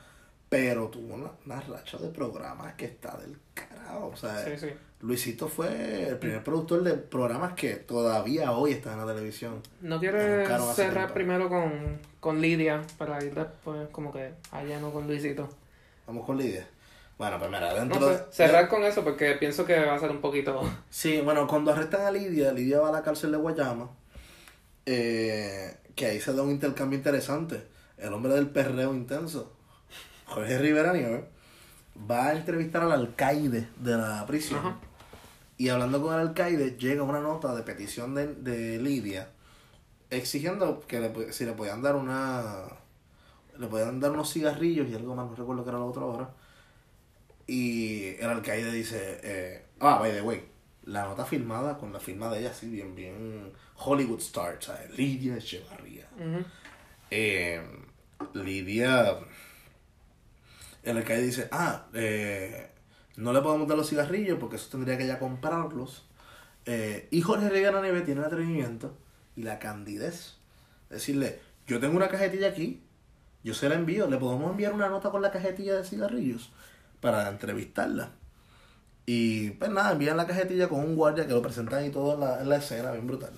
Pero 0.57 0.87
tuvo 0.87 1.15
una, 1.15 1.31
una 1.45 1.59
racha 1.59 1.97
de 1.97 2.07
programas 2.09 2.73
que 2.75 2.85
está 2.85 3.17
del 3.17 3.37
carajo. 3.53 4.11
O 4.13 4.15
sea, 4.15 4.43
Sí, 4.45 4.51
sí. 4.57 4.67
Luisito 5.01 5.47
fue 5.49 6.07
el 6.09 6.17
primer 6.17 6.43
productor 6.43 6.81
de 6.83 6.93
programas 6.93 7.53
que 7.53 7.75
todavía 7.75 8.51
hoy 8.53 8.71
están 8.71 8.93
en 8.99 9.05
la 9.05 9.13
televisión. 9.13 9.61
¿No 9.81 9.99
quieres 9.99 10.47
cerrar 10.75 11.13
primero 11.13 11.49
con, 11.49 11.99
con 12.21 12.39
Lidia 12.41 12.81
para 12.97 13.21
ir 13.23 13.35
después 13.35 13.87
como 13.91 14.13
que 14.13 14.31
allá 14.51 14.79
no 14.79 14.91
con 14.91 15.07
Luisito? 15.07 15.49
Vamos 16.07 16.25
con 16.25 16.37
Lidia. 16.37 16.65
Bueno, 17.17 17.37
pues 17.37 17.49
mira, 17.51 17.69
No 17.69 17.75
dentro 17.79 17.99
sé, 18.09 18.17
de... 18.17 18.31
cerrar 18.31 18.67
con 18.69 18.83
eso 18.83 19.03
porque 19.03 19.33
pienso 19.35 19.65
que 19.65 19.77
va 19.85 19.95
a 19.95 19.99
ser 19.99 20.09
un 20.11 20.21
poquito... 20.21 20.61
Sí, 20.89 21.21
bueno, 21.21 21.47
cuando 21.47 21.71
arrestan 21.73 22.01
a 22.05 22.11
Lidia, 22.11 22.51
Lidia 22.53 22.79
va 22.79 22.89
a 22.89 22.91
la 22.93 23.03
cárcel 23.03 23.31
de 23.31 23.37
Guayama. 23.37 23.89
eh, 24.85 25.75
que 25.95 26.05
ahí 26.07 26.19
se 26.19 26.33
da 26.33 26.43
un 26.43 26.51
intercambio 26.51 26.97
interesante. 26.97 27.61
El 27.97 28.11
hombre 28.13 28.33
del 28.33 28.49
perreo 28.49 28.93
intenso, 28.93 29.54
Jorge 30.25 30.57
Rivera 30.59 30.93
Nieves, 30.93 31.23
va 32.09 32.27
a 32.27 32.33
entrevistar 32.33 32.83
al 32.83 32.91
alcaide 32.91 33.67
de 33.77 33.97
la 33.97 34.25
prisión. 34.25 34.59
Ajá. 34.59 34.77
Y 35.57 35.69
hablando 35.69 36.01
con 36.01 36.13
el 36.13 36.19
alcaide, 36.19 36.77
llega 36.77 37.03
una 37.03 37.21
nota 37.21 37.55
de 37.55 37.63
petición 37.63 38.13
de, 38.13 38.27
de 38.27 38.79
Lidia 38.79 39.29
exigiendo 40.09 40.81
que 40.81 40.99
le, 40.99 41.33
si 41.33 41.45
le 41.45 41.53
podían 41.53 41.81
dar 41.81 41.95
una. 41.95 42.63
Le 43.57 43.67
podían 43.67 44.01
dar 44.01 44.11
unos 44.11 44.31
cigarrillos 44.33 44.89
y 44.89 44.95
algo 44.95 45.15
más, 45.15 45.29
no 45.29 45.35
recuerdo 45.35 45.63
qué 45.63 45.69
era 45.69 45.79
la 45.79 45.85
otra 45.85 46.03
hora. 46.03 46.29
Y 47.47 48.15
el 48.19 48.29
alcaide 48.29 48.71
dice: 48.71 49.19
eh, 49.23 49.65
Ah, 49.79 49.97
by 49.99 50.11
the 50.11 50.21
way, 50.21 50.43
la 50.83 51.05
nota 51.05 51.25
firmada 51.25 51.77
con 51.77 51.93
la 51.93 51.99
firma 51.99 52.29
de 52.29 52.39
ella, 52.39 52.51
así 52.51 52.69
bien, 52.69 52.95
bien 52.95 53.53
Hollywood 53.77 54.19
Star, 54.19 54.57
¿sabes? 54.59 54.97
Lidia 54.97 55.37
Echevarría. 55.37 56.07
Eh, 57.11 57.61
Lidia, 58.33 59.19
el 60.85 60.97
alcalde 60.97 61.23
dice, 61.23 61.47
ah, 61.51 61.87
eh, 61.93 62.69
no 63.17 63.33
le 63.33 63.41
podemos 63.41 63.67
dar 63.67 63.77
los 63.77 63.89
cigarrillos 63.89 64.37
porque 64.39 64.55
eso 64.55 64.69
tendría 64.69 64.97
que 64.97 65.03
ella 65.03 65.19
comprarlos. 65.19 66.05
Eh, 66.65 67.07
y 67.11 67.21
Jorge 67.21 67.49
Rivera 67.49 67.81
Nieves 67.81 68.05
tiene 68.05 68.21
el 68.21 68.27
atrevimiento 68.27 68.95
y 69.35 69.43
la 69.43 69.59
candidez. 69.59 70.35
Decirle, 70.89 71.39
yo 71.67 71.79
tengo 71.79 71.97
una 71.97 72.07
cajetilla 72.07 72.49
aquí, 72.49 72.81
yo 73.43 73.53
se 73.53 73.67
la 73.67 73.75
envío, 73.75 74.07
le 74.07 74.17
podemos 74.17 74.51
enviar 74.51 74.73
una 74.73 74.87
nota 74.87 75.09
con 75.09 75.21
la 75.21 75.31
cajetilla 75.31 75.75
de 75.75 75.83
cigarrillos 75.83 76.51
para 77.01 77.27
entrevistarla. 77.29 78.11
Y 79.07 79.51
pues 79.51 79.69
nada, 79.71 79.91
envían 79.91 80.17
la 80.17 80.27
cajetilla 80.27 80.67
con 80.67 80.79
un 80.79 80.95
guardia 80.95 81.27
que 81.27 81.33
lo 81.33 81.41
presentan 81.41 81.85
y 81.85 81.89
todo 81.89 82.15
en 82.15 82.19
la, 82.21 82.41
en 82.41 82.49
la 82.49 82.57
escena, 82.57 82.91
bien 82.91 83.07
brutal. 83.07 83.33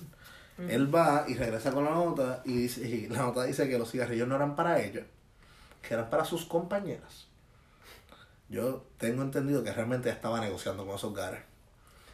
Él 0.58 0.92
va 0.92 1.24
y 1.28 1.34
regresa 1.34 1.70
con 1.70 1.84
la 1.84 1.92
nota 1.92 2.42
y, 2.44 2.52
dice, 2.52 2.88
y 2.88 3.06
la 3.06 3.18
nota 3.18 3.44
dice 3.44 3.68
que 3.68 3.78
los 3.78 3.92
cigarrillos 3.92 4.26
no 4.26 4.34
eran 4.34 4.56
para 4.56 4.82
ella, 4.82 5.02
que 5.80 5.94
eran 5.94 6.10
para 6.10 6.24
sus 6.24 6.44
compañeras. 6.46 7.27
Yo 8.48 8.84
tengo 8.96 9.22
entendido 9.22 9.62
que 9.62 9.72
realmente 9.72 10.08
ella 10.08 10.16
estaba 10.16 10.40
negociando 10.40 10.86
con 10.86 10.96
esos 10.96 11.14
gares. 11.14 11.40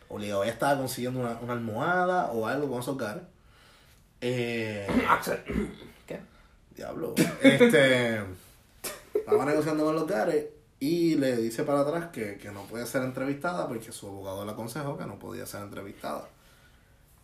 Obligado. 0.09 0.43
Ella 0.43 0.53
estaba 0.53 0.79
consiguiendo 0.79 1.21
una, 1.21 1.39
una 1.41 1.53
almohada 1.53 2.33
o 2.33 2.47
algo 2.47 2.69
con 2.69 2.81
esos 2.81 2.99
gares. 2.99 3.23
Eh, 4.21 4.87
Axel. 5.09 5.39
¿Qué? 6.07 6.21
Diablo. 6.75 7.15
Este. 7.43 8.21
estaba 9.15 9.45
negociando 9.45 9.85
con 9.85 9.95
los 9.95 10.07
gares 10.07 10.47
y 10.81 11.15
le 11.15 11.37
dice 11.37 11.63
para 11.63 11.81
atrás 11.81 12.07
que, 12.13 12.37
que 12.37 12.51
no 12.51 12.63
puede 12.65 12.87
ser 12.87 13.03
entrevistada 13.03 13.69
porque 13.69 13.93
su 13.93 14.09
abogado 14.09 14.45
le 14.45 14.53
aconsejó 14.53 14.99
que 14.99 15.07
no 15.07 15.19
podía 15.19 15.47
ser 15.47 15.63
entrevistada. 15.63 16.29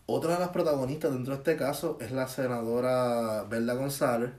Otra 0.06 0.34
de 0.34 0.40
las 0.40 0.48
protagonistas 0.48 1.12
dentro 1.12 1.34
de 1.34 1.38
este 1.38 1.56
caso 1.56 1.98
es 2.00 2.10
la 2.10 2.26
senadora 2.26 3.44
Belda 3.44 3.74
González, 3.74 4.30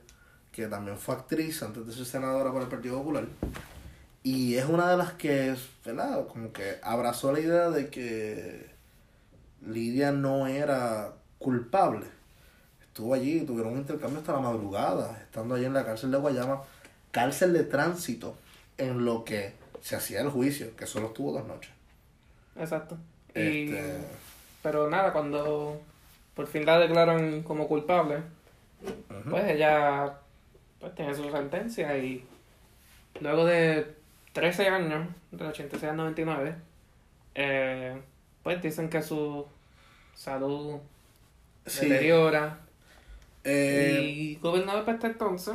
que 0.50 0.66
también 0.66 0.98
fue 0.98 1.14
actriz 1.14 1.62
antes 1.62 1.86
de 1.86 1.92
ser 1.92 2.04
senadora 2.04 2.52
por 2.52 2.62
el 2.62 2.68
Partido 2.68 2.98
Popular. 2.98 3.26
Y 4.22 4.56
es 4.56 4.66
una 4.66 4.90
de 4.90 4.96
las 4.96 5.12
que, 5.14 5.56
¿verdad? 5.84 6.26
Como 6.28 6.52
que 6.52 6.76
abrazó 6.82 7.32
la 7.32 7.40
idea 7.40 7.70
de 7.70 7.88
que 7.88 8.70
Lidia 9.66 10.12
no 10.12 10.46
era 10.46 11.12
culpable. 11.38 12.06
Estuvo 12.82 13.14
allí, 13.14 13.40
tuvieron 13.40 13.72
un 13.72 13.78
intercambio 13.80 14.20
hasta 14.20 14.32
la 14.32 14.40
madrugada, 14.40 15.18
estando 15.22 15.54
allí 15.54 15.64
en 15.64 15.74
la 15.74 15.84
cárcel 15.84 16.10
de 16.12 16.18
Guayama, 16.18 16.62
cárcel 17.10 17.52
de 17.52 17.64
tránsito, 17.64 18.36
en 18.78 19.04
lo 19.04 19.24
que 19.24 19.54
se 19.80 19.96
hacía 19.96 20.20
el 20.20 20.30
juicio, 20.30 20.76
que 20.76 20.86
solo 20.86 21.08
estuvo 21.08 21.32
dos 21.32 21.46
noches. 21.46 21.70
Exacto. 22.56 22.96
Y, 23.34 23.72
Este, 23.72 23.98
Pero 24.62 24.88
nada, 24.88 25.12
cuando 25.12 25.80
por 26.34 26.46
fin 26.46 26.64
la 26.64 26.78
declaran 26.78 27.42
como 27.42 27.66
culpable, 27.66 28.18
pues 29.28 29.50
ella 29.50 30.18
pues, 30.80 30.94
tiene 30.94 31.14
su 31.14 31.30
sentencia 31.30 31.96
y 31.98 32.24
luego 33.20 33.44
de 33.44 34.01
13 34.32 34.68
años, 34.68 35.08
del 35.30 35.48
86 35.48 35.90
al 35.90 35.96
99, 35.96 36.54
eh, 37.34 38.00
pues 38.42 38.62
dicen 38.62 38.88
que 38.88 39.02
su 39.02 39.46
salud 40.14 40.78
sí, 41.66 41.88
deteriora. 41.88 42.60
eh, 43.44 44.00
y 44.02 44.34
gobernador 44.36 44.84
para 44.84 44.96
este 44.96 45.08
entonces, 45.08 45.54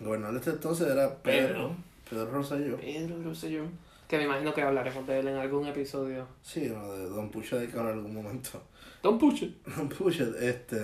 gobernador 0.00 0.34
de 0.34 0.38
este 0.40 0.50
entonces 0.50 0.88
era 0.88 1.14
Pedro, 1.22 1.76
Pedro 2.08 2.30
Rosselló. 2.30 2.76
Pedro 2.78 3.22
Rosselló, 3.22 3.64
que 4.08 4.18
me 4.18 4.24
imagino 4.24 4.54
que 4.54 4.62
hablaremos 4.62 5.06
de 5.06 5.20
él 5.20 5.28
en 5.28 5.36
algún 5.36 5.66
episodio. 5.66 6.26
Sí, 6.42 6.68
bueno, 6.68 6.92
de 6.94 7.04
Don 7.08 7.30
Pucho 7.30 7.58
de 7.58 7.68
que 7.68 7.78
en 7.78 7.86
algún 7.86 8.14
momento. 8.14 8.62
Don 9.02 9.18
Puche. 9.18 9.54
Don 9.76 9.88
Pucho, 9.88 10.36
este. 10.38 10.80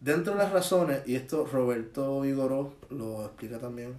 Dentro 0.00 0.34
de 0.34 0.38
las 0.38 0.52
razones, 0.52 1.02
y 1.06 1.16
esto 1.16 1.46
Roberto 1.46 2.20
Vigoró 2.20 2.74
lo 2.90 3.24
explica 3.24 3.58
también, 3.58 3.96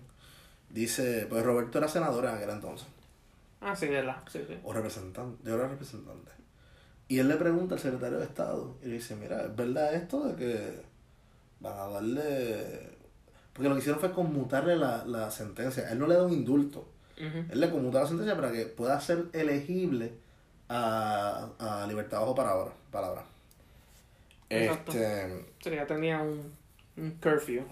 dice, 0.69 1.25
pues 1.29 1.43
Roberto 1.43 1.77
era 1.77 1.87
senador 1.87 2.25
en 2.25 2.35
aquel 2.35 2.49
entonces, 2.49 2.87
Ah, 3.59 3.75
sí, 3.75 3.87
verdad. 3.87 4.17
Sí, 4.31 4.39
sí. 4.47 4.55
o 4.63 4.71
representante, 4.73 5.43
yo 5.43 5.55
era 5.55 5.67
representante. 5.67 6.31
Y 7.07 7.19
él 7.19 7.27
le 7.27 7.35
pregunta 7.37 7.75
al 7.75 7.81
secretario 7.81 8.19
de 8.19 8.25
Estado, 8.25 8.75
y 8.83 8.87
le 8.87 8.93
dice, 8.95 9.15
mira, 9.15 9.45
¿es 9.45 9.55
verdad 9.55 9.93
esto 9.95 10.27
de 10.27 10.35
que 10.35 10.81
van 11.59 11.73
a 11.79 11.87
darle... 11.87 12.97
Porque 13.53 13.69
lo 13.69 13.75
que 13.75 13.79
hicieron 13.79 13.99
fue 13.99 14.11
conmutarle 14.11 14.75
la, 14.75 15.03
la 15.05 15.31
sentencia, 15.31 15.89
él 15.89 15.97
no 15.97 16.05
le 16.05 16.13
da 16.15 16.23
un 16.23 16.33
indulto, 16.33 16.87
él 17.15 17.59
le 17.59 17.71
conmuta 17.71 18.01
la 18.01 18.07
sentencia 18.07 18.35
para 18.35 18.51
que 18.51 18.65
pueda 18.67 18.99
ser 19.01 19.25
elegible 19.33 20.13
a, 20.69 21.49
a 21.57 21.87
libertad 21.87 22.19
bajo 22.19 22.35
palabra. 22.35 22.71
palabra. 22.91 23.23
Exacto. 24.49 24.91
Este, 24.91 25.45
Sí, 25.63 25.71
ya 25.71 25.87
tenía 25.87 26.19
un, 26.21 26.53
un 26.97 27.11
curfew. 27.21 27.63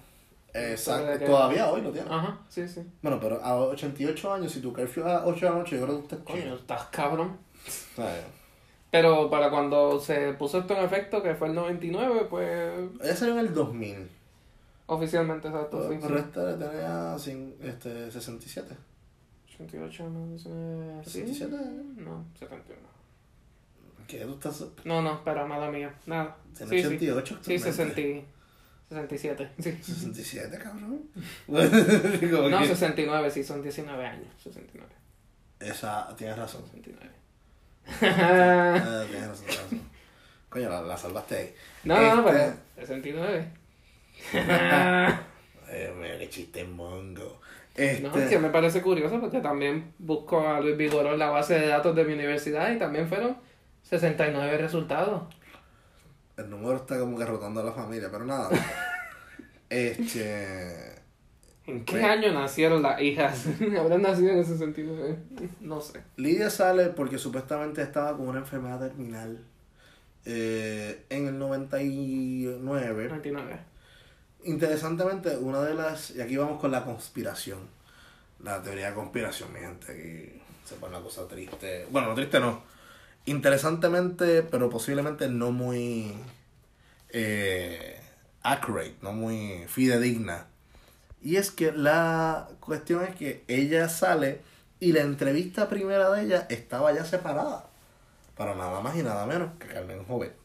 Exacto, 0.55 1.25
todavía 1.25 1.69
hoy 1.69 1.81
lo 1.81 1.91
tiene. 1.91 2.07
Ajá, 2.09 2.39
sí, 2.49 2.67
sí. 2.67 2.81
Bueno, 3.01 3.19
pero 3.19 3.43
a 3.43 3.55
88 3.57 4.33
años, 4.33 4.51
si 4.51 4.61
tu 4.61 4.71
curfew 4.73 5.05
es 5.05 5.11
a 5.11 5.25
8 5.25 5.45
de 5.45 5.51
la 5.51 5.57
noche, 5.57 5.77
yo 5.77 5.83
creo 5.85 5.97
que 5.97 6.01
usted 6.03 6.17
es 6.17 6.23
Coño, 6.23 6.55
estás 6.55 6.85
cabrón. 6.91 7.37
Pero 8.91 9.29
para 9.29 9.49
cuando 9.49 9.99
se 9.99 10.33
puso 10.33 10.59
esto 10.59 10.73
en 10.77 10.83
efecto, 10.85 11.21
que 11.21 11.35
fue 11.35 11.49
el 11.49 11.55
99, 11.55 12.27
pues 12.29 12.71
Ella 13.03 13.15
salió 13.15 13.33
en 13.33 13.39
el 13.47 13.53
2000. 13.53 14.09
oficialmente, 14.87 15.47
exacto. 15.47 15.77
Pero, 15.79 15.91
sí, 15.91 15.99
pero 16.01 16.17
sí. 16.17 16.23
esta 16.25 16.57
tenía 16.57 17.15
cin- 17.15 17.55
este, 17.61 18.11
67. 18.11 18.75
88, 19.55 20.09
no, 20.09 20.27
19, 20.27 21.03
¿sí? 21.05 21.11
67. 21.11 21.55
No, 21.97 22.25
71. 22.39 22.85
¿Qué 24.07 24.19
tú 24.19 24.33
estás? 24.33 24.63
No, 24.85 25.01
no, 25.01 25.15
espera, 25.15 25.45
mala 25.45 25.69
mía. 25.71 25.93
Nada. 26.05 26.35
Tiene 26.55 26.69
Sí, 26.71 26.81
sí. 26.81 26.87
88 26.87 27.37
Sí. 27.41 27.57
60, 27.59 28.01
67. 28.89 29.49
Sí. 29.59 29.71
67, 29.81 30.57
cabrón. 30.57 31.01
No, 31.47 32.59
que- 32.59 32.67
69, 32.67 33.31
sí, 33.31 33.43
son 33.43 33.61
19 33.61 34.05
años. 34.05 34.27
69. 34.43 34.87
Esa, 35.59 36.13
tienes 36.15 36.37
razón. 36.37 36.61
69. 36.65 37.09
Ah, 38.01 39.03
tienes 39.09 39.27
razón, 39.27 39.45
tienes 39.45 39.61
razón. 39.63 39.81
Coño, 40.49 40.69
la, 40.69 40.81
la 40.81 40.97
salvaste 40.97 41.35
ahí. 41.37 41.55
No, 41.83 41.99
no, 41.99 42.15
no, 42.21 42.29
Este- 42.29 42.53
pero 42.75 42.87
69. 42.87 43.47
Eh, 45.69 45.93
mira 45.99 46.17
qué 46.19 46.29
chiste 46.29 46.63
mongo. 46.63 47.41
Este, 47.75 48.01
No, 48.03 48.15
es 48.17 48.29
que 48.29 48.39
me 48.39 48.49
parece 48.49 48.81
curioso 48.81 49.19
porque 49.19 49.41
también 49.41 49.91
busco 49.97 50.47
a 50.47 50.61
Luis 50.61 50.77
Vigoró 50.77 51.13
en 51.13 51.19
la 51.19 51.29
base 51.29 51.59
de 51.59 51.67
datos 51.67 51.95
de 51.95 52.05
mi 52.05 52.13
universidad 52.13 52.71
y 52.71 52.77
también 52.77 53.09
fueron 53.09 53.37
69 53.83 54.57
resultados. 54.57 55.23
El 56.37 56.49
número 56.49 56.75
está 56.77 56.99
como 56.99 57.17
que 57.17 57.25
rotando 57.25 57.61
a 57.61 57.63
la 57.63 57.71
familia, 57.71 58.09
pero 58.11 58.25
nada. 58.25 58.49
este. 59.69 60.95
¿En 61.67 61.83
qué 61.83 61.97
Sí. 61.97 62.03
año 62.03 62.31
nacieron 62.33 62.81
las 62.83 63.01
hijas? 63.01 63.45
¿Habrán 63.79 64.01
nacido 64.03 64.29
en 64.31 64.39
ese 64.39 64.57
sentido? 64.57 64.95
eh? 65.07 65.17
No 65.61 65.81
sé. 65.81 66.01
Lidia 66.17 66.49
sale 66.49 66.87
porque 66.87 67.17
supuestamente 67.17 67.81
estaba 67.81 68.15
con 68.15 68.27
una 68.27 68.39
enfermedad 68.39 68.79
terminal. 68.79 69.39
Eh, 70.25 71.05
en 71.09 71.27
el 71.27 71.39
99. 71.39 72.59
99. 73.09 73.59
Interesantemente, 74.43 75.35
una 75.37 75.61
de 75.61 75.73
las. 75.73 76.11
Y 76.11 76.21
aquí 76.21 76.37
vamos 76.37 76.59
con 76.59 76.71
la 76.71 76.83
conspiración. 76.83 77.59
La 78.43 78.61
teoría 78.61 78.89
de 78.89 78.93
conspiración, 78.95 79.51
mi 79.53 79.59
gente. 79.59 79.91
Aquí 79.91 80.41
se 80.65 80.75
pone 80.75 80.93
la 80.93 81.01
cosa 81.01 81.27
triste. 81.27 81.87
Bueno, 81.89 82.09
no 82.09 82.15
triste 82.15 82.39
no. 82.39 82.61
Interesantemente, 83.25 84.43
pero 84.43 84.69
posiblemente 84.69 85.27
no 85.29 85.51
muy. 85.51 86.13
Eh, 87.09 87.99
accurate, 88.43 88.95
no 89.01 89.13
muy 89.13 89.65
fidedigna. 89.67 90.45
Y 91.21 91.37
es 91.37 91.49
que 91.49 91.71
la 91.71 92.47
cuestión 92.59 93.03
es 93.03 93.15
que 93.15 93.43
ella 93.47 93.89
sale 93.89 94.41
y 94.79 94.91
la 94.91 95.01
entrevista 95.01 95.67
primera 95.69 96.11
de 96.11 96.23
ella 96.23 96.45
estaba 96.49 96.91
ya 96.93 97.03
separada. 97.05 97.65
Para 98.37 98.53
nada 98.53 98.79
más 98.81 98.95
y 98.95 99.01
nada 99.01 99.25
menos 99.25 99.49
que 99.59 99.67
Carmen 99.67 100.03
Jovet. 100.05 100.35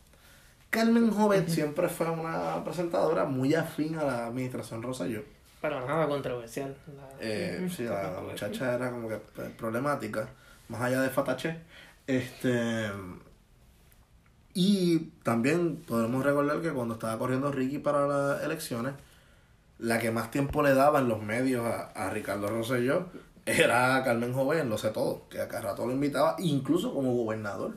Carmen 0.70 1.10
Jovet 1.10 1.48
siempre 1.48 1.88
fue 1.88 2.08
una 2.08 2.62
presentadora 2.64 3.24
muy 3.24 3.54
afín 3.54 3.98
a 3.98 4.04
la 4.04 4.26
administración 4.26 4.82
Rosselló. 4.82 5.22
Pero 5.60 5.86
nada 5.86 6.06
controversial. 6.08 6.74
La- 6.96 7.08
Eh, 7.20 7.68
sí, 7.76 7.82
la, 7.82 8.20
muchacha 8.22 8.74
era 8.76 8.90
como 8.90 9.08
que 9.08 9.16
pues, 9.16 9.50
problemática, 9.50 10.28
más 10.68 10.80
allá 10.80 11.02
de 11.02 11.10
Fatache. 11.10 11.58
Este. 12.10 12.90
Y 14.52 14.98
también 15.22 15.76
podemos 15.76 16.24
recordar 16.24 16.60
que 16.60 16.72
cuando 16.72 16.94
estaba 16.94 17.16
corriendo 17.18 17.52
Ricky 17.52 17.78
para 17.78 18.06
las 18.06 18.42
elecciones, 18.42 18.94
la 19.78 20.00
que 20.00 20.10
más 20.10 20.30
tiempo 20.30 20.62
le 20.62 20.74
daba 20.74 20.98
en 20.98 21.08
los 21.08 21.22
medios 21.22 21.64
a, 21.64 21.82
a 21.90 22.10
Ricardo 22.10 22.48
Rosselló 22.48 23.06
era 23.46 24.02
Carmen 24.04 24.32
Joven, 24.32 24.68
lo 24.68 24.76
sé 24.76 24.90
todo, 24.90 25.28
que 25.28 25.40
a 25.40 25.46
cada 25.46 25.70
rato 25.70 25.86
lo 25.86 25.92
invitaba, 25.92 26.34
incluso 26.38 26.92
como 26.92 27.14
gobernador. 27.14 27.76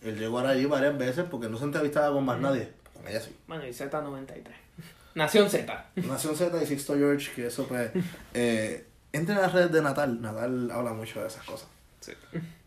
Él 0.00 0.18
llegó 0.18 0.38
allí 0.38 0.64
varias 0.64 0.96
veces 0.96 1.26
porque 1.30 1.48
no 1.48 1.58
se 1.58 1.64
entrevistaba 1.64 2.12
con 2.12 2.24
más 2.24 2.40
nadie. 2.40 2.72
Con 2.94 3.06
ella 3.06 3.20
sí. 3.20 3.36
Bueno, 3.46 3.66
y 3.66 3.70
Z93. 3.70 4.44
Nación 5.14 5.50
Z. 5.50 5.90
Nación 5.96 6.36
Z 6.36 6.62
y 6.62 6.66
Sixto 6.66 6.94
George, 6.94 7.32
que 7.34 7.46
eso 7.48 7.66
pues... 7.66 7.90
Eh, 8.32 8.86
entre 9.12 9.34
en 9.34 9.40
las 9.40 9.52
redes 9.52 9.72
de 9.72 9.82
Natal, 9.82 10.20
Natal 10.20 10.70
habla 10.70 10.92
mucho 10.92 11.20
de 11.20 11.26
esas 11.26 11.44
cosas. 11.44 11.68
Sí. 12.00 12.12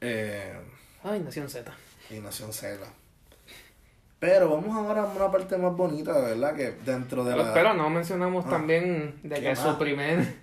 Eh, 0.02 0.54
Ay, 1.04 1.20
Nación 1.20 1.50
Z. 1.50 1.72
y 2.10 2.16
Nación 2.20 2.54
Z. 2.54 2.78
Pero 4.20 4.50
vamos 4.50 4.76
ahora 4.76 5.02
a 5.04 5.06
una 5.06 5.32
parte 5.32 5.58
más 5.58 5.76
bonita, 5.76 6.14
¿verdad? 6.14 6.56
Que 6.56 6.72
dentro 6.86 7.24
de 7.24 7.36
la... 7.36 7.54
Pero 7.54 7.74
no 7.74 7.90
mencionamos 7.90 8.46
Ah. 8.46 8.52
también 8.52 9.16
de 9.24 9.36
¿Qué 9.36 9.42
que 9.42 9.50
más? 9.50 9.60
su 9.60 9.78
primer. 9.80 10.42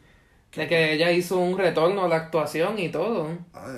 De 0.56 0.66
que 0.66 0.94
ella 0.94 1.12
hizo 1.12 1.38
un 1.38 1.56
retorno 1.56 2.04
a 2.04 2.08
la 2.08 2.16
actuación 2.16 2.76
y 2.78 2.88
todo. 2.88 3.28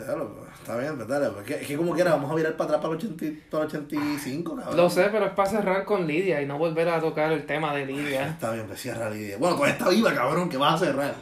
Diablo, 0.07 0.37
pues, 0.39 0.59
está 0.61 0.77
bien, 0.79 0.97
pues 0.97 1.09
dale. 1.09 1.29
pues, 1.31 1.45
que, 1.45 1.59
que 1.67 1.77
como 1.77 1.93
quiera, 1.93 2.13
vamos 2.13 2.31
a 2.31 2.35
virar 2.37 2.57
para 2.57 2.77
atrás 2.77 2.81
para 2.81 2.93
el, 2.95 2.99
80 2.99 3.25
y- 3.27 3.31
para 3.51 3.65
el 3.65 3.69
85, 3.71 4.57
cabrón. 4.57 4.77
Lo 4.77 4.89
sé, 4.89 5.09
pero 5.13 5.27
es 5.27 5.33
para 5.33 5.51
cerrar 5.51 5.85
con 5.85 6.07
Lidia 6.07 6.41
y 6.41 6.47
no 6.47 6.57
volver 6.57 6.89
a 6.89 7.01
tocar 7.01 7.33
el 7.33 7.45
tema 7.45 7.75
de 7.75 7.85
Lidia. 7.85 8.29
Está 8.29 8.53
bien, 8.53 8.67
pues 8.67 8.81
cierra 8.81 9.11
Lidia. 9.11 9.37
Bueno, 9.37 9.57
pues 9.59 9.73
está 9.73 9.89
viva, 9.91 10.15
cabrón, 10.15 10.49
que 10.49 10.57
vas 10.57 10.81
a 10.81 10.87
cerrar. 10.87 11.15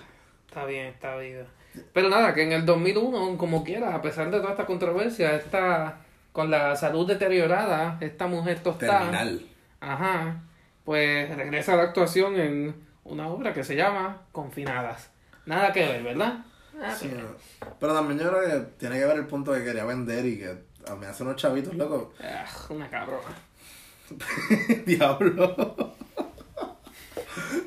Está 0.46 0.64
bien, 0.66 0.86
está 0.86 1.16
viva. 1.16 1.44
Pero 1.93 2.09
nada, 2.09 2.35
que 2.35 2.43
en 2.43 2.53
el 2.53 2.64
2001, 2.66 3.37
como 3.39 3.64
quiera, 3.64 3.95
a 3.95 4.03
pesar 4.03 4.31
de 4.31 4.39
toda 4.41 4.53
esta 4.53 4.66
controversia, 4.66 5.35
esta, 5.37 5.99
con 6.33 6.51
la 6.51 6.77
salud 6.77 7.07
deteriorada, 7.07 7.99
esta 8.01 8.27
mujer 8.27 8.61
tostada, 8.61 9.01
Terminal. 9.01 9.47
ajá, 9.81 10.43
pues 10.85 11.35
regresa 11.37 11.75
a 11.75 11.77
la 11.77 11.83
actuación 11.85 12.37
en 12.39 12.75
una 13.05 13.29
obra 13.29 13.53
que 13.53 13.64
se 13.64 13.77
llama 13.77 14.23
Confinadas. 14.33 15.11
Nada 15.47 15.73
que 15.73 15.81
ver, 15.87 16.03
¿verdad? 16.03 16.45
Sí, 16.97 17.11
pero- 17.81 17.95
también 17.95 18.19
yo 18.21 18.29
creo 18.31 18.43
que 18.43 18.66
tiene 18.79 18.99
que 18.99 19.05
ver 19.05 19.16
el 19.16 19.27
punto 19.27 19.53
que 19.53 19.64
quería 19.64 19.85
vender 19.85 20.25
y 20.27 20.39
que 20.39 20.55
mí 20.99 21.07
hace 21.07 21.23
unos 21.23 21.37
chavitos, 21.37 21.75
loco. 21.75 22.12
Ah, 22.23 22.45
una 22.71 22.89
cabrona. 22.89 23.21
Diablo. 24.87 25.95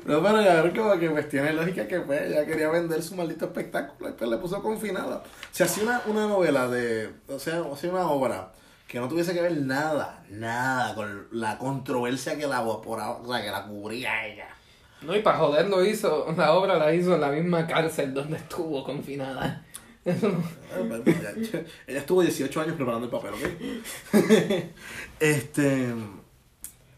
No, 0.04 0.22
pero 0.22 0.44
cabrón, 0.44 0.72
como 0.76 0.98
que 0.98 1.10
pues 1.10 1.28
tiene 1.28 1.52
lógica 1.52 1.86
que 1.86 2.00
pues 2.00 2.22
ella 2.22 2.44
quería 2.44 2.68
vender 2.68 3.02
su 3.02 3.14
maldito 3.14 3.46
espectáculo 3.46 4.10
y 4.10 4.12
pues 4.12 4.30
le 4.30 4.36
puso 4.38 4.62
confinada. 4.62 5.22
Si 5.50 5.62
hacía 5.62 5.84
una, 5.84 6.02
una 6.06 6.26
novela 6.26 6.68
de, 6.68 7.10
o 7.28 7.38
sea, 7.38 7.62
o 7.62 7.76
sea, 7.76 7.90
una 7.90 8.08
obra 8.10 8.52
que 8.88 9.00
no 9.00 9.08
tuviese 9.08 9.32
que 9.32 9.40
ver 9.40 9.56
nada, 9.56 10.22
nada 10.28 10.94
con 10.94 11.28
la 11.30 11.56
controversia 11.58 12.36
que 12.36 12.46
la 12.46 12.60
evaporaba, 12.60 13.20
o 13.20 13.32
sea, 13.32 13.42
que 13.42 13.50
la 13.50 13.64
cubría 13.64 14.26
ella. 14.26 14.48
No, 15.00 15.16
y 15.16 15.20
para 15.20 15.38
joder 15.38 15.68
lo 15.68 15.84
hizo, 15.84 16.32
la 16.36 16.52
obra 16.52 16.76
la 16.76 16.94
hizo 16.94 17.14
en 17.14 17.20
la 17.20 17.30
misma 17.30 17.66
cárcel 17.66 18.12
donde 18.12 18.36
estuvo 18.36 18.84
confinada. 18.84 19.64
Ah, 20.04 20.12
pues, 21.04 21.16
Ella, 21.16 21.64
ella 21.86 21.98
estuvo 22.00 22.22
18 22.22 22.60
años 22.60 22.74
preparando 22.74 23.04
el 23.06 23.10
papel, 23.10 23.34
¿ok? 23.34 24.20
este. 25.20 25.94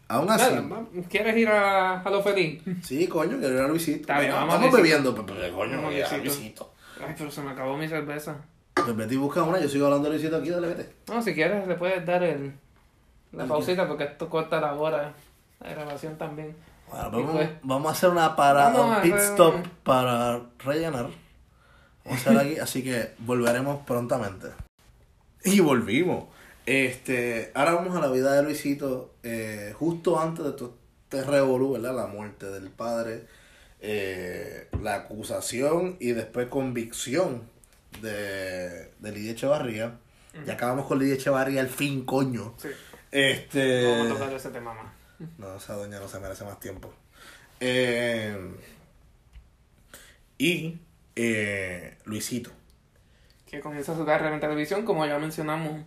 Aún 0.07 0.29
así. 0.29 0.53
Nada, 0.53 0.83
¿Quieres 1.09 1.35
ir 1.37 1.47
a, 1.49 2.01
a 2.01 2.09
lo 2.09 2.21
feliz? 2.21 2.61
Sí, 2.83 3.07
coño, 3.07 3.39
que 3.39 3.47
era 3.47 3.67
Luisito. 3.67 4.01
Está 4.01 4.19
bien, 4.19 4.31
vamos 4.33 4.53
a 4.53 4.57
Estamos 4.57 4.71
Luisito. 4.79 4.83
bebiendo, 4.83 5.25
pero, 5.25 5.39
pero, 5.39 5.55
coño, 5.55 5.77
Vamos 5.77 5.93
a 5.93 6.17
Luisito. 6.17 6.23
Luisito. 6.23 6.73
Ay, 7.07 7.15
pero 7.17 7.31
se 7.31 7.41
me 7.41 7.51
acabó 7.51 7.75
mi 7.77 7.87
cerveza. 7.87 8.35
Pues 8.75 8.95
vete 8.95 9.13
y 9.15 9.17
busca 9.17 9.41
una, 9.43 9.59
yo 9.59 9.67
sigo 9.69 9.85
hablando 9.85 10.09
de 10.09 10.15
Luisito 10.15 10.37
aquí, 10.37 10.49
dale, 10.49 10.67
vete. 10.67 10.93
No, 11.07 11.21
si 11.21 11.33
quieres 11.33 11.67
le 11.67 11.75
puedes 11.75 12.05
dar 12.05 12.23
el, 12.23 12.53
la 13.31 13.43
¿El 13.43 13.49
pausita 13.49 13.87
porque 13.87 14.03
esto 14.03 14.29
corta 14.29 14.59
la 14.61 14.73
hora 14.75 15.13
de 15.63 15.69
grabación 15.71 16.17
también. 16.17 16.55
Bueno, 16.89 17.09
vamos, 17.11 17.31
pues- 17.31 17.49
vamos 17.63 17.87
a 17.89 17.91
hacer 17.93 18.09
una 18.11 18.35
para 18.35 18.65
Vamos 18.65 18.85
un 18.85 18.93
a 18.93 19.01
pit 19.01 19.15
stop 19.15 19.55
para 19.83 20.41
rellenar. 20.59 21.07
Vamos 22.05 22.27
a 22.27 22.29
hacer 22.29 22.37
aquí, 22.37 22.59
así 22.59 22.83
que 22.83 23.13
volveremos 23.19 23.79
prontamente. 23.85 24.49
Y 25.43 25.59
volvimos. 25.61 26.25
Este, 26.65 27.51
ahora 27.53 27.73
vamos 27.73 27.95
a 27.95 27.99
la 27.99 28.07
vida 28.09 28.33
de 28.33 28.43
Luisito, 28.43 29.13
eh, 29.23 29.73
justo 29.77 30.19
antes 30.19 30.45
de 30.45 30.51
todo 30.53 30.77
este 31.03 31.23
revolú, 31.23 31.73
¿verdad? 31.73 31.95
La 31.95 32.07
muerte 32.07 32.47
del 32.47 32.69
padre, 32.69 33.27
eh, 33.81 34.67
la 34.81 34.95
acusación 34.95 35.97
y 35.99 36.13
después 36.13 36.47
convicción 36.47 37.43
de, 38.01 38.91
de 38.99 39.11
Lidia 39.11 39.33
Echevarría. 39.33 39.99
Ya 40.45 40.53
acabamos 40.53 40.87
con 40.87 40.99
Lidia 40.99 41.15
Echevarría 41.15 41.61
al 41.61 41.69
fin, 41.69 42.03
coño. 42.03 42.55
Sí. 42.57 42.69
Este... 43.11 43.83
No 43.83 43.91
vamos 43.91 44.11
a 44.11 44.13
tocar 44.15 44.33
ese 44.33 44.49
tema 44.49 44.73
más. 44.73 44.91
No, 45.37 45.55
esa 45.55 45.73
doña 45.75 45.99
no 45.99 46.07
se 46.09 46.19
merece 46.19 46.43
más 46.43 46.59
tiempo. 46.59 46.93
Eh, 47.59 48.35
y 50.37 50.79
eh, 51.15 51.97
Luisito. 52.03 52.51
Que 53.49 53.61
comienza 53.61 53.95
su 53.95 54.05
carrera 54.05 54.33
en 54.33 54.41
televisión, 54.41 54.83
como 54.83 55.05
ya 55.05 55.17
mencionamos. 55.19 55.85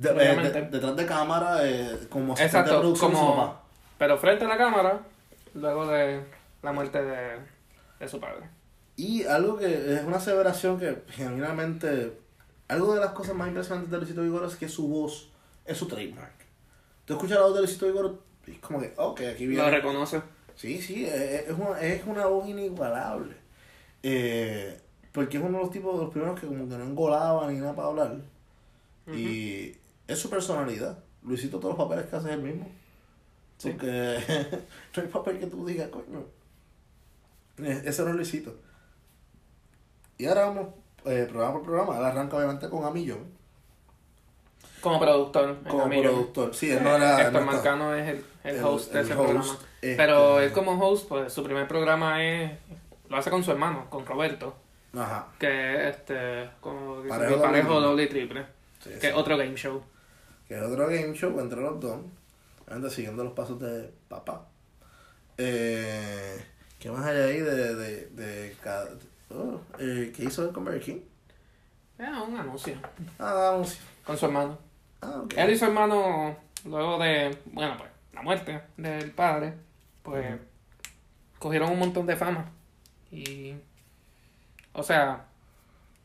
De- 0.00 0.10
eh, 0.10 0.50
de- 0.50 0.62
detrás 0.62 0.96
de 0.96 1.06
cámara, 1.06 1.58
eh, 1.62 2.06
como 2.08 2.34
de 2.34 2.44
Exacto, 2.44 2.90
de 2.90 2.96
su 2.96 3.00
como... 3.00 3.36
papá. 3.36 3.60
Pero 3.98 4.18
frente 4.18 4.44
a 4.44 4.48
la 4.48 4.56
cámara, 4.56 5.00
luego 5.54 5.86
de 5.86 6.20
la 6.62 6.72
muerte 6.72 7.02
de, 7.02 7.38
de 8.00 8.08
su 8.08 8.18
padre. 8.20 8.48
Y 8.96 9.24
algo 9.24 9.56
que 9.58 9.94
es 9.94 10.02
una 10.04 10.16
aseveración 10.18 10.78
que 10.78 11.02
genuinamente. 11.08 12.12
Algo 12.68 12.94
de 12.94 13.00
las 13.00 13.12
cosas 13.12 13.34
más 13.34 13.48
impresionantes 13.48 13.90
de 13.90 13.98
Luisito 13.98 14.22
Vigoro 14.22 14.46
es 14.46 14.56
que 14.56 14.68
su 14.68 14.88
voz 14.88 15.28
es 15.66 15.76
su 15.76 15.86
trademark. 15.86 16.32
Tú 17.04 17.12
escuchas 17.14 17.38
la 17.38 17.44
voz 17.44 17.54
de 17.54 17.60
Luisito 17.60 17.86
Vigoro 17.86 18.18
y 18.46 18.52
es 18.52 18.58
como 18.60 18.80
que, 18.80 18.92
ok, 18.96 19.20
aquí 19.32 19.46
viene. 19.46 19.62
Lo 19.62 19.70
reconoce. 19.70 20.22
Sí, 20.56 20.80
sí, 20.80 21.04
es 21.06 21.50
una, 21.50 21.78
es 21.80 22.04
una 22.06 22.26
voz 22.26 22.48
inigualable. 22.48 23.34
Eh, 24.02 24.80
porque 25.12 25.36
es 25.38 25.42
uno 25.44 25.58
de 25.58 25.64
los 25.64 25.72
tipos 25.72 25.94
de 25.98 26.04
los 26.04 26.10
primeros 26.12 26.38
que 26.40 26.46
como 26.46 26.68
que 26.68 26.76
no 26.76 26.84
engolaba 26.84 27.50
ni 27.50 27.58
nada 27.58 27.74
para 27.74 27.88
hablar. 27.88 28.16
Y 29.12 29.74
es 30.08 30.18
su 30.18 30.28
personalidad. 30.30 30.98
Luisito 31.22 31.58
todos 31.58 31.76
los 31.78 31.86
papeles 31.88 32.10
que 32.10 32.16
hace 32.16 32.28
es 32.28 32.34
el 32.34 32.42
mismo. 32.42 32.68
Sí. 33.58 33.70
Porque 33.70 34.18
no 34.96 35.02
hay 35.02 35.08
papel 35.08 35.38
que 35.38 35.46
tú 35.46 35.64
digas, 35.66 35.88
coño. 35.88 36.24
Eh, 37.58 37.82
Ese 37.84 38.02
no 38.02 38.10
es 38.10 38.16
Luisito. 38.16 38.54
Y 40.18 40.26
ahora 40.26 40.46
vamos 40.46 40.68
eh, 41.06 41.26
programa 41.28 41.54
por 41.54 41.62
programa. 41.62 41.98
Él 41.98 42.04
arranca 42.04 42.36
obviamente 42.36 42.68
con 42.68 42.84
Amillón. 42.84 43.32
Como 44.80 45.00
productor. 45.00 45.58
Como 45.66 45.88
productor. 45.88 46.54
Sí, 46.54 46.70
él 46.70 46.82
no 46.84 46.94
era... 46.96 47.20
él 47.20 47.26
Héctor 47.28 47.40
no 47.40 47.52
Marcano 47.52 47.94
es 47.94 48.08
el, 48.08 48.24
el 48.44 48.56
el- 48.56 48.64
host 48.64 48.92
de 48.92 48.98
el 49.00 49.04
ese 49.06 49.14
host, 49.14 49.24
programa. 49.30 49.58
este- 49.80 49.96
Pero 49.96 50.40
él 50.40 50.52
como 50.52 50.72
host, 50.86 51.08
pues 51.08 51.32
su 51.32 51.42
primer 51.42 51.66
programa 51.66 52.22
es 52.22 52.52
lo 53.08 53.16
hace 53.16 53.30
con 53.30 53.42
su 53.42 53.50
hermano, 53.50 53.88
con 53.88 54.04
Roberto, 54.04 54.54
Ajá. 54.94 55.28
que 55.38 55.88
es 55.88 55.96
este 55.96 56.50
como 56.60 57.02
Parejo 57.08 57.40
parejo 57.40 57.80
doble 57.80 58.02
y 58.04 58.08
triple, 58.08 58.46
Sí, 58.80 58.90
que 58.90 59.00
sí. 59.00 59.06
es 59.06 59.14
otro 59.14 59.36
game 59.38 59.54
show. 59.56 59.82
Que 60.48 60.56
es 60.56 60.62
otro 60.62 60.86
game 60.88 61.14
show 61.14 61.38
entre 61.40 61.60
los 61.60 61.80
dos, 61.80 62.00
anda 62.68 62.90
siguiendo 62.90 63.24
los 63.24 63.32
pasos 63.32 63.58
de 63.60 63.92
papá. 64.08 64.46
Eh, 65.38 66.44
¿Qué 66.78 66.90
más 66.90 67.04
hay 67.06 67.16
ahí 67.16 67.40
de, 67.40 67.74
de, 67.74 68.06
de 68.10 68.56
cada- 68.62 68.90
oh, 69.30 69.60
eh, 69.78 70.12
¿Qué 70.14 70.24
hizo 70.24 70.44
él 70.46 70.52
con 70.52 70.64
Burger 70.64 70.80
King? 70.82 71.00
Es 71.98 72.08
un 72.08 72.36
anuncio 72.36 72.74
Ah, 73.18 73.56
un- 73.58 73.66
con 74.04 74.16
su 74.18 74.26
hermano. 74.26 74.58
ah, 75.00 75.22
ok. 75.24 75.34
Él 75.36 75.50
y 75.50 75.58
su 75.58 75.64
hermano, 75.64 76.36
luego 76.64 76.98
de, 76.98 77.36
bueno, 77.46 77.76
pues, 77.78 77.90
la 78.12 78.22
muerte 78.22 78.60
del 78.76 79.10
padre, 79.12 79.54
pues, 80.02 80.36
cogieron 81.38 81.70
un 81.72 81.78
montón 81.78 82.06
de 82.06 82.16
fama. 82.16 82.50
Y, 83.10 83.54
o 84.72 84.82
sea, 84.82 85.24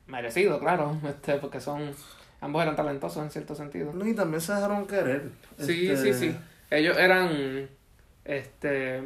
merecido, 0.07 0.59
claro, 0.59 0.97
este, 1.07 1.35
porque 1.37 1.59
son, 1.59 1.93
ambos 2.41 2.61
eran 2.61 2.75
talentosos 2.75 3.23
en 3.23 3.31
cierto 3.31 3.55
sentido. 3.55 3.93
No, 3.93 4.05
y 4.05 4.13
también 4.15 4.41
se 4.41 4.53
dejaron 4.53 4.87
querer. 4.87 5.29
Sí, 5.57 5.89
Este, 5.89 6.13
sí, 6.13 6.31
sí. 6.31 6.35
Ellos 6.71 6.97
eran, 6.97 7.69
este, 8.25 9.03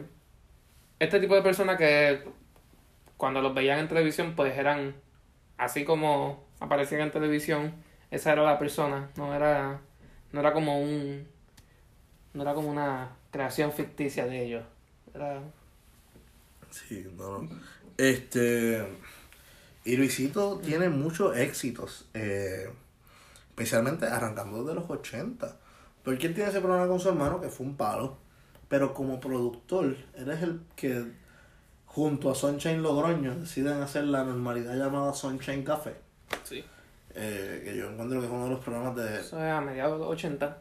este 1.00 1.20
tipo 1.20 1.36
de 1.36 1.42
personas 1.42 1.78
que 1.78 2.24
cuando 3.18 3.42
los 3.42 3.54
veían 3.54 3.80
en 3.80 3.88
televisión, 3.88 4.34
pues 4.36 4.58
eran, 4.58 4.96
así 5.58 5.86
como 5.86 6.46
aparecían 6.60 7.02
en 7.02 7.12
televisión, 7.12 7.74
esa 8.12 8.34
era 8.34 8.44
la 8.44 8.60
persona, 8.60 9.10
no 9.18 9.34
era, 9.34 9.80
no 10.32 10.40
era 10.40 10.54
como 10.54 10.80
un, 10.82 11.28
no 12.34 12.42
era 12.42 12.54
como 12.54 12.70
una 12.70 13.12
creación 13.32 13.72
ficticia 13.72 14.26
de 14.26 14.46
ellos. 14.46 14.64
Era, 15.14 15.42
Sí, 16.70 17.06
no, 17.16 17.44
no. 17.44 17.50
Este. 17.98 18.84
Y 19.86 19.96
Luisito 19.98 20.60
tiene 20.60 20.90
muchos 20.90 21.38
éxitos. 21.38 22.08
eh, 22.14 22.70
especialmente 23.54 24.08
arrancando 24.08 24.64
desde 24.64 24.74
los 24.74 24.90
80. 24.90 25.58
Porque 26.04 26.28
él 26.28 26.34
tiene 26.34 26.50
ese 26.50 26.60
programa 26.60 26.88
con 26.88 27.00
su 27.00 27.10
hermano 27.10 27.40
que 27.40 27.50
fue 27.50 27.68
un 27.68 27.78
palo. 27.78 28.18
Pero 28.68 28.94
como 28.96 29.20
productor, 29.20 29.96
él 30.16 30.32
es 30.32 30.42
el 30.42 30.62
que, 30.76 31.06
junto 31.86 32.32
a 32.32 32.36
Sunshine 32.36 32.82
Logroño, 32.82 33.36
deciden 33.36 33.82
hacer 33.84 34.06
la 34.06 34.24
normalidad 34.24 34.76
llamada 34.76 35.14
Sunshine 35.14 35.64
Café. 35.64 35.96
sí. 36.44 36.66
eh, 37.14 37.62
que 37.64 37.78
yo 37.78 37.92
encuentro 37.92 38.20
que 38.20 38.26
es 38.26 38.32
uno 38.32 38.46
de 38.46 38.50
los 38.50 38.60
programas 38.60 38.96
de. 38.96 39.20
Eso 39.20 39.38
es 39.38 39.52
a 39.52 39.62
mediados 39.62 39.94
de 39.94 40.00
los 40.00 40.14
80. 40.14 40.58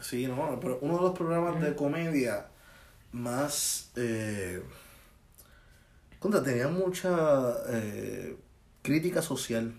Sí, 0.00 0.26
no, 0.26 0.58
pero 0.60 0.78
uno 0.82 0.96
de 0.96 1.02
los 1.02 1.16
programas 1.16 1.60
de 1.60 1.76
comedia 1.76 2.46
más. 3.12 3.92
Eh, 3.94 4.60
contra, 6.18 6.42
tenía 6.42 6.66
mucha 6.66 7.54
eh, 7.68 8.36
crítica 8.82 9.22
social. 9.22 9.72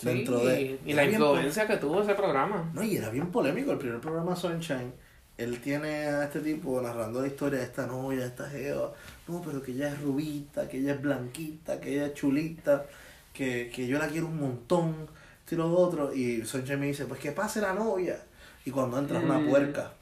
Sí, 0.00 0.06
dentro 0.06 0.38
de. 0.40 0.78
y, 0.84 0.92
la 0.92 1.04
influencia 1.04 1.66
que 1.66 1.76
tuvo 1.76 2.02
ese 2.02 2.14
programa. 2.14 2.70
No, 2.74 2.82
y 2.82 2.96
era 2.96 3.10
bien 3.10 3.30
polémico. 3.30 3.72
El 3.72 3.78
primer 3.78 4.00
programa 4.00 4.34
Sunshine, 4.34 4.92
él 5.36 5.60
tiene 5.60 6.06
a 6.06 6.24
este 6.24 6.40
tipo 6.40 6.80
narrando 6.80 7.20
la 7.20 7.26
historia 7.26 7.58
de 7.58 7.64
esta 7.66 7.86
novia, 7.86 8.20
de 8.20 8.26
esta 8.26 8.48
jeva. 8.48 8.92
No, 9.28 9.42
pero 9.42 9.62
que 9.62 9.72
ella 9.72 9.88
es 9.88 10.00
rubita, 10.00 10.68
que 10.68 10.78
ella 10.78 10.94
es 10.94 11.02
blanquita, 11.02 11.80
que 11.80 11.94
ella 11.94 12.06
es 12.06 12.14
chulita, 12.14 12.86
que, 13.32 13.70
que 13.74 13.86
yo 13.86 13.98
la 13.98 14.08
quiero 14.08 14.26
un 14.26 14.40
montón, 14.40 14.94
esto 15.40 15.54
y 15.54 15.58
lo 15.58 15.70
otro. 15.70 16.14
Y 16.14 16.44
Sunshine 16.44 16.80
me 16.80 16.86
dice, 16.86 17.04
pues 17.06 17.20
que 17.20 17.32
pase 17.32 17.60
la 17.60 17.72
novia. 17.74 18.18
Y 18.64 18.70
cuando 18.70 18.98
entra 18.98 19.18
es 19.18 19.24
una 19.24 19.38
Mm. 19.38 19.48
puerca, 19.50 19.92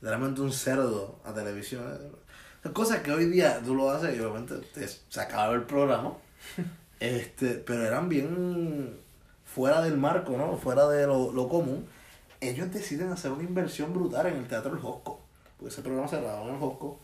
literalmente 0.00 0.40
un 0.40 0.52
cerdo 0.52 1.18
a 1.24 1.32
televisión. 1.32 1.82
Son 2.62 2.72
cosas 2.72 3.00
que 3.00 3.12
hoy 3.12 3.26
día 3.26 3.60
tú 3.64 3.74
lo 3.74 3.90
haces 3.90 4.16
y 4.16 4.20
obviamente 4.20 4.54
te, 4.72 4.86
se 4.88 5.20
acaba 5.20 5.54
el 5.54 5.62
programa. 5.62 6.14
este 7.00 7.54
Pero 7.54 7.84
eran 7.84 8.08
bien 8.08 8.96
fuera 9.54 9.82
del 9.82 9.96
marco, 9.96 10.36
¿no? 10.36 10.56
Fuera 10.56 10.88
de 10.88 11.06
lo, 11.06 11.32
lo 11.32 11.48
común. 11.48 11.86
Ellos 12.40 12.72
deciden 12.72 13.12
hacer 13.12 13.30
una 13.30 13.44
inversión 13.44 13.92
brutal 13.94 14.26
en 14.26 14.36
el 14.36 14.48
Teatro 14.48 14.72
El 14.72 14.80
Josco. 14.80 15.20
Porque 15.56 15.72
ese 15.72 15.82
programa 15.82 16.08
se 16.08 16.20
grabó 16.20 16.48
en 16.48 16.54
el 16.54 16.60
Josco. 16.60 16.98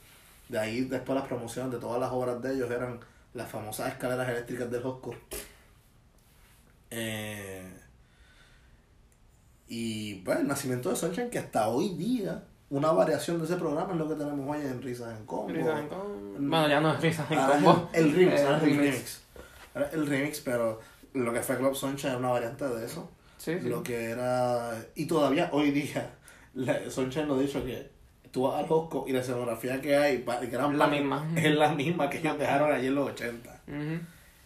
De 0.48 0.58
ahí 0.58 0.82
después 0.82 1.16
las 1.16 1.28
promociones 1.28 1.70
de 1.72 1.78
todas 1.78 2.00
las 2.00 2.10
obras 2.10 2.42
de 2.42 2.54
ellos 2.54 2.70
eran 2.70 2.98
las 3.34 3.48
famosas 3.48 3.92
escaleras 3.92 4.28
eléctricas 4.28 4.68
del 4.68 4.82
Josco. 4.82 5.14
Eh, 6.90 7.72
y 9.68 10.20
bueno, 10.22 10.40
el 10.40 10.48
nacimiento 10.48 10.90
de 10.90 10.96
Sunshine, 10.96 11.30
que 11.30 11.38
hasta 11.38 11.68
hoy 11.68 11.90
día, 11.90 12.42
una 12.68 12.90
variación 12.90 13.38
de 13.38 13.44
ese 13.44 13.54
programa 13.54 13.92
es 13.92 13.98
lo 13.98 14.08
que 14.08 14.16
tenemos 14.16 14.56
hoy 14.56 14.66
en 14.66 14.82
Risas 14.82 15.16
en 15.16 15.24
Combo. 15.24 15.48
Risas 15.52 15.78
en 15.78 15.88
Combo. 15.88 16.34
Bueno, 16.36 16.68
ya 16.68 16.80
no 16.80 16.92
es 16.94 17.00
Risas 17.00 17.30
en 17.30 17.38
Combo. 17.38 17.88
el, 17.92 18.06
el 18.06 18.12
remix, 18.12 18.40
es 18.40 18.48
el 18.48 18.60
remix. 18.60 18.78
remix. 18.80 19.20
El 19.92 20.06
remix, 20.08 20.40
pero 20.40 20.80
lo 21.14 21.32
que 21.32 21.40
fue 21.40 21.56
Club 21.56 21.74
Sunshine 21.74 22.12
es 22.12 22.18
una 22.18 22.30
variante 22.30 22.66
de 22.66 22.84
eso. 22.84 23.10
Sí, 23.38 23.58
sí. 23.58 23.68
lo 23.68 23.82
que 23.82 24.10
era... 24.10 24.74
Y 24.94 25.06
todavía 25.06 25.48
hoy 25.52 25.70
día, 25.70 26.10
la, 26.54 26.90
Sunshine 26.90 27.26
lo 27.26 27.36
ha 27.36 27.40
dicho 27.40 27.64
que 27.64 27.90
tú 28.30 28.42
vas 28.42 28.62
a 28.62 28.66
Costco 28.66 29.04
y 29.08 29.12
la 29.12 29.20
escenografía 29.20 29.80
que 29.80 29.96
hay, 29.96 30.24
gran 30.50 30.76
La 30.78 30.86
misma. 30.86 31.26
es 31.36 31.54
la 31.54 31.72
misma 31.74 32.08
que 32.10 32.18
ellos 32.18 32.38
dejaron 32.38 32.72
allí 32.72 32.88
en 32.88 32.94
los 32.94 33.10
80. 33.10 33.62
Ujú. 33.66 34.00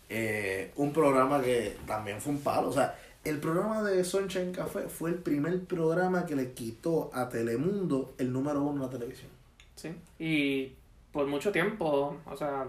Eh, 0.09 0.73
un 0.77 0.93
programa 0.93 1.43
que 1.43 1.77
también 1.87 2.21
fue 2.21 2.33
un 2.33 2.41
palo. 2.41 2.69
O 2.69 2.73
sea, 2.73 2.97
el 3.25 3.39
programa 3.39 3.83
de 3.83 4.05
Sunshine 4.05 4.53
Café 4.53 4.83
fue 4.89 5.11
el 5.11 5.17
primer 5.17 5.65
programa 5.65 6.27
que 6.27 6.37
le 6.37 6.53
quitó 6.53 7.11
a 7.13 7.29
Telemundo 7.29 8.15
el 8.19 8.33
número 8.33 8.63
uno 8.63 8.75
en 8.75 8.83
la 8.83 8.91
televisión. 8.91 9.31
Sí. 9.75 9.95
Y 10.19 10.73
por 11.11 11.27
mucho 11.27 11.51
tiempo, 11.51 12.19
o 12.27 12.37
sea, 12.37 12.67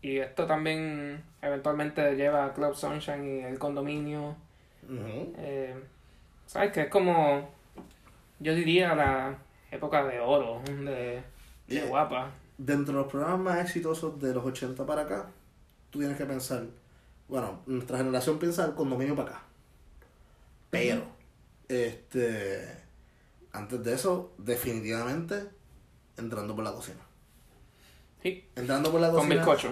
y 0.00 0.18
esto 0.18 0.46
también 0.46 1.22
eventualmente 1.42 2.14
lleva 2.14 2.46
a 2.46 2.52
Club 2.52 2.74
Sunshine 2.74 3.24
y 3.24 3.44
el 3.44 3.58
condominio. 3.58 4.36
Eh, 4.90 5.74
¿Sabes? 6.46 6.72
Que 6.72 6.82
es 6.82 6.88
como, 6.88 7.50
yo 8.38 8.54
diría, 8.54 8.94
la 8.94 9.36
época 9.70 10.04
de 10.04 10.20
oro 10.20 10.62
de, 10.64 11.22
guapa. 11.88 12.30
Dentro 12.56 12.94
de 12.94 13.00
los 13.00 13.10
programas 13.10 13.38
más 13.38 13.64
exitosos 13.64 14.20
de 14.20 14.34
los 14.34 14.44
80 14.44 14.86
para 14.86 15.02
acá, 15.02 15.26
tú 15.90 15.98
tienes 15.98 16.16
que 16.16 16.24
pensar, 16.24 16.64
bueno, 17.28 17.60
nuestra 17.66 17.98
generación 17.98 18.38
piensa 18.38 18.64
el 18.64 18.74
condominio 18.74 19.14
para 19.14 19.30
acá. 19.30 19.42
Pero, 20.70 21.02
este, 21.68 22.66
antes 23.52 23.82
de 23.84 23.94
eso, 23.94 24.32
definitivamente, 24.38 25.44
entrando 26.16 26.54
por 26.54 26.64
la 26.64 26.72
cocina. 26.72 27.00
Sí, 28.22 28.44
Entrando 28.56 28.90
por 28.90 29.00
la 29.00 29.08
con 29.10 29.20
cocina. 29.20 29.36
bizcocho. 29.36 29.68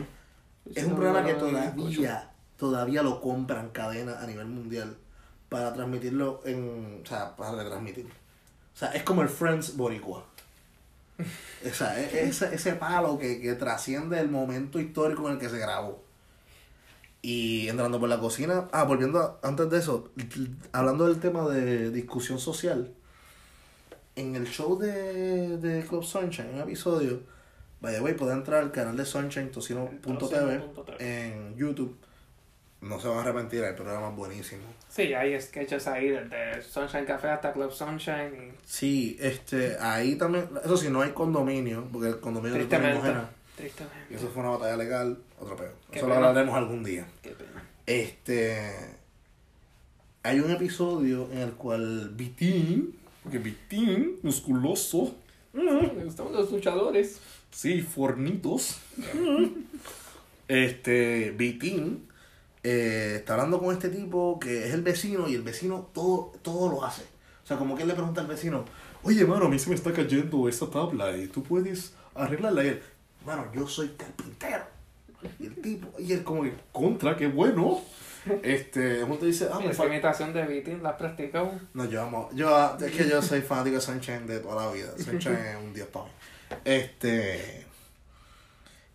Es 0.75 0.85
un 0.85 0.97
programa 0.97 1.25
que 1.25 1.35
todavía, 1.35 2.31
todavía 2.59 3.03
lo 3.03 3.21
compran 3.21 3.71
cadena 3.71 4.21
a 4.21 4.27
nivel 4.27 4.47
mundial 4.47 4.97
para 5.49 5.73
transmitirlo 5.73 6.41
en, 6.45 7.03
o 7.05 7.07
sea, 7.07 7.37
para 7.37 7.53
retransmitir. 7.53 8.07
O 8.07 8.79
sea, 8.79 8.91
es 8.93 9.03
como 9.05 9.23
el 9.23 9.29
Friends 9.29 9.77
Boricua. 9.77 10.25
O 11.19 11.75
sea, 11.75 11.99
es- 12.01 12.13
es 12.13 12.43
ese, 12.43 12.55
ese 12.55 12.73
palo 12.75 13.19
que, 13.19 13.41
que 13.41 13.55
trasciende 13.55 14.21
el 14.21 14.29
momento 14.29 14.79
histórico 14.81 15.27
en 15.29 15.35
el 15.35 15.39
que 15.41 15.49
se 15.49 15.59
grabó. 15.59 16.05
Y 17.23 17.69
entrando 17.69 17.99
por 17.99 18.09
la 18.09 18.21
cocina, 18.21 18.69
ah, 18.73 18.85
volviendo 18.85 19.19
a- 19.21 19.39
antes 19.47 19.71
de 19.71 19.79
eso, 19.79 20.11
hablando 20.73 21.07
del 21.07 21.19
tema 21.21 21.49
de 21.49 21.91
discusión 21.91 22.39
social, 22.39 22.93
en 24.15 24.35
el 24.37 24.47
show 24.47 24.79
de, 24.79 25.59
de 25.59 25.85
Club 25.87 26.05
Sunshine, 26.05 26.55
un 26.55 26.61
episodio, 26.61 27.21
by 27.87 27.95
the 27.95 28.01
way, 28.01 28.15
puede 28.15 28.33
entrar 28.33 28.63
al 28.65 28.73
canal 28.73 28.97
de 28.97 29.05
Sunshine 29.05 29.51
Tocino.tv 29.53 30.17
Tocino.tv. 30.19 30.97
en 30.99 31.57
YouTube. 31.57 31.97
No 32.81 32.99
se 33.01 33.07
van 33.07 33.19
a 33.19 33.21
arrepentir, 33.21 33.63
el 33.63 33.77
programa 33.77 34.09
es 34.11 34.17
buenísimo. 34.17 34.63
Sí, 34.89 35.15
hay 35.15 35.41
sketches 35.41 35.87
ahí 35.87 36.09
desde 36.09 36.63
Sunshine 36.63 37.05
Café 37.05 37.29
hasta 37.29 37.53
Club 37.53 37.71
Sunshine. 37.71 38.35
Y 38.35 38.53
Sí, 38.65 39.17
este, 39.21 39.77
ahí 39.79 40.17
también, 40.17 40.49
eso 40.65 40.77
sí, 40.77 40.91
no 40.91 41.01
hay 41.01 41.11
condominio, 41.11 41.87
porque 41.93 42.09
el 42.09 42.21
condominio 42.21 42.59
que 42.59 42.65
tuvimos 42.65 43.03
tristemente. 43.57 44.03
y 44.11 44.15
eso 44.15 44.29
fue 44.31 44.43
una 44.43 44.51
batalla 44.57 44.77
legal, 44.77 45.19
otro 45.39 45.57
peor. 45.57 45.73
Eso 45.93 46.09
lo 46.09 46.15
hablaremos 46.15 46.57
algún 46.57 46.83
día. 46.83 47.07
Qué 47.23 47.31
pena. 47.31 47.65
Este, 47.87 48.69
hay 50.25 50.41
un 50.41 50.51
episodio 50.51 51.29
en 51.31 51.39
el 51.39 51.53
cual 51.53 52.11
Vitín, 52.17 52.99
porque 53.23 53.39
Vitín, 53.39 54.19
musculoso, 54.23 55.15
gustan 55.53 56.33
los 56.33 56.51
luchadores. 56.51 57.21
Sí, 57.57 57.81
fornitos, 57.81 58.79
este, 60.49 61.31
Vitín, 61.31 62.07
eh, 62.63 63.15
está 63.17 63.33
hablando 63.33 63.59
con 63.59 63.75
este 63.75 63.89
tipo 63.89 64.39
que 64.39 64.67
es 64.69 64.75
el 64.75 64.83
vecino 64.83 65.27
y 65.27 65.35
el 65.35 65.43
vecino 65.43 65.89
todo, 65.95 66.33
todo 66.43 66.71
lo 66.71 66.85
hace. 66.85 67.03
O 67.43 67.47
sea, 67.47 67.57
como 67.57 67.75
que 67.75 67.83
él 67.83 67.89
le 67.89 67.95
pregunta 67.95 68.21
al 68.21 68.27
vecino, 68.27 68.67
oye, 69.03 69.25
mano, 69.25 69.47
a 69.47 69.49
mí 69.49 69.59
se 69.59 69.71
me 69.71 69.75
está 69.75 69.93
cayendo 69.93 70.49
esta 70.49 70.69
tabla 70.69 71.17
y 71.17 71.29
tú 71.29 71.43
puedes 71.43 71.95
arreglarla. 72.15 72.63
Y 72.63 72.69
él, 72.69 72.83
mano, 73.25 73.47
yo 73.55 73.67
soy 73.67 73.89
carpintero. 73.97 74.65
Y 75.41 75.47
el 75.47 75.55
tipo, 75.63 75.89
y 75.99 76.13
él 76.13 76.23
como 76.23 76.43
que, 76.43 76.53
contra, 76.73 77.17
qué 77.17 77.27
bueno. 77.27 77.81
Este, 78.43 79.03
uno 79.03 79.15
te 79.15 79.27
dice, 79.27 79.49
ah, 79.51 79.61
me 79.61 79.71
Esa 79.71 79.87
imitación 79.87 80.35
de 80.35 80.45
Beating 80.45 80.83
la 80.83 80.91
has 80.91 80.97
practicado. 80.97 81.53
No, 81.73 81.87
yo 81.87 82.03
amo, 82.03 82.29
yo, 82.35 82.77
es 82.79 82.93
que 82.93 83.09
yo 83.09 83.23
soy 83.23 83.41
fanático 83.41 83.77
de 83.77 83.81
Sunshine 83.81 84.27
de 84.27 84.41
toda 84.41 84.67
la 84.67 84.73
vida. 84.73 84.89
Sunshine 84.99 85.37
es 85.37 85.57
un 85.57 85.73
dios 85.73 85.89
para 85.89 86.07
mí. 86.07 86.11
Este... 86.65 87.67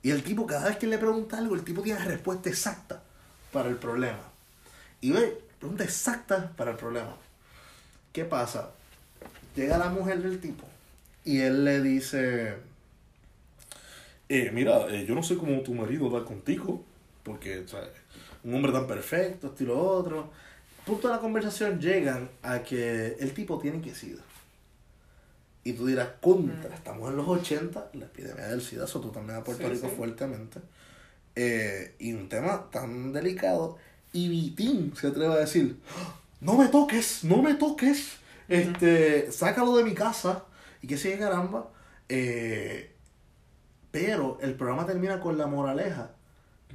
Y 0.04 0.10
el 0.10 0.24
tipo, 0.24 0.48
cada 0.48 0.68
vez 0.68 0.78
que 0.78 0.88
le 0.88 0.98
pregunta 0.98 1.38
algo, 1.38 1.54
el 1.54 1.64
tipo 1.64 1.82
tiene 1.82 2.00
la 2.00 2.06
respuesta 2.06 2.50
exacta 2.50 3.04
para 3.52 3.70
el 3.70 3.76
problema. 3.76 4.24
Y 5.00 5.12
ve, 5.12 5.40
pregunta 5.60 5.84
exacta 5.84 6.52
para 6.56 6.72
el 6.72 6.78
problema. 6.78 7.16
¿Qué 8.12 8.26
pasa? 8.26 8.72
Llega 9.56 9.78
la 9.78 9.90
mujer 9.90 10.22
del 10.22 10.40
tipo 10.40 10.66
y 11.24 11.40
él 11.42 11.64
le 11.64 11.82
dice, 11.82 12.56
eh, 14.28 14.50
mira, 14.54 14.88
eh, 14.90 15.06
yo 15.06 15.14
no 15.14 15.24
sé 15.24 15.38
cómo 15.38 15.62
tu 15.62 15.74
marido 15.74 16.10
da 16.10 16.26
contigo, 16.26 16.84
porque 17.24 17.60
o 17.60 17.68
sea, 17.68 17.82
un 18.44 18.56
hombre 18.56 18.72
tan 18.72 18.88
perfecto, 18.88 19.48
esto 19.48 19.64
y 19.64 19.68
lo 19.68 19.80
otro. 19.80 20.32
Punto 20.86 21.08
de 21.08 21.14
la 21.14 21.20
conversación 21.20 21.80
llegan 21.80 22.30
a 22.42 22.64
que 22.64 23.18
el 23.20 23.34
tipo 23.34 23.60
tiene 23.60 23.82
que 23.82 23.94
SIDA. 23.94 24.24
Y 25.64 25.74
tú 25.74 25.86
dirás, 25.86 26.10
contra, 26.22 26.74
estamos 26.74 27.10
en 27.12 27.18
los 27.18 27.28
80, 27.28 27.90
la 27.94 28.06
epidemia 28.06 28.48
del 28.48 28.62
SIDA 28.62 28.86
azotó 28.86 29.10
también 29.10 29.38
a 29.40 29.44
Puerto 29.44 29.64
Sí, 29.64 29.70
Rico 29.74 29.90
sí. 29.90 29.96
fuertemente. 29.96 30.60
Eh, 31.36 31.96
y 32.00 32.14
un 32.14 32.28
tema 32.30 32.70
tan 32.72 33.14
delicado. 33.14 33.78
Y 34.12 34.28
Vitín 34.28 34.94
se 34.96 35.08
atreve 35.08 35.34
a 35.34 35.38
decir, 35.38 35.80
"¡Ah! 35.98 36.16
no 36.42 36.58
me 36.58 36.68
toques, 36.68 37.24
no 37.24 37.42
me 37.44 37.54
toques, 37.54 38.14
este, 38.48 39.32
sácalo 39.32 39.78
de 39.78 39.84
mi 39.84 39.94
casa. 39.94 40.44
Y 40.82 40.88
que 40.88 40.98
sigue 40.98 41.20
caramba. 41.20 41.70
Eh, 42.10 42.92
pero 43.92 44.38
el 44.42 44.56
programa 44.56 44.86
termina 44.86 45.20
con 45.20 45.38
la 45.38 45.48
moraleja 45.48 46.12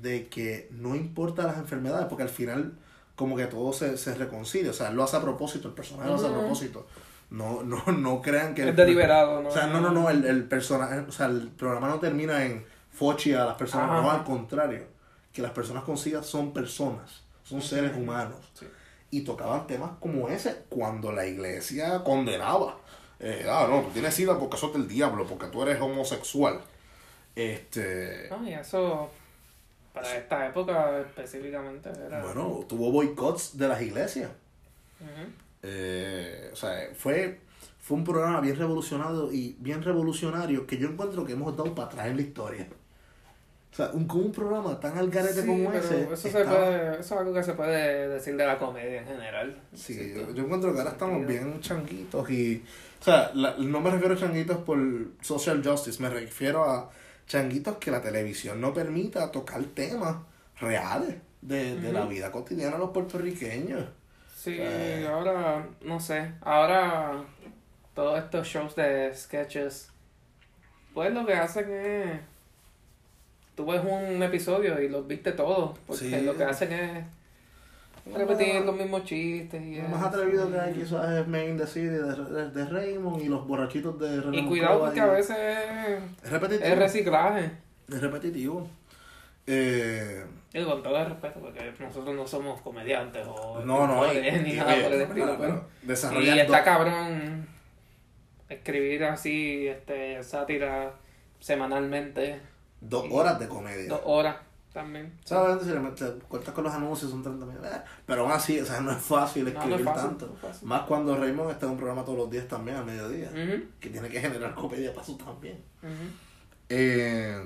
de 0.00 0.28
que 0.28 0.68
no 0.70 0.94
importa 0.94 1.42
las 1.44 1.56
enfermedades, 1.58 2.06
porque 2.08 2.22
al 2.22 2.28
final 2.28 2.78
como 3.16 3.36
que 3.36 3.46
todo 3.46 3.72
se, 3.72 3.96
se 3.96 4.14
reconcilia. 4.14 4.70
O 4.70 4.74
sea, 4.74 4.90
lo 4.90 5.02
hace 5.02 5.16
a 5.16 5.22
propósito, 5.22 5.68
el 5.68 5.74
personaje 5.74 6.08
lo 6.08 6.16
hace 6.16 6.26
a 6.26 6.32
propósito. 6.32 6.86
No, 7.30 7.62
no, 7.64 7.82
no 7.86 8.22
crean 8.22 8.54
que... 8.54 8.68
Es 8.68 8.76
deliberado, 8.76 9.42
¿no? 9.42 9.48
O 9.48 9.52
sea, 9.52 9.66
no, 9.66 9.80
no, 9.80 9.90
no, 9.90 10.10
el, 10.10 10.24
el 10.24 10.44
personaje, 10.44 11.00
o 11.00 11.12
sea, 11.12 11.26
el 11.26 11.48
programa 11.48 11.88
no 11.88 11.98
termina 11.98 12.44
en 12.44 12.64
fochi 12.90 13.34
a 13.34 13.44
las 13.44 13.56
personas, 13.56 13.90
Ajá. 13.90 14.02
no, 14.02 14.10
al 14.10 14.24
contrario. 14.24 14.84
Que 15.32 15.42
las 15.42 15.50
personas 15.50 15.84
con 15.84 15.98
SIDA 15.98 16.22
son 16.22 16.52
personas, 16.52 17.22
son 17.42 17.60
seres 17.60 17.94
humanos. 17.94 18.38
Sí. 18.54 18.66
Y 19.10 19.20
tocaban 19.20 19.66
temas 19.66 19.92
como 20.00 20.28
ese 20.28 20.64
cuando 20.68 21.12
la 21.12 21.26
iglesia 21.26 22.02
condenaba. 22.02 22.78
Eh, 23.20 23.46
ah, 23.48 23.66
no, 23.68 23.82
tú 23.82 23.90
tienes 23.90 24.14
SIDA 24.14 24.38
porque 24.38 24.56
sos 24.56 24.72
del 24.72 24.88
diablo, 24.88 25.26
porque 25.26 25.46
tú 25.46 25.62
eres 25.62 25.80
homosexual. 25.80 26.60
Este... 27.34 28.28
No, 28.30 28.48
y 28.48 28.54
eso, 28.54 29.10
para 29.92 30.16
esta 30.16 30.46
época 30.46 31.00
específicamente, 31.00 31.90
era... 31.90 32.22
Bueno, 32.22 32.64
tuvo 32.66 32.90
boicots 32.90 33.58
de 33.58 33.68
las 33.68 33.82
iglesias. 33.82 34.30
Ujú. 35.00 35.30
Eh, 35.68 36.50
o 36.52 36.56
sea, 36.56 36.90
fue, 36.96 37.40
fue 37.80 37.96
un 37.96 38.04
programa 38.04 38.40
bien 38.40 38.56
revolucionado 38.56 39.32
y 39.32 39.56
bien 39.58 39.82
revolucionario 39.82 40.64
que 40.66 40.78
yo 40.78 40.88
encuentro 40.88 41.24
que 41.24 41.32
hemos 41.32 41.56
dado 41.56 41.74
para 41.74 41.88
atrás 41.88 42.06
en 42.06 42.16
la 42.16 42.22
historia. 42.22 42.68
O 43.72 43.76
sea, 43.76 43.90
un, 43.92 44.06
con 44.06 44.20
un 44.20 44.32
programa 44.32 44.78
tan 44.80 44.96
al 44.96 45.10
garete 45.10 45.42
Sí, 45.42 45.46
como 45.46 45.70
ese. 45.72 46.04
eso, 46.04 46.16
se 46.16 46.30
puede, 46.30 46.92
eso 46.92 47.00
es 47.00 47.12
algo 47.12 47.34
que 47.34 47.42
se 47.42 47.52
puede 47.54 48.08
decir 48.08 48.36
de 48.36 48.46
la 48.46 48.56
comedia 48.58 49.00
en 49.02 49.06
general. 49.06 49.60
Sí, 49.74 50.14
yo, 50.16 50.32
yo 50.32 50.44
encuentro 50.44 50.72
que 50.72 50.78
ahora 50.78 50.92
estamos 50.92 51.26
bien 51.26 51.60
changuitos 51.60 52.30
y... 52.30 52.62
O 53.00 53.04
sea, 53.04 53.30
la- 53.34 53.56
no 53.58 53.80
me 53.80 53.90
refiero 53.90 54.14
a 54.14 54.16
changuitos 54.16 54.58
por 54.58 54.78
social 55.20 55.62
justice, 55.62 56.00
me 56.02 56.08
refiero 56.08 56.64
a 56.64 56.90
changuitos 57.26 57.76
que 57.76 57.90
la 57.90 58.00
televisión 58.00 58.60
no 58.60 58.72
permita 58.72 59.30
tocar 59.30 59.62
temas 59.74 60.16
reales 60.60 61.16
de, 61.42 61.78
de 61.78 61.92
la 61.92 62.06
vida 62.06 62.32
cotidiana 62.32 62.72
de 62.74 62.78
los 62.78 62.90
puertorriqueños. 62.92 63.84
Sí, 64.46 64.56
Eh. 64.60 65.08
ahora, 65.12 65.66
no 65.82 65.98
sé, 65.98 66.30
ahora 66.40 67.14
todos 67.94 68.16
estos 68.22 68.46
shows 68.46 68.76
de 68.76 69.12
sketches, 69.12 69.90
pues 70.94 71.12
lo 71.12 71.26
que 71.26 71.34
hacen 71.34 71.68
es, 71.68 72.20
tú 73.56 73.66
ves 73.66 73.82
un 73.84 74.22
episodio 74.22 74.80
y 74.80 74.88
los 74.88 75.04
viste 75.08 75.32
todos, 75.32 75.76
porque 75.84 76.04
Sí. 76.10 76.20
lo 76.24 76.36
que 76.36 76.44
hacen 76.44 76.72
es 76.72 77.04
repetir 78.14 78.60
los 78.64 78.76
mismos 78.76 79.02
chistes 79.02 79.60
y 79.60 79.82
Lo 79.82 79.88
más 79.88 80.04
atrevido 80.04 80.48
que 80.52 80.60
hay 80.60 80.74
quizás 80.74 81.10
es 81.10 81.26
Main 81.26 81.58
the 81.58 81.66
City 81.66 81.86
de, 81.88 82.02
de, 82.14 82.50
de 82.50 82.64
Raymond 82.66 83.20
y 83.22 83.26
los 83.26 83.44
borrachitos 83.48 83.98
de 83.98 84.20
René 84.20 84.38
Y 84.42 84.46
cuidado 84.46 84.78
porque 84.78 85.00
a 85.00 85.06
veces 85.06 85.36
Es 86.22 86.30
repetitivo. 86.30 86.68
es 86.68 86.78
reciclaje. 86.78 87.50
Es 87.88 88.00
repetitivo. 88.00 88.68
Eh, 89.46 90.24
Y 90.52 90.64
con 90.64 90.82
todo 90.82 90.96
el 90.98 91.06
respeto, 91.06 91.40
porque 91.40 91.72
nosotros 91.78 92.14
no 92.16 92.26
somos 92.26 92.60
comediantes 92.62 93.26
o 93.28 93.60
no, 93.64 93.86
no, 93.86 94.12
y, 94.12 94.20
ni 94.42 94.52
y- 94.52 94.56
nada 94.56 94.76
y- 94.76 94.82
por 94.82 94.92
el 94.92 95.00
estilo, 95.02 95.26
pero 95.26 95.38
pero... 95.38 95.68
desarrollar 95.82 96.36
Y 96.36 96.40
está 96.40 96.64
cabrón 96.64 97.46
escribir 98.48 99.04
así, 99.04 99.68
este, 99.68 100.22
sátira 100.22 100.94
semanalmente, 101.40 102.40
dos 102.80 103.06
horas 103.10 103.38
de 103.38 103.48
comedia. 103.48 103.88
dos 103.88 104.00
horas. 104.04 104.36
también. 104.72 105.10
¿Sabes? 105.24 105.62
Si 105.64 105.70
le 105.70 105.80
metes, 105.80 106.12
cortas 106.28 106.52
con 106.52 106.64
los 106.64 106.74
anuncios 106.74 107.10
son 107.10 107.22
30 107.22 107.46
mil. 107.46 107.56
eh, 107.64 107.80
Pero 108.04 108.22
aún 108.24 108.32
así, 108.32 108.60
o 108.60 108.64
sea, 108.66 108.78
no 108.80 108.92
es 108.92 108.98
fácil 108.98 109.44
No, 109.44 109.50
no 109.52 109.58
escribir 109.58 109.80
es 109.80 109.84
fácil, 109.86 110.08
tanto. 110.18 110.36
es. 110.50 110.62
Más 110.62 110.82
cuando 110.82 111.16
Raymond 111.16 111.50
está 111.52 111.64
en 111.64 111.72
un 111.72 111.78
programa 111.78 112.04
todos 112.04 112.18
los 112.18 112.30
días 112.30 112.46
también, 112.46 112.76
al 112.76 112.84
mediodía. 112.84 113.30
Que 113.80 113.88
tiene 113.88 114.08
que 114.10 114.20
generar 114.20 114.54
comedia 114.54 114.92
para 114.92 115.06
su 115.06 115.16
también. 115.16 115.64
Eh, 116.68 117.40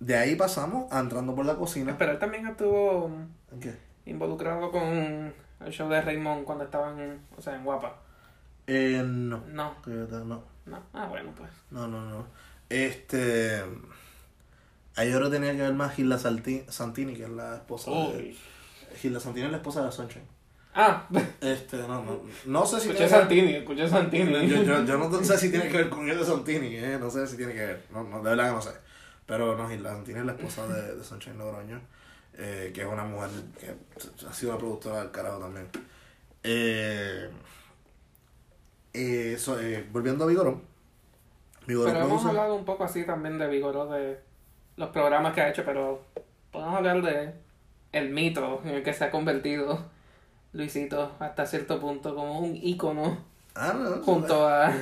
de 0.00 0.16
ahí 0.16 0.36
pasamos 0.36 0.90
a 0.92 1.00
entrando 1.00 1.34
por 1.34 1.44
la 1.46 1.56
cocina. 1.56 1.96
Pero 1.98 2.12
él 2.12 2.18
también 2.18 2.46
estuvo 2.46 3.10
involucrado 4.06 4.70
con 4.70 4.82
el 4.84 5.72
show 5.72 5.88
de 5.88 6.00
Raymond 6.00 6.44
cuando 6.44 6.64
estaban 6.64 6.98
en, 7.00 7.20
o 7.36 7.42
sea, 7.42 7.54
en 7.56 7.64
Guapa. 7.64 7.96
Eh, 8.66 9.02
no. 9.04 9.42
No, 9.48 9.74
No, 9.86 10.42
no. 10.66 10.82
Ah, 10.92 11.06
bueno, 11.08 11.32
pues. 11.36 11.50
no, 11.70 11.88
no. 11.88 12.04
no. 12.10 12.26
Este. 12.68 13.62
Ahí 14.96 15.10
lo 15.12 15.30
tenía 15.30 15.52
que 15.52 15.62
ver 15.62 15.74
más 15.74 15.94
Gilda 15.94 16.18
Salti- 16.18 16.68
Santini, 16.68 17.14
que 17.14 17.24
es 17.24 17.30
la 17.30 17.54
esposa 17.56 17.90
de. 17.90 18.36
Gilda 18.96 19.20
Santini 19.20 19.46
es 19.46 19.52
la 19.52 19.58
esposa 19.58 19.84
de 19.84 19.92
Sunshine. 19.92 20.24
Ah, 20.74 21.06
Este, 21.40 21.76
no, 21.78 22.04
no. 22.04 22.20
No 22.46 22.66
sé 22.66 22.76
si. 22.80 22.88
escuché 22.88 23.06
tiene- 23.06 23.10
Santini, 23.10 23.54
escuché 23.54 23.88
Santini. 23.88 24.32
Yo, 24.48 24.62
yo, 24.62 24.84
yo 24.84 24.98
no 24.98 25.24
sé 25.24 25.38
si 25.38 25.50
tiene 25.50 25.68
que 25.68 25.76
ver 25.78 25.88
con 25.88 26.04
Gilda 26.04 26.24
Santini, 26.24 26.76
eh, 26.76 26.98
no 27.00 27.10
sé 27.10 27.26
si 27.26 27.36
tiene 27.36 27.52
que 27.54 27.60
ver, 27.66 27.84
no, 27.92 28.04
no, 28.04 28.18
de 28.22 28.30
verdad 28.30 28.48
que 28.48 28.52
no 28.56 28.62
sé. 28.62 28.70
Pero 29.28 29.56
no, 29.56 29.68
Gilda 29.68 29.90
Santini 29.92 30.18
es 30.20 30.24
la 30.26 30.32
esposa 30.32 30.66
de, 30.66 30.96
de 30.96 31.04
Sunshine 31.04 31.38
Logroño, 31.38 31.80
eh, 32.34 32.72
que 32.74 32.80
es 32.80 32.86
una 32.88 33.04
mujer 33.04 33.28
que 33.60 33.74
ha 34.26 34.32
sido 34.32 34.50
una 34.52 34.58
productora 34.58 35.00
del 35.02 35.10
carajo 35.12 35.38
también. 35.38 35.68
Eh, 36.42 37.30
eh, 38.94 39.36
so- 39.38 39.60
eh, 39.60 39.86
volviendo 39.92 40.24
a 40.24 40.26
Vigorón, 40.26 40.62
Vigorón 41.66 41.92
Pero 41.92 42.06
hemos 42.06 42.24
hablado 42.24 42.54
un 42.54 42.64
poco 42.64 42.84
así 42.84 43.04
también 43.04 43.38
de 43.38 43.46
Vigoró, 43.48 43.86
de 43.86 44.18
los 44.76 44.88
programas 44.90 45.34
que 45.34 45.42
ha 45.42 45.50
hecho, 45.50 45.62
pero 45.64 46.02
podemos 46.50 46.76
hablar 46.76 47.02
de 47.02 47.34
el 47.92 48.10
mito 48.10 48.62
en 48.64 48.70
el 48.76 48.82
que 48.82 48.94
se 48.94 49.04
ha 49.04 49.10
convertido 49.10 49.84
Luisito 50.54 51.12
hasta 51.20 51.44
cierto 51.46 51.78
punto 51.80 52.14
como 52.14 52.40
un 52.40 52.56
ícono 52.56 53.18
Ah, 53.54 53.74
no, 53.74 53.90
no, 53.96 54.02
junto 54.02 54.48
a 54.48 54.72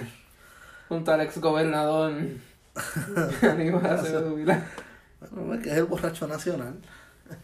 junto 0.89 1.13
al 1.13 1.21
ex 1.23 1.39
gobernador 1.39 2.13
Aníbal 3.43 3.87
Acevedo 3.87 4.35
Vilá. 4.35 4.63
Bueno, 5.31 5.55
es 5.55 5.63
que 5.63 5.71
es 5.71 5.77
el 5.77 5.85
borracho 5.85 6.27
nacional. 6.27 6.75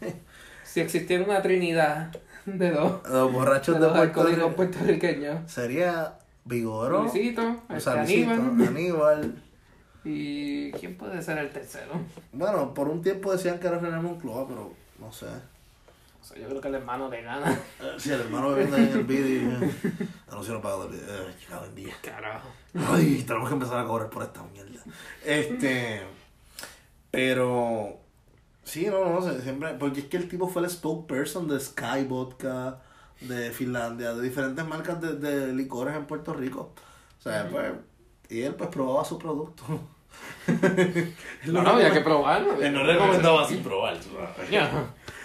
Si 0.64 0.80
existiera 0.80 1.22
una 1.22 1.42
trinidad 1.42 2.10
de 2.46 2.70
dos, 2.70 3.06
Los 3.06 3.30
borrachos 3.30 3.74
de 3.74 3.80
de 3.80 3.88
los 3.88 4.54
Puerto 4.54 4.56
puertorriqueños, 4.56 5.50
Sería 5.50 6.14
Vigorón, 6.46 7.02
Luisito, 7.02 7.42
o 7.42 7.74
este 7.74 7.80
sea, 7.80 7.96
Luisito, 7.96 8.30
Aníbal, 8.30 8.68
Aníbal. 8.68 9.42
y 10.02 10.72
¿quién 10.72 10.96
puede 10.96 11.20
ser 11.20 11.36
el 11.38 11.50
tercero? 11.50 11.92
Bueno, 12.32 12.72
por 12.72 12.88
un 12.88 13.02
tiempo 13.02 13.32
decían 13.32 13.58
que 13.58 13.66
era 13.66 13.78
René 13.80 14.00
Moncloa, 14.00 14.48
pero 14.48 14.72
no 14.98 15.12
sé. 15.12 15.26
O 16.22 16.24
sea, 16.24 16.38
yo 16.38 16.48
creo 16.48 16.60
que 16.60 16.68
el 16.68 16.76
hermano 16.76 17.08
le 17.08 17.20
gana. 17.22 17.58
Si 17.98 18.12
el 18.12 18.20
hermano 18.20 18.50
bebiendo 18.50 18.76
ahí 18.76 18.84
en 18.84 18.92
el 18.92 19.64
eh, 19.64 20.08
anunció 20.30 20.54
no 20.54 20.62
pagado 20.62 20.84
el 20.84 20.92
video. 20.92 21.28
Eh, 21.28 21.34
en 21.66 21.74
día. 21.74 21.94
Carajo. 22.00 22.48
Ay, 22.74 23.24
tenemos 23.26 23.48
que 23.48 23.54
empezar 23.54 23.80
a 23.80 23.84
cobrar 23.84 24.08
por 24.08 24.22
esta 24.22 24.40
mierda. 24.44 24.84
Este. 25.24 26.02
Pero. 27.10 27.98
Sí, 28.62 28.86
no, 28.86 29.10
no 29.10 29.20
sé, 29.20 29.42
siempre. 29.42 29.74
Porque 29.74 30.00
es 30.00 30.06
que 30.06 30.16
el 30.16 30.28
tipo 30.28 30.46
fue 30.46 30.62
el 30.62 30.70
spokesperson 30.70 31.48
de 31.48 31.58
Sky 31.58 32.04
Vodka, 32.08 32.78
de 33.20 33.50
Finlandia, 33.50 34.14
de 34.14 34.22
diferentes 34.22 34.64
marcas 34.64 35.00
de, 35.00 35.16
de 35.16 35.52
licores 35.52 35.96
en 35.96 36.06
Puerto 36.06 36.32
Rico. 36.34 36.72
O 37.18 37.22
sea, 37.22 37.48
pues. 37.50 37.72
Y 38.28 38.42
él, 38.42 38.54
pues, 38.54 38.70
probaba 38.70 39.04
su 39.04 39.18
producto. 39.18 39.64
No, 41.46 41.62
no, 41.62 41.70
había 41.70 41.90
que 41.90 42.00
probarlo. 42.00 42.62
Él 42.62 42.72
no 42.72 42.84
recomendaba 42.84 43.46
sin 43.48 43.62
probar. 43.62 43.96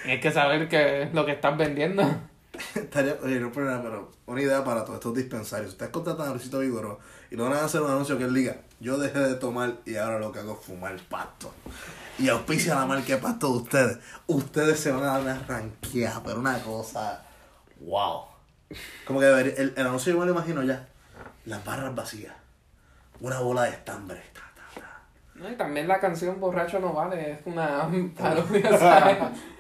Tienes 0.08 0.24
que 0.24 0.32
saber 0.32 0.70
que 0.70 1.10
lo 1.12 1.26
que 1.26 1.34
estás 1.34 1.58
vendiendo. 1.58 2.02
Estaría, 2.76 3.18
oye, 3.22 3.42
no 3.42 3.52
problema, 3.52 3.82
pero 3.82 4.10
una 4.26 4.42
idea 4.42 4.64
para 4.64 4.86
todos 4.86 4.96
estos 4.96 5.14
dispensarios. 5.14 5.72
Ustedes 5.74 5.92
contratan 5.92 6.28
a 6.28 6.32
Luisito 6.32 6.60
Vigoró 6.60 6.98
y 7.30 7.36
lo 7.36 7.44
van 7.44 7.52
a 7.58 7.66
hacer 7.66 7.82
un 7.82 7.92
anuncio 7.92 8.18
que 8.18 8.24
él 8.24 8.34
diga, 8.34 8.56
yo 8.80 8.98
dejé 8.98 9.20
de 9.20 9.36
tomar 9.36 9.74
y 9.86 9.98
ahora 9.98 10.18
lo 10.18 10.32
que 10.32 10.40
hago 10.40 10.58
es 10.58 10.66
fumar 10.66 10.96
pasto. 11.10 11.54
Y 12.18 12.30
auspicia 12.30 12.76
la 12.76 12.86
marca 12.86 13.16
de 13.16 13.18
pasto 13.18 13.52
de 13.52 13.58
ustedes. 13.58 13.98
Ustedes 14.28 14.80
se 14.80 14.92
van 14.92 15.04
a 15.04 15.08
dar 15.08 15.22
una 15.24 15.40
ranqueada, 15.46 16.24
pero 16.24 16.40
una 16.40 16.58
cosa, 16.64 17.26
wow. 17.82 18.22
Como 19.06 19.20
que 19.20 19.26
debería- 19.26 19.56
el, 19.58 19.74
el 19.76 19.88
anuncio 19.88 20.14
yo 20.14 20.20
me 20.22 20.26
lo 20.26 20.32
imagino 20.32 20.64
ya. 20.64 20.88
Las 21.44 21.66
barras 21.66 21.94
vacías. 21.94 22.34
Una 23.20 23.42
bola 23.42 23.64
de 23.64 23.72
estambre. 23.72 24.24
Ta, 24.34 24.40
ta, 24.56 24.80
ta. 24.82 25.02
No, 25.36 25.52
y 25.52 25.56
también 25.58 25.86
la 25.90 26.00
canción 26.00 26.40
Borracho 26.40 26.80
no 26.80 26.94
vale, 26.94 27.34
es 27.34 27.40
una 27.44 27.90
parodia. 28.18 29.32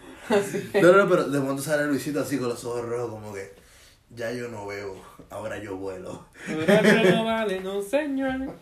No, 0.82 0.92
no, 0.94 1.10
pero 1.10 1.24
de 1.30 1.40
momento 1.40 1.64
sale 1.64 1.88
Luisito 1.88 2.20
así 2.20 2.38
con 2.38 2.50
los 2.50 2.64
ojos 2.66 2.86
rojos 2.86 3.10
como 3.12 3.34
que 3.34 3.54
ya 4.10 4.32
yo 4.32 4.48
no 4.48 4.66
veo, 4.66 4.96
ahora 5.30 5.62
yo 5.62 5.76
vuelo. 5.78 6.26
No 6.48 7.26
vale, 7.26 7.60
no 7.60 7.82
señor. 7.82 8.54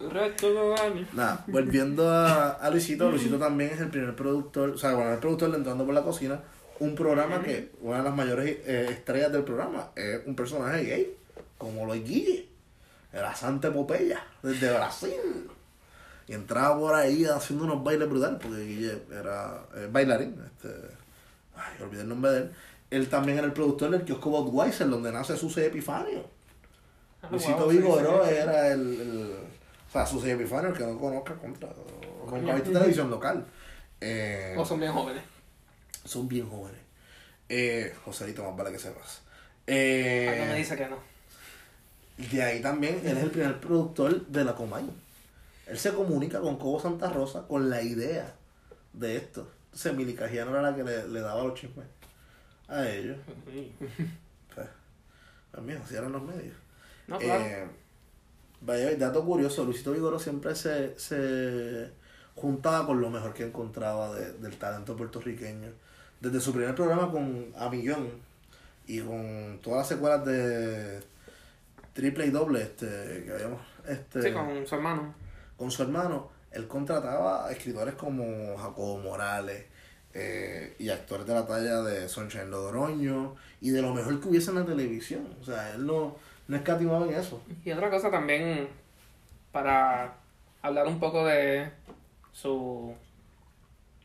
Borracho 0.00 0.50
no 0.54 0.70
vale. 0.70 1.06
Nada, 1.12 1.44
volviendo 1.48 2.08
a, 2.08 2.50
a 2.50 2.70
Luisito, 2.70 3.10
Luisito 3.10 3.38
también 3.38 3.70
es 3.70 3.80
el 3.80 3.88
primer 3.88 4.14
productor, 4.14 4.70
o 4.70 4.78
sea, 4.78 4.94
bueno, 4.94 5.12
el 5.12 5.18
productor 5.18 5.50
de 5.50 5.56
Entrando 5.58 5.84
por 5.84 5.94
la 5.94 6.02
Cocina, 6.02 6.40
un 6.78 6.94
programa 6.94 7.42
que 7.42 7.70
una 7.80 7.98
de 7.98 8.02
las 8.04 8.14
mayores 8.14 8.58
eh, 8.66 8.88
estrellas 8.90 9.32
del 9.32 9.44
programa 9.44 9.90
es 9.96 10.20
un 10.26 10.34
personaje 10.34 10.84
gay, 10.84 11.16
como 11.58 11.86
lo 11.86 11.94
es 11.94 12.04
Guille, 12.04 12.48
era 13.12 13.34
Santa 13.34 13.68
Epopeya, 13.68 14.24
desde 14.42 14.72
Brasil. 14.72 15.48
Y 16.28 16.34
entraba 16.34 16.78
por 16.78 16.94
ahí 16.94 17.24
haciendo 17.24 17.64
unos 17.64 17.82
bailes 17.82 18.08
brutales, 18.08 18.38
porque 18.40 18.64
Guille 18.64 19.02
era 19.12 19.64
eh, 19.76 19.88
bailarín, 19.90 20.36
este, 20.46 20.68
ay, 21.56 21.82
olvidé 21.82 22.02
el 22.02 22.08
nombre 22.08 22.30
de 22.32 22.38
él. 22.38 22.52
Él 22.90 23.08
también 23.08 23.38
era 23.38 23.46
el 23.46 23.52
productor 23.52 23.90
del 23.90 24.04
kiosco 24.04 24.30
Budweiser, 24.30 24.88
donde 24.88 25.10
nace 25.12 25.36
Suce 25.36 25.66
Epifanio. 25.66 26.24
Ah, 27.22 27.28
Luisito 27.30 27.56
wow, 27.58 27.68
Vigoró 27.68 28.24
sí, 28.24 28.30
sí. 28.30 28.36
era 28.36 28.68
el, 28.68 29.00
el 29.00 29.32
o 29.88 29.92
sea, 29.92 30.04
Susi 30.06 30.30
Epifanio, 30.30 30.70
el 30.70 30.76
que 30.76 30.84
no 30.84 30.98
conozca 30.98 31.34
contra, 31.34 31.68
con 32.28 32.40
Coño. 32.40 32.62
televisión 32.62 33.10
local. 33.10 33.44
Eh, 34.00 34.54
O 34.58 34.64
son 34.64 34.80
bien 34.80 34.92
jóvenes. 34.92 35.22
son 36.04 36.28
bien 36.28 36.48
jóvenes. 36.48 36.80
Eh, 37.48 37.94
Joselito, 38.04 38.42
más 38.44 38.56
vale 38.56 38.72
que 38.72 38.78
sepas. 38.78 39.22
Algo 39.66 40.44
me 40.46 40.52
Eh, 40.52 40.54
dice 40.58 40.76
que 40.76 40.88
no. 40.88 40.96
de 42.16 42.42
ahí 42.42 42.60
también, 42.60 43.00
él 43.04 43.16
es 43.16 43.22
el 43.24 43.30
primer 43.30 43.60
productor 43.60 44.26
de 44.26 44.44
la 44.44 44.54
Comay. 44.54 44.84
Él 45.66 45.78
se 45.78 45.92
comunica 45.94 46.40
con 46.40 46.56
Cobo 46.56 46.80
Santa 46.80 47.10
Rosa 47.10 47.46
con 47.46 47.70
la 47.70 47.82
idea 47.82 48.34
de 48.92 49.16
esto. 49.16 49.48
Entonces, 49.72 49.94
Mili 49.94 50.14
Cajiano 50.14 50.50
era 50.50 50.62
la 50.62 50.76
que 50.76 50.84
le, 50.84 51.08
le 51.08 51.20
daba 51.20 51.44
los 51.44 51.54
chismes 51.58 51.86
a 52.68 52.88
ellos. 52.88 53.16
Pues, 54.54 54.66
pues 55.50 55.62
mira, 55.64 55.80
así 55.82 55.94
eran 55.96 56.12
los 56.12 56.22
medios. 56.22 56.54
No, 57.06 57.18
claro. 57.18 57.44
Eh, 57.44 57.66
vaya, 58.60 58.94
dato 58.96 59.24
curioso, 59.24 59.64
Luisito 59.64 59.92
Vigoro 59.92 60.18
siempre 60.18 60.54
se, 60.54 60.98
se 60.98 61.90
juntaba 62.36 62.86
con 62.86 63.00
lo 63.00 63.10
mejor 63.10 63.32
que 63.34 63.44
encontraba 63.46 64.14
de- 64.14 64.32
del 64.34 64.56
talento 64.58 64.96
puertorriqueño. 64.96 65.70
Desde 66.20 66.40
su 66.40 66.52
primer 66.52 66.74
programa 66.74 67.10
con 67.10 67.52
A 67.56 67.68
Millón 67.70 68.08
y 68.86 69.00
con 69.00 69.58
todas 69.62 69.78
las 69.80 69.88
secuelas 69.88 70.24
de 70.26 71.00
triple 71.94 72.26
y 72.26 72.30
doble 72.30 72.62
este, 72.62 73.24
que 73.24 73.32
habíamos 73.32 73.60
este, 73.88 74.22
Sí, 74.22 74.32
con 74.32 74.66
su 74.66 74.74
hermano. 74.74 75.14
con 75.56 75.70
su 75.70 75.82
hermano, 75.82 76.30
él 76.54 76.68
contrataba 76.68 77.46
a 77.46 77.52
escritores 77.52 77.94
como 77.94 78.56
Jacobo 78.56 78.98
Morales 78.98 79.66
eh, 80.14 80.74
y 80.78 80.90
actores 80.90 81.26
de 81.26 81.34
la 81.34 81.46
talla 81.46 81.82
de 81.82 82.08
Sunshine 82.08 82.50
Logroño 82.50 83.34
y 83.60 83.70
de 83.70 83.80
lo 83.80 83.94
mejor 83.94 84.20
que 84.20 84.28
hubiese 84.28 84.50
en 84.50 84.56
la 84.56 84.66
televisión. 84.66 85.26
O 85.40 85.44
sea, 85.44 85.74
él 85.74 85.86
no, 85.86 86.16
no 86.48 86.56
escatimaba 86.56 87.06
en 87.06 87.14
eso. 87.14 87.42
Y 87.64 87.70
otra 87.72 87.90
cosa 87.90 88.10
también, 88.10 88.68
para 89.52 90.14
hablar 90.60 90.86
un 90.86 91.00
poco 91.00 91.24
de 91.24 91.70
su 92.32 92.94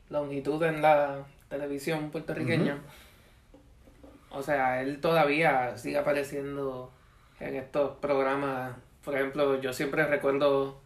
longitud 0.10 0.64
en 0.64 0.82
la 0.82 1.26
televisión 1.50 2.12
puertorriqueña. 2.12 2.80
O 4.30 4.42
sea, 4.42 4.82
él 4.82 5.02
todavía 5.02 5.78
sigue 5.78 5.98
apareciendo 5.98 6.92
en 7.40 7.56
estos 7.56 7.98
programas. 7.98 8.76
Por 9.04 9.16
ejemplo, 9.16 9.60
yo 9.62 9.74
siempre 9.74 10.06
recuerdo 10.06 10.82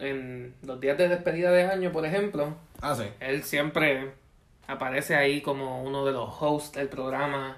en 0.00 0.54
los 0.62 0.80
días 0.80 0.96
de 0.98 1.08
despedida 1.08 1.50
de 1.52 1.64
año, 1.64 1.92
por 1.92 2.04
ejemplo, 2.06 2.54
Ah, 2.80 2.94
sí. 2.94 3.04
él 3.20 3.42
siempre 3.44 4.12
aparece 4.66 5.14
ahí 5.16 5.40
como 5.42 5.82
uno 5.82 6.04
de 6.06 6.12
los 6.12 6.28
hosts 6.40 6.72
del 6.78 6.88
programa 6.88 7.56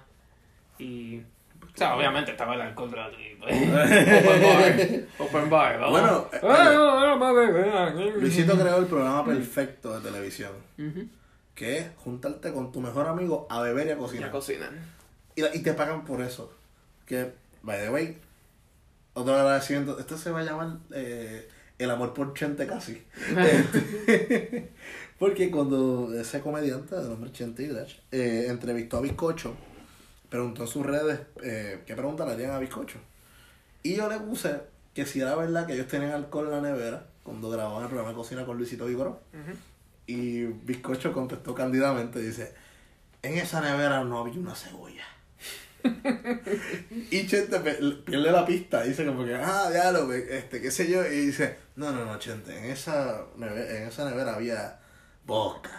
y 0.78 1.20
o 1.20 1.76
sea, 1.76 1.96
obviamente 1.96 2.32
estaba 2.32 2.54
el 2.54 2.60
alcohol 2.60 2.90
gratuito. 2.90 3.46
Open 3.46 3.72
bar. 3.72 4.78
Open 5.18 5.50
bar. 5.50 5.80
vamos. 5.80 6.00
Bueno, 6.00 6.28
eh, 6.32 6.74
no, 6.74 7.16
no, 7.90 8.10
Luisito 8.16 8.58
creó 8.58 8.76
el 8.78 8.86
programa 8.86 9.24
perfecto 9.24 9.98
de 9.98 10.10
televisión, 10.10 10.52
Ujú. 10.78 11.06
que 11.54 11.78
es 11.78 11.86
juntarte 11.98 12.52
con 12.52 12.72
tu 12.72 12.80
mejor 12.80 13.06
amigo 13.08 13.46
a 13.48 13.60
beber 13.62 13.86
y 13.86 13.90
a 13.90 13.92
Y 13.92 13.96
a 13.96 13.98
cocinar. 13.98 14.30
cocinar. 14.30 14.70
Y, 15.34 15.40
la- 15.42 15.54
y 15.54 15.62
te 15.62 15.72
pagan 15.72 16.04
por 16.04 16.20
eso. 16.20 16.52
Que, 17.06 17.32
by 17.62 17.78
the 17.80 17.90
way, 17.90 18.18
otro 19.14 19.34
agradecimiento, 19.34 19.98
esto 19.98 20.16
se 20.18 20.30
va 20.30 20.40
a 20.40 20.44
llamar 20.44 20.76
eh, 20.94 21.48
el 21.78 21.90
amor 21.90 22.14
por 22.14 22.34
Chente 22.34 22.66
casi. 22.66 23.02
Este, 23.36 24.70
porque 25.18 25.50
cuando 25.50 26.12
ese 26.18 26.40
comediante, 26.40 26.96
el 26.96 27.08
nombre 27.08 27.32
Chente 27.32 27.64
Hidrach, 27.64 28.00
eh, 28.10 28.46
entrevistó 28.48 28.98
a 28.98 29.00
Bizcocho, 29.00 29.54
preguntó 30.28 30.62
en 30.62 30.68
sus 30.68 30.84
redes 30.84 31.20
eh, 31.42 31.82
qué 31.86 31.94
pregunta 31.94 32.24
le 32.26 32.32
harían 32.32 32.52
a 32.52 32.58
Bizcocho. 32.58 32.98
Y 33.82 33.96
yo 33.96 34.08
le 34.08 34.18
puse 34.18 34.60
que 34.94 35.06
si 35.06 35.20
era 35.20 35.34
verdad 35.34 35.66
que 35.66 35.74
ellos 35.74 35.88
tenían 35.88 36.12
alcohol 36.12 36.46
en 36.46 36.52
la 36.52 36.60
nevera 36.60 37.06
cuando 37.22 37.50
grababan 37.50 37.82
el 37.82 37.88
programa 37.88 38.10
de 38.10 38.16
cocina 38.16 38.44
con 38.44 38.56
Luisito 38.56 38.86
Vigoró. 38.86 39.20
Ujú. 39.32 39.56
Y 40.06 40.44
Bizcocho 40.44 41.12
contestó 41.12 41.54
cándidamente, 41.54 42.20
dice, 42.20 42.54
en 43.22 43.38
esa 43.38 43.60
nevera 43.60 44.02
no 44.04 44.18
había 44.18 44.38
una 44.38 44.54
cebolla. 44.54 45.04
Y 47.10 47.26
Chente 47.26 47.58
pierde 47.60 48.30
la 48.30 48.44
pista, 48.46 48.82
dice 48.82 49.04
como 49.06 49.24
que, 49.24 49.34
ah, 49.34 49.68
diálogo, 49.70 50.12
este, 50.12 50.60
qué 50.60 50.70
sé 50.70 50.88
yo, 50.90 51.04
y 51.06 51.26
dice, 51.26 51.56
no, 51.76 51.92
no, 51.92 52.04
no, 52.04 52.18
Chente, 52.18 52.56
en 52.56 52.64
esa, 52.66 53.22
neve- 53.36 53.76
en 53.76 53.88
esa 53.88 54.08
nevera 54.08 54.34
había 54.34 54.78
vodka, 55.24 55.70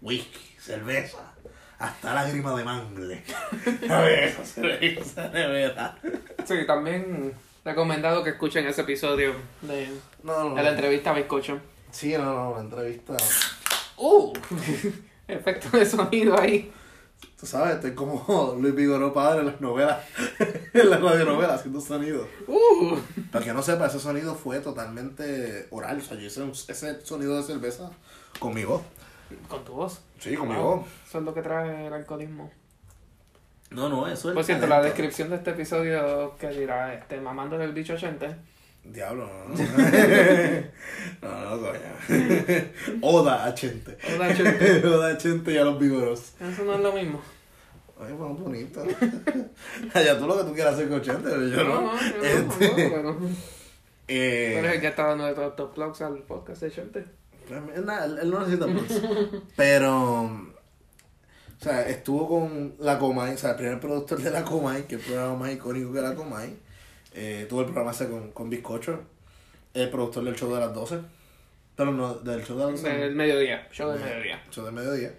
whisky, 0.00 0.56
cerveza, 0.60 1.32
hasta 1.78 2.14
lágrima 2.14 2.54
de 2.56 2.64
mangle. 2.64 3.24
Había 3.90 4.26
esa 4.26 5.28
nevera. 5.30 5.98
Sí, 6.44 6.54
también 6.66 7.32
recomendado 7.64 8.22
que 8.22 8.30
escuchen 8.30 8.66
ese 8.66 8.82
episodio 8.82 9.34
de, 9.62 9.88
No, 10.22 10.50
no, 10.50 10.54
de 10.54 10.62
la 10.62 10.70
entrevista 10.70 11.10
a 11.10 11.14
Bizcocho. 11.14 11.60
Sí, 11.90 12.12
no, 12.12 12.24
no, 12.24 12.54
la 12.54 12.60
entrevista. 12.60 13.16
¡Uh! 13.96 14.32
Efecto 15.28 15.76
de 15.76 15.84
sonido 15.86 16.38
ahí. 16.40 16.72
Tú 17.42 17.48
sabes, 17.48 17.74
estoy 17.74 17.92
como 17.96 18.54
Luis 18.60 18.72
Vigoró 18.72 19.12
padre 19.12 19.40
en 19.40 19.46
las 19.46 19.60
novelas, 19.60 19.98
en 20.72 20.88
las 20.90 21.00
radionovelas, 21.02 21.58
haciendo 21.58 21.80
sonido. 21.80 22.24
¡Uh! 22.46 22.96
Para 23.32 23.44
que 23.44 23.52
no 23.52 23.60
sepa, 23.64 23.86
ese 23.86 23.98
sonido 23.98 24.36
fue 24.36 24.60
totalmente 24.60 25.66
oral. 25.72 25.98
O 25.98 26.00
sea, 26.00 26.16
yo 26.16 26.26
hice 26.26 26.40
un- 26.40 26.52
ese 26.52 27.04
sonido 27.04 27.36
de 27.36 27.42
cerveza 27.42 27.90
con 28.38 28.54
mi 28.54 28.64
voz. 28.64 28.82
Con 29.48 29.64
tu 29.64 29.72
voz. 29.72 29.98
Sí, 30.20 30.36
con 30.36 30.48
mi 30.50 30.54
Wow. 30.54 30.62
voz. 30.76 30.86
Eso 31.08 31.18
es 31.18 31.24
lo 31.24 31.34
que 31.34 31.42
trae 31.42 31.88
el 31.88 31.92
alcoholismo. 31.92 32.48
No, 33.70 33.88
no, 33.88 34.06
eso 34.06 34.28
es. 34.28 34.34
Por 34.36 34.44
cierto, 34.44 34.68
la 34.68 34.80
descripción 34.80 35.30
de 35.30 35.34
este 35.36 35.50
episodio 35.50 36.36
que 36.38 36.46
dirá, 36.50 36.94
este, 36.94 37.20
mamando 37.20 37.58
del 37.58 37.72
bicho 37.72 37.94
80. 37.94 38.38
Diablo, 38.84 39.26
no. 39.48 39.54
No, 41.22 41.40
no, 41.50 41.60
coño. 41.60 41.80
Oda 43.00 43.44
a 43.46 43.54
Chente. 43.54 43.96
Oda 44.16 44.26
a 44.26 44.34
Chente. 44.34 44.86
Oda 44.86 45.08
a 45.12 45.16
Chente 45.18 45.52
y 45.52 45.56
a 45.58 45.64
los 45.64 45.78
vigoros. 45.78 46.32
Eso 46.40 46.64
no 46.64 46.74
es 46.74 46.80
lo 46.80 46.92
mismo. 46.92 47.20
Oye, 47.98 48.14
pues 48.14 48.40
bonito. 48.40 48.82
Allá 49.94 50.18
tú 50.18 50.26
lo 50.26 50.36
que 50.38 50.44
tú 50.44 50.52
quieras 50.54 50.74
hacer 50.74 50.88
con 50.88 51.00
Chente, 51.00 51.22
pero 51.30 51.46
yo 51.46 51.56
no. 51.64 51.64
no, 51.64 51.80
no, 51.80 51.92
no, 51.92 52.24
Este, 52.24 52.68
no, 52.68 52.90
bueno. 52.90 53.16
eh, 54.08 54.52
Pero 54.56 54.68
es 54.68 54.74
el 54.74 54.80
que 54.80 54.86
está 54.88 55.06
dando 55.06 55.26
de 55.26 55.34
todos 55.34 55.50
estos 55.50 55.74
blogs 55.76 56.00
al 56.02 56.18
podcast 56.24 56.62
de 56.62 56.70
Chente. 56.72 57.04
Nada, 57.84 58.06
él, 58.06 58.30
no 58.30 58.40
necesita 58.40 58.66
plus. 58.66 59.00
Pero, 59.56 60.22
o 60.22 61.60
sea, 61.60 61.86
estuvo 61.88 62.28
con 62.28 62.74
la 62.80 62.98
Comay, 62.98 63.34
o 63.34 63.38
sea, 63.38 63.50
el 63.50 63.56
primer 63.56 63.78
productor 63.78 64.20
de 64.20 64.30
la 64.30 64.42
Comay, 64.42 64.82
que 64.88 64.96
es 64.96 65.02
el 65.02 65.06
programa 65.12 65.36
más 65.36 65.52
icónico 65.52 65.92
que 65.92 66.00
la 66.00 66.14
Comay. 66.14 66.56
Eh, 67.14 67.46
tuvo 67.48 67.60
el 67.60 67.66
programa 67.66 67.90
ese 67.90 68.08
con, 68.08 68.30
con 68.32 68.48
Bizcocho, 68.50 69.00
el 69.74 69.90
productor 69.90 70.24
del 70.24 70.34
show 70.34 70.52
de 70.52 70.60
las 70.60 70.74
12. 70.74 71.00
Pero 71.76 71.92
no, 71.92 72.14
del 72.14 72.44
show 72.44 72.56
de 72.58 72.64
las 72.64 72.82
12. 72.82 72.98
Del 72.98 73.14
mediodía, 73.14 73.68
show 73.72 73.90
del 73.90 74.00
mediodía. 74.00 74.42
Show 74.50 74.64
del 74.64 74.74
mediodía. 74.74 75.14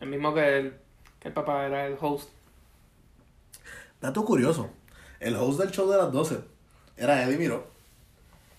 El 0.00 0.08
mismo 0.08 0.34
que 0.34 0.58
el, 0.58 0.74
que 1.20 1.28
el 1.28 1.34
papá 1.34 1.66
era 1.66 1.86
el 1.86 1.96
host. 2.00 2.28
Dato 4.00 4.24
curioso, 4.24 4.70
el 5.20 5.36
host 5.36 5.60
del 5.60 5.70
show 5.70 5.90
de 5.90 5.96
las 5.96 6.12
12 6.12 6.38
era 6.96 7.22
Eddie 7.24 7.38
Miró. 7.38 7.66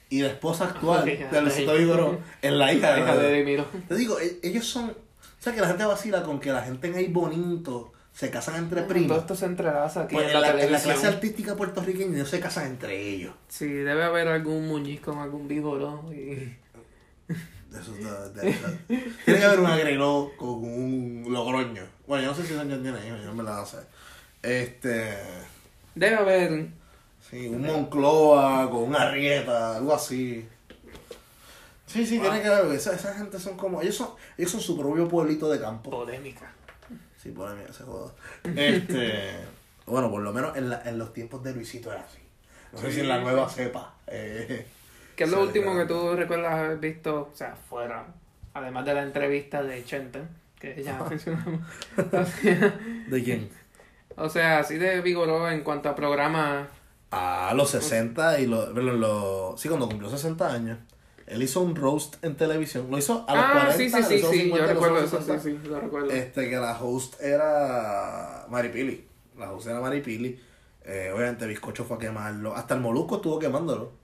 Y 0.10 0.22
la 0.22 0.30
esposa 0.30 0.66
actual 0.66 1.06
de. 1.06 1.42
Luisito 1.42 1.74
Vigoró 1.74 2.20
es 2.42 2.52
la 2.52 2.72
hija 2.74 2.94
de, 2.94 3.02
hija 3.02 3.18
de 3.18 3.30
Eddie 3.30 3.44
Miró. 3.44 3.66
Te 3.88 3.96
digo, 3.96 4.20
e- 4.20 4.40
ellos 4.42 4.66
son. 4.66 4.90
O 4.90 5.40
sea, 5.40 5.54
que 5.54 5.62
la 5.62 5.68
gente 5.68 5.86
vacila 5.86 6.24
con 6.24 6.40
que 6.40 6.52
la 6.52 6.62
gente 6.62 6.88
en 6.88 6.96
ahí 6.96 7.08
bonito 7.08 7.94
se 8.18 8.32
casan 8.32 8.56
entre 8.56 8.82
Todo 8.82 8.90
primos. 8.90 9.18
esto 9.20 9.36
se 9.36 9.46
entrelaza 9.46 10.02
aquí 10.04 10.16
Pues 10.16 10.28
en 10.28 10.34
la, 10.34 10.40
la, 10.40 10.48
en 10.50 10.56
la 10.56 10.62
televisión. 10.64 10.94
clase 10.94 11.08
artística 11.08 11.56
puertorriqueña 11.56 12.18
no 12.18 12.26
se 12.26 12.40
casan 12.40 12.66
entre 12.66 13.00
ellos. 13.00 13.34
Sí, 13.48 13.68
debe 13.68 14.04
haber 14.04 14.28
algún 14.28 14.68
muñiz 14.68 15.02
con 15.02 15.20
algún 15.20 15.48
vigoró 15.48 16.04
y... 16.12 16.56
De 17.70 17.80
esos 17.82 17.98
de- 18.34 18.56
Tiene 19.26 19.40
que 19.40 19.46
haber 19.46 19.60
un 19.60 19.66
agreló 19.68 20.32
con 20.38 20.50
un 20.64 21.26
logroño. 21.30 21.84
Bueno, 22.08 22.24
yo 22.24 22.32
no 22.32 22.36
sé 22.36 22.48
si 22.48 22.56
San 22.56 22.68
tiene 22.70 23.06
hijos, 23.06 23.20
yo 23.20 23.26
no 23.28 23.36
me 23.36 23.44
la 23.44 23.64
sé. 23.66 23.78
Este. 24.42 25.14
Debe 25.94 26.16
haber... 26.16 26.68
Sí, 27.30 27.48
un 27.50 27.62
Moncloa 27.62 28.70
con 28.72 28.84
una 28.84 29.12
rieta, 29.12 29.76
algo 29.76 29.94
así. 29.94 30.48
Sí, 31.86 32.06
sí, 32.06 32.20
tiene 32.20 32.42
que 32.42 32.48
haber. 32.48 32.74
Esa, 32.74 32.96
esa 32.96 33.14
gente 33.16 33.38
son 33.38 33.58
como. 33.58 33.82
Ellos 33.82 33.96
son, 33.96 34.12
ellos 34.38 34.50
son 34.52 34.62
su 34.62 34.78
propio 34.80 35.08
pueblito 35.10 35.50
de 35.50 35.60
campo. 35.60 35.90
Polémica. 35.90 36.50
Sí, 37.22 37.32
por 37.32 37.54
mí 37.56 37.64
se 37.72 37.84
joda. 37.84 38.12
Este. 38.56 39.36
bueno, 39.86 40.10
por 40.12 40.22
lo 40.22 40.32
menos 40.32 40.56
en, 40.56 40.70
la- 40.70 40.82
en 40.86 40.98
los 40.98 41.14
tiempos 41.14 41.44
de 41.44 41.54
Luisito 41.54 41.92
era 41.92 42.02
así. 42.02 42.20
No 42.74 42.80
sé 42.80 42.92
si 42.92 43.00
en 43.02 43.08
la 43.10 43.20
nueva 43.20 43.50
cepa. 43.50 43.94
Eh, 44.08 44.66
¿Qué 45.16 45.24
es 45.24 45.32
lo 45.32 45.42
último 45.42 45.76
que 45.76 45.86
tú 45.86 46.16
recuerdas 46.16 46.54
haber 46.54 46.78
visto, 46.78 47.30
o 47.34 47.36
sea, 47.36 47.56
fuera, 47.56 48.06
además 48.54 48.86
de 48.86 48.94
la 48.94 49.04
entrevista 49.04 49.64
de 49.64 49.84
Chente, 49.84 50.22
que 50.60 50.84
ya 50.84 51.02
mencionamos? 51.10 51.62
O 51.98 52.26
sea, 52.42 52.80
¿De 53.08 53.24
quién? 53.24 53.50
o 54.16 54.30
sea, 54.30 54.60
así 54.60 54.78
de 54.78 55.02
vigoró 55.02 55.50
en 55.50 55.62
cuanto 55.64 55.90
a 55.90 55.96
programa... 55.96 56.68
A 57.10 57.54
los 57.56 57.70
60 57.72 58.40
y 58.42 58.48
los, 58.48 58.70
los. 58.76 59.60
Sí, 59.60 59.70
cuando 59.70 59.88
cumplió 59.88 60.10
60 60.10 60.54
años. 60.54 60.78
Él 61.28 61.44
hizo 61.44 61.62
un 61.62 61.76
roast 61.76 62.24
en 62.24 62.36
televisión. 62.36 62.88
Lo 62.90 62.98
hizo 62.98 63.26
a 63.28 63.36
los 63.36 63.44
ah, 63.46 63.52
40. 63.52 63.74
sí, 63.74 63.90
sí, 63.90 64.04
sí, 64.04 64.20
sí, 64.20 64.40
50, 64.44 64.58
yo 64.58 64.74
recuerdo 64.74 65.00
eso, 65.00 65.20
sí, 65.20 65.26
60. 65.26 65.42
sí, 65.44 65.68
lo 65.68 65.80
recuerdo. 65.82 66.10
Este, 66.10 66.50
que 66.50 66.56
la 66.56 66.80
host 66.82 67.22
era 67.22 68.46
Maripili. 68.50 69.06
La 69.38 69.52
host 69.52 69.68
era 69.68 69.82
Maripili. 69.82 70.40
Eh, 70.86 71.12
obviamente 71.14 71.46
Bizcocho 71.46 71.84
fue 71.84 71.98
a 71.98 72.00
quemarlo. 72.00 72.56
Hasta 72.56 72.76
el 72.76 72.82
Molusco 72.82 73.18
estuvo 73.18 73.38
quemándolo. 73.40 73.92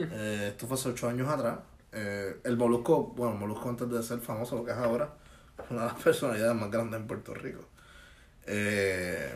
Eh, 0.00 0.50
esto 0.50 0.68
fue 0.68 0.76
hace 0.76 0.90
8 0.90 1.08
años 1.08 1.28
atrás. 1.28 1.58
Eh, 1.90 2.36
el 2.44 2.56
Molusco, 2.56 3.14
bueno, 3.16 3.32
el 3.32 3.38
Molusco 3.40 3.68
antes 3.68 3.90
de 3.90 4.00
ser 4.00 4.20
famoso, 4.20 4.54
lo 4.54 4.64
que 4.64 4.70
es 4.70 4.76
ahora, 4.76 5.12
una 5.70 5.80
de 5.80 5.86
las 5.86 6.00
personalidades 6.00 6.54
más 6.54 6.70
grandes 6.70 7.00
en 7.00 7.06
Puerto 7.08 7.34
Rico. 7.34 7.64
Eh, 8.46 9.34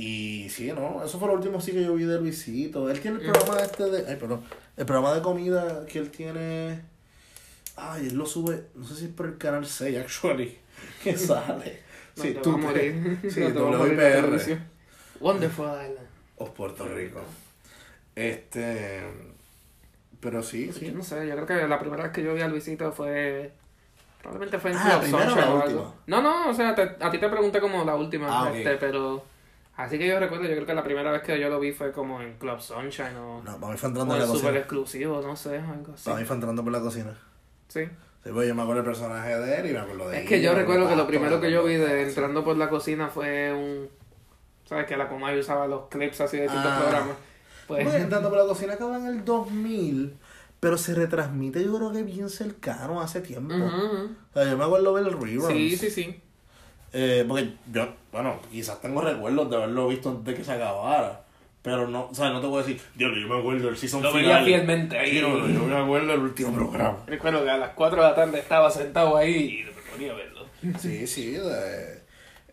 y 0.00 0.48
sí, 0.50 0.72
¿no? 0.72 1.02
Eso 1.04 1.18
fue 1.18 1.28
lo 1.28 1.34
último 1.34 1.60
sí 1.60 1.72
que 1.72 1.82
yo 1.82 1.94
vi 1.94 2.04
de 2.04 2.18
Luisito. 2.20 2.88
Él 2.90 3.00
tiene 3.00 3.18
el 3.18 3.30
programa 3.30 3.60
este 3.60 3.84
de... 3.84 4.08
Ay, 4.08 4.16
perdón. 4.16 4.42
El 4.76 4.86
programa 4.86 5.14
de 5.14 5.22
comida 5.22 5.84
que 5.86 5.98
él 5.98 6.10
tiene... 6.10 6.82
Ay, 7.76 8.08
él 8.08 8.16
lo 8.16 8.26
sube, 8.26 8.64
no 8.74 8.84
sé 8.84 8.94
si 8.96 9.04
es 9.06 9.10
por 9.10 9.26
el 9.26 9.38
canal 9.38 9.66
6, 9.66 9.98
actually, 9.98 10.58
que 11.02 11.16
sale. 11.16 11.80
No 12.18 12.24
Sí, 12.24 12.36
tú 12.42 12.58
morir. 12.58 13.18
Sí, 13.30 13.40
No 13.54 13.70
WIPR. 13.70 13.96
televisión. 13.96 14.64
Wonderful 15.20 15.66
Island. 15.66 16.08
O 16.36 16.52
Puerto 16.52 16.84
Rico. 16.88 17.20
Este... 18.14 19.02
Pero 20.20 20.42
sí, 20.42 20.66
Yo 20.66 20.72
sí. 20.72 20.90
no 20.92 21.02
sé, 21.04 21.26
yo 21.28 21.34
creo 21.34 21.46
que 21.46 21.68
la 21.68 21.78
primera 21.78 22.02
vez 22.04 22.12
que 22.12 22.24
yo 22.24 22.34
vi 22.34 22.40
a 22.40 22.48
Luisito 22.48 22.90
fue... 22.92 23.52
Probablemente 24.20 24.58
fue 24.58 24.72
en 24.72 24.76
Ah, 24.78 24.88
¿la 24.88 25.00
primera 25.00 25.32
o 25.32 25.36
la 25.36 25.50
última? 25.64 25.94
No, 26.08 26.20
no, 26.22 26.48
o 26.50 26.54
sea, 26.54 26.74
te- 26.74 26.96
a 27.04 27.08
ti 27.10 27.18
te 27.18 27.28
pregunté 27.28 27.60
como 27.60 27.84
la 27.84 27.94
última, 27.94 28.26
Ah, 28.46 28.52
este, 28.52 28.76
pero... 28.78 29.24
Así 29.78 29.96
que 29.96 30.08
yo 30.08 30.18
recuerdo, 30.18 30.44
yo 30.46 30.54
creo 30.54 30.66
que 30.66 30.74
la 30.74 30.82
primera 30.82 31.12
vez 31.12 31.22
que 31.22 31.38
yo 31.38 31.48
lo 31.48 31.60
vi 31.60 31.70
fue 31.70 31.92
como 31.92 32.20
en 32.20 32.36
Club 32.38 32.60
Sunshine 32.60 33.16
o, 33.16 33.42
No, 33.44 33.60
para 33.60 33.72
mí 33.72 33.78
fue 33.78 33.88
entrando 33.90 34.12
en 34.14 34.18
la 34.20 34.24
en 34.26 34.30
Super 34.32 34.42
cocina. 34.46 34.58
Exclusivo, 34.58 35.22
no 35.22 35.36
sé, 35.36 35.58
algo 35.58 35.92
así. 35.94 36.04
Para 36.04 36.18
mí 36.18 36.24
fue 36.26 36.34
entrando 36.34 36.64
por 36.64 36.72
la 36.72 36.80
cocina. 36.80 37.16
Sí. 37.68 37.84
Sí, 38.24 38.30
pues 38.32 38.48
yo 38.48 38.54
me 38.56 38.62
acuerdo 38.62 38.82
del 38.82 38.90
personaje 38.90 39.38
de 39.38 39.60
él 39.60 39.66
y 39.70 39.72
me 39.72 39.78
acuerdo 39.78 40.08
de 40.10 40.20
Es 40.20 40.28
que 40.28 40.42
yo 40.42 40.52
recuerdo 40.52 40.88
que 40.88 40.96
lo 40.96 41.06
primero 41.06 41.40
que 41.40 41.52
yo 41.52 41.62
vi 41.62 41.74
de 41.74 42.02
entrando 42.08 42.42
por 42.42 42.56
la 42.56 42.68
cocina 42.68 43.08
fue 43.08 43.52
un... 43.52 43.88
¿Sabes? 44.64 44.86
Que 44.86 44.96
la 44.96 45.08
Comay 45.08 45.38
usaba 45.38 45.68
los 45.68 45.86
clips 45.88 46.20
así 46.22 46.36
de 46.38 46.42
distintos 46.42 46.72
Ah. 46.74 46.80
programas. 46.80 47.16
Pues... 47.68 47.84
Bueno, 47.84 47.98
entrando 48.02 48.28
por 48.30 48.38
la 48.38 48.46
cocina 48.46 48.72
acaba 48.74 48.98
en 48.98 49.06
el 49.06 49.24
2000, 49.24 50.16
pero 50.58 50.76
se 50.76 50.94
retransmite 50.96 51.62
yo 51.62 51.76
creo 51.76 51.92
que 51.92 52.02
bien 52.02 52.28
cercano 52.28 53.00
hace 53.00 53.20
tiempo. 53.20 53.54
Ujú, 53.54 53.64
ujú. 53.64 54.10
O 54.30 54.34
sea, 54.34 54.50
yo 54.50 54.58
me 54.58 54.64
acuerdo 54.64 54.92
ver 54.92 55.06
el 55.06 55.12
reruns. 55.12 55.46
Sí, 55.46 55.76
sí, 55.76 55.88
sí. 55.88 56.20
Eh, 56.92 57.24
porque 57.28 57.50
yo, 57.72 57.88
bueno, 58.12 58.40
quizás 58.50 58.80
tengo 58.80 59.00
recuerdos 59.00 59.50
de 59.50 59.56
haberlo 59.56 59.88
visto 59.88 60.10
antes 60.10 60.24
de 60.26 60.34
que 60.34 60.44
se 60.44 60.52
acabara. 60.52 61.24
Pero 61.60 61.86
no, 61.88 62.08
o 62.10 62.14
sea, 62.14 62.30
no 62.30 62.40
te 62.40 62.46
voy 62.46 62.62
a 62.62 62.66
decir, 62.66 62.80
Dios, 62.94 63.12
yo 63.20 63.28
me 63.28 63.38
acuerdo 63.38 63.66
del 63.66 63.76
season 63.76 64.02
Lo 64.02 64.10
final. 64.12 64.24
veía 64.26 64.44
fielmente 64.44 64.96
ahí. 64.96 65.10
Sí, 65.10 65.20
no, 65.20 65.46
yo 65.48 65.64
me 65.64 65.76
acuerdo 65.76 66.06
del 66.12 66.20
último 66.20 66.52
programa. 66.54 66.98
Recuerdo 67.06 67.44
que 67.44 67.50
a 67.50 67.56
las 67.58 67.70
4 67.70 68.02
de 68.02 68.08
la 68.08 68.14
tarde 68.14 68.38
estaba 68.38 68.70
sentado 68.70 69.16
ahí 69.16 69.60
y 69.60 69.64
me 69.64 69.72
ponía 69.92 70.12
a 70.12 70.16
verlo. 70.16 70.46
Sí, 70.78 71.06
sí, 71.06 71.32
de, 71.32 72.02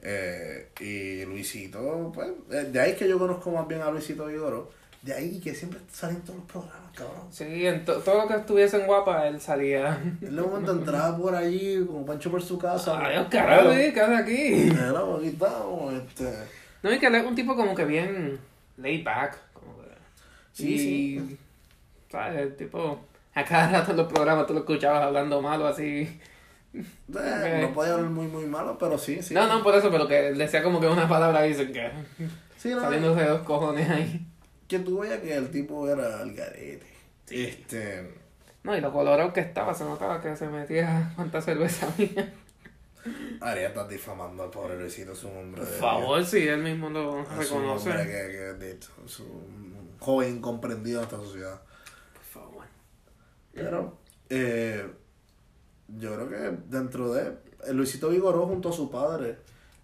eh, 0.01 0.69
y 0.79 1.25
Luisito, 1.25 2.11
pues, 2.13 2.27
de 2.49 2.65
de 2.71 2.79
ahí 2.79 2.91
es 2.91 2.97
que 2.97 3.07
yo 3.07 3.17
conozco 3.17 3.51
más 3.51 3.67
bien 3.67 3.81
a 3.81 3.91
Luisito 3.91 4.25
Vigoro. 4.25 4.71
De 5.05 5.13
ahí 5.13 5.39
que 5.39 5.53
siempre 5.53 5.79
salen 5.91 6.19
todos 6.21 6.39
los 6.39 6.47
programas, 6.47 6.91
cabrón. 6.95 7.27
Sí, 7.29 7.67
en 7.67 7.85
to- 7.85 7.99
todo 7.99 8.23
lo 8.23 8.27
que 8.27 8.33
estuviese 8.37 8.77
en 8.81 8.87
guapa, 8.87 9.27
él 9.27 9.39
salía. 9.39 9.99
Él 10.19 10.35
de 10.35 10.41
momento 10.41 10.71
entraba 10.71 11.15
por 11.15 11.35
allí, 11.35 11.85
como 11.85 12.03
Pancho 12.07 12.31
por 12.31 12.41
su 12.41 12.57
casa. 12.57 12.99
Adiós, 13.05 13.27
carajo, 13.29 13.71
sí, 13.71 13.93
¿qué 13.93 14.01
hace 14.01 14.15
aquí? 14.15 14.69
Hello, 14.71 15.17
aquí 15.17 15.27
estamos, 15.27 15.93
este... 15.93 16.33
No, 16.81 16.91
y 16.91 16.97
que 16.97 17.05
él 17.05 17.15
es 17.15 17.25
un 17.25 17.35
tipo 17.35 17.55
como 17.55 17.75
que 17.75 17.85
bien 17.85 18.39
laid 18.77 19.03
back. 19.05 19.37
Como 19.53 19.77
que, 19.77 19.89
Sí, 20.53 20.73
y 20.73 20.79
sí. 21.19 21.37
¿sabes? 22.11 22.41
El 22.41 22.55
tipo, 22.55 22.99
a 23.35 23.43
cada 23.45 23.69
rato 23.69 23.91
en 23.91 23.97
los 23.97 24.11
programas 24.11 24.47
tú 24.47 24.53
lo 24.53 24.61
escuchabas 24.61 25.03
hablando 25.03 25.39
malo 25.39 25.67
así. 25.67 26.19
Eh, 26.73 27.59
no 27.61 27.73
podía 27.73 27.93
hablar 27.93 28.09
muy, 28.09 28.25
muy 28.25 28.45
malo, 28.45 28.75
pero 28.79 28.97
sí, 28.97 29.21
sí. 29.21 29.35
No, 29.35 29.45
no, 29.47 29.61
por 29.61 29.75
eso, 29.75 29.91
pero 29.91 30.07
que 30.07 30.33
decía 30.33 30.63
como 30.63 30.79
que 30.81 30.87
una 30.87 31.07
palabra 31.07 31.43
dicen 31.43 31.71
que 31.71 31.91
Sí, 32.57 32.69
no, 32.69 32.81
saliéndose 32.81 33.21
de 33.21 33.27
dos 33.29 33.41
cojones 33.43 33.87
ahí. 33.87 34.25
Que 34.67 34.79
tú 34.79 34.99
veías 34.99 35.19
que 35.19 35.35
el 35.35 35.49
tipo 35.51 35.87
era 35.89 36.21
el 36.21 36.33
garete. 36.33 36.87
Este. 37.29 38.13
No, 38.63 38.75
y 38.75 38.81
lo 38.81 38.91
colorado 38.91 39.31
que 39.33 39.41
estaba, 39.41 39.73
se 39.73 39.83
notaba 39.83 40.21
que 40.21 40.35
se 40.35 40.47
metía 40.47 41.11
cuánta 41.15 41.41
cerveza 41.41 41.87
había. 41.87 42.33
Haría 43.39 43.67
estar 43.67 43.87
difamando 43.87 44.43
al 44.43 44.49
pobre 44.49 44.79
Luisito, 44.79 45.11
es 45.11 45.23
un 45.23 45.37
hombre 45.37 45.61
Por 45.61 45.71
favor, 45.73 46.25
si 46.25 46.47
él 46.47 46.63
mismo 46.63 46.89
lo 46.89 47.21
Es 47.21 47.27
un 47.29 47.37
reconoce. 47.37 47.89
hombre 47.91 48.05
que, 48.05 48.11
que 48.11 48.65
de 48.65 48.71
hecho, 48.71 48.91
es 49.05 49.19
un 49.19 49.91
joven 49.99 50.37
incomprendido 50.37 50.99
en 50.99 51.03
esta 51.03 51.17
sociedad. 51.17 51.61
Por 52.13 52.23
favor. 52.23 52.65
Pero, 53.53 53.99
eh, 54.29 54.89
yo 55.87 56.15
creo 56.15 56.29
que 56.29 56.57
dentro 56.67 57.13
de. 57.13 57.33
el 57.67 57.77
Luisito 57.77 58.09
Vigoró 58.09 58.47
junto 58.47 58.69
a 58.69 58.73
su 58.73 58.89
padre 58.89 59.37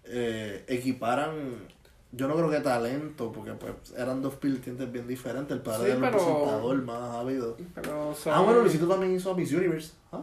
eh, 0.04 0.64
equiparan. 0.66 1.68
Yo 2.14 2.28
no 2.28 2.34
creo 2.36 2.50
que 2.50 2.60
talento, 2.60 3.32
porque 3.32 3.52
pues 3.52 3.72
eran 3.96 4.20
dos 4.20 4.38
vertientes 4.38 4.92
bien 4.92 5.08
diferentes. 5.08 5.56
El 5.56 5.62
padre 5.62 5.78
Sí, 5.78 5.90
era 5.92 5.94
el 5.94 6.00
pero- 6.00 6.16
presentador 6.18 6.82
más 6.82 7.14
ávido. 7.16 7.56
Pero 7.74 8.14
son... 8.14 8.34
Ah, 8.34 8.40
bueno, 8.40 8.60
Luisito 8.60 8.86
también 8.86 9.14
hizo 9.14 9.34
Miss 9.34 9.50
Universe. 9.52 9.92
¿Ah? 10.12 10.20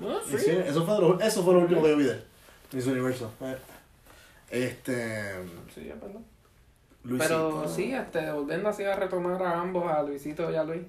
No, 0.00 0.20
sí. 0.22 0.38
Sí, 0.38 0.50
eso 0.50 0.84
fue, 0.86 1.00
lo, 1.00 1.20
eso 1.20 1.42
fue 1.42 1.54
lo 1.54 1.60
último 1.60 1.82
que 1.82 1.90
yo 1.90 1.96
vi 1.96 2.04
de. 2.04 2.22
Miss 2.72 2.86
Universo. 2.86 3.30
Eh, 3.40 3.56
Este. 4.50 5.32
Sí, 5.74 5.88
es 5.88 6.00
verdad. 6.00 6.20
Luisito. 7.02 7.18
Pero 7.62 7.68
sí, 7.68 7.92
este, 7.92 8.30
volviendo 8.32 8.68
así 8.68 8.84
a 8.84 8.94
retomar 8.96 9.42
a 9.42 9.60
ambos, 9.60 9.90
a 9.90 10.02
Luisito 10.02 10.50
y 10.50 10.56
a 10.56 10.62
Luis. 10.64 10.82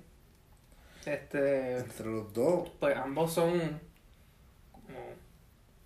Este, 1.06 1.78
Entre 1.78 2.06
los 2.12 2.32
dos. 2.34 2.70
pues 2.80 2.96
ambos 2.98 3.32
son 3.34 3.52
como 4.72 5.00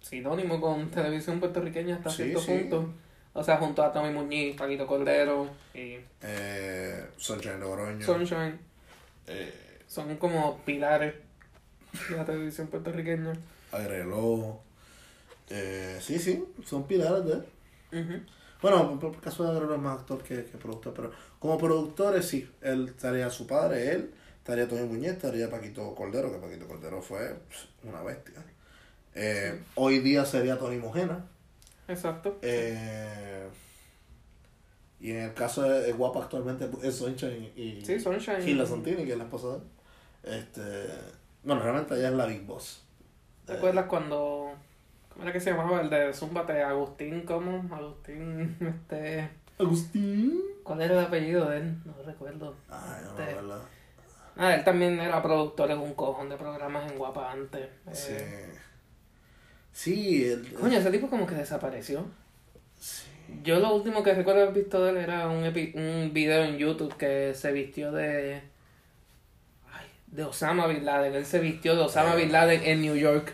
sinónimos 0.02 0.60
con 0.60 0.89
televisión 0.89 1.39
puertorriqueña 1.39 1.95
hasta 1.97 2.10
Sí, 2.10 2.24
cierto 2.24 2.39
sí. 2.41 2.52
punto. 2.60 2.89
O 3.34 3.44
sea, 3.44 3.58
junto 3.58 3.82
a 3.84 3.92
Tommy 3.92 4.12
Muñiz, 4.14 4.56
Paquito 4.58 4.86
Cordero 4.86 5.50
y 5.74 5.98
Eh, 6.22 7.06
Sunshine 7.18 7.60
Logroño. 7.60 8.06
Sunshine, 8.06 8.60
Eh, 9.28 9.80
son 9.88 10.16
como 10.18 10.60
pilares 10.66 11.14
de 12.10 12.16
la 12.18 12.26
televisión 12.26 12.68
puertorriqueña. 12.68 13.34
Agreló. 13.72 14.60
Eh, 15.50 15.98
sí, 16.02 16.20
sí, 16.20 16.44
son 16.66 16.88
pilares 16.88 17.26
de 17.26 17.34
él. 17.34 17.46
Ujú. 18.04 18.22
Bueno, 18.62 19.00
por 19.00 19.12
por 19.14 19.22
caso 19.22 19.44
de 19.44 19.52
Agreló 19.52 19.76
es 19.76 19.82
más 19.82 20.00
actor 20.00 20.22
que, 20.24 20.46
que 20.46 20.58
productor, 20.58 20.94
pero 20.94 21.12
como 21.40 21.58
productores 21.58 22.26
sí. 22.26 22.50
Él 22.62 22.90
estaría 22.90 23.30
su 23.30 23.48
padre, 23.48 23.92
él, 23.92 24.14
estaría 24.38 24.68
Tony 24.68 24.84
Muñez, 24.88 25.14
estaría 25.14 25.50
Paquito 25.50 25.96
Cordero, 25.96 26.32
que 26.32 26.38
Paquito 26.38 26.68
Cordero 26.68 27.02
fue 27.02 27.34
una 27.84 28.02
bestia. 28.04 28.44
Eh, 29.16 29.60
Hoy 29.76 30.00
día 30.00 30.26
sería 30.26 30.58
Tony 30.58 30.78
Mojena. 30.78 31.26
Exacto. 31.92 32.39
Eh, 32.42 33.48
y 35.00 35.12
en 35.12 35.18
el 35.18 35.34
caso 35.34 35.64
de, 35.64 35.82
de 35.82 35.94
Guapa 35.94 36.24
actualmente 36.24 36.70
es 36.84 36.96
Sunshine 36.98 37.52
y 37.56 37.84
Sí, 37.86 38.00
Sunshine. 38.00 38.42
Gila 38.42 38.66
Santini, 38.66 39.04
que 39.06 39.12
es 39.14 39.18
la 39.18 39.24
esposa 39.26 39.48
de 39.50 39.56
él. 39.56 39.62
Este, 40.24 40.62
bueno, 41.44 41.62
realmente 41.62 41.96
ella 41.96 42.10
es 42.10 42.14
la 42.14 42.26
Big 42.26 42.46
Boss. 42.46 42.84
¿Te 43.46 43.54
acuerdas 43.54 43.86
cuando... 43.86 44.52
¿Cómo 45.10 45.24
era 45.24 45.34
que 45.34 45.39
se 45.39 45.52
llamaba 45.52 45.82
el 45.82 45.89
de 45.89 46.14
Zúmbate? 46.14 46.62
Agustín, 46.62 47.22
¿cómo? 47.26 47.68
Agustín, 47.76 48.56
este... 48.62 49.30
Agustín. 49.60 50.39
¿Cuál 50.64 50.82
era 50.84 51.00
el 51.00 51.06
apellido 51.06 51.50
de 51.50 51.58
él? 51.58 51.78
No 51.84 51.94
recuerdo. 52.06 52.56
Ay, 52.70 53.02
no, 53.04 53.10
Este, 53.20 53.34
¿verdad? 53.36 53.62
Ah, 54.38 54.56
él 54.56 54.64
también 54.64 55.00
era 55.00 55.22
productor 55.22 55.70
en 55.72 55.80
un 55.80 55.94
cojón 55.94 56.30
de 56.30 56.38
programas 56.38 56.89
en 56.89 56.98
Guapa 56.98 57.32
antes. 57.32 57.68
Sí. 57.92 58.14
Eh, 58.14 58.50
Sí, 59.74 60.26
el, 60.26 60.54
Coño, 60.54 60.78
ese 60.78 60.92
tipo 60.92 61.10
como 61.10 61.26
que 61.26 61.36
desapareció. 61.36 62.06
sí. 62.80 63.04
Yo 63.44 63.60
lo 63.62 63.74
último 63.74 64.04
que 64.04 64.14
recuerdo 64.14 64.42
haber 64.42 64.54
visto 64.54 64.84
de 64.84 64.92
él 64.92 64.98
era 64.98 65.30
un, 65.30 65.46
epi- 65.46 65.74
un 65.74 66.12
video 66.14 66.44
en 66.44 66.58
YouTube 66.58 66.94
que 66.98 67.34
se 67.34 67.54
vistió 67.54 67.94
de... 67.94 68.42
Ay, 69.72 69.86
de 70.08 70.26
Osama 70.26 70.68
Bin 70.68 70.84
Laden. 70.84 71.16
Él 71.16 71.26
se 71.26 71.40
vistió 71.40 71.76
de 71.78 71.82
Osama 71.84 72.16
Bin 72.16 72.34
Laden 72.34 72.62
en 72.66 72.82
New 72.82 72.96
York. 72.98 73.34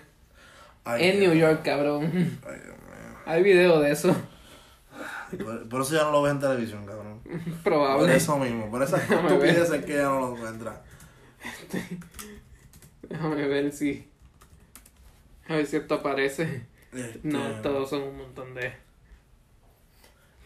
Ay, 0.86 1.08
en 1.10 1.20
Dios. 1.20 1.34
New 1.34 1.42
York, 1.42 1.62
cabrón. 1.66 2.04
Ay, 2.46 2.60
Dios 2.64 2.78
mío. 2.78 3.18
Hay 3.26 3.42
video 3.42 3.80
de 3.80 3.92
eso. 3.92 4.16
Por, 5.44 5.68
por 5.68 5.82
eso 5.82 5.96
ya 5.96 6.04
no 6.04 6.12
lo 6.12 6.22
ves 6.22 6.34
en 6.34 6.40
televisión, 6.42 6.86
cabrón. 6.86 7.20
Por 7.26 7.64
Probable. 7.64 8.16
eso 8.16 8.38
mismo, 8.38 8.70
por 8.70 8.84
esas 8.84 9.02
estupideces 9.12 9.84
que 9.84 9.94
ya 9.96 10.04
no 10.04 10.20
lo 10.20 10.36
encuentras. 10.36 10.78
Déjame 13.02 13.48
ver 13.48 13.72
si... 13.72 14.07
A 15.50 15.56
ver 15.56 15.66
si 15.66 15.78
esto 15.78 15.95
aparece. 15.95 16.66
Este, 16.93 17.20
No, 17.24 17.39
todos 17.62 17.89
son 17.89 18.04
un 18.04 18.18
montón 18.18 18.54
de... 18.56 18.74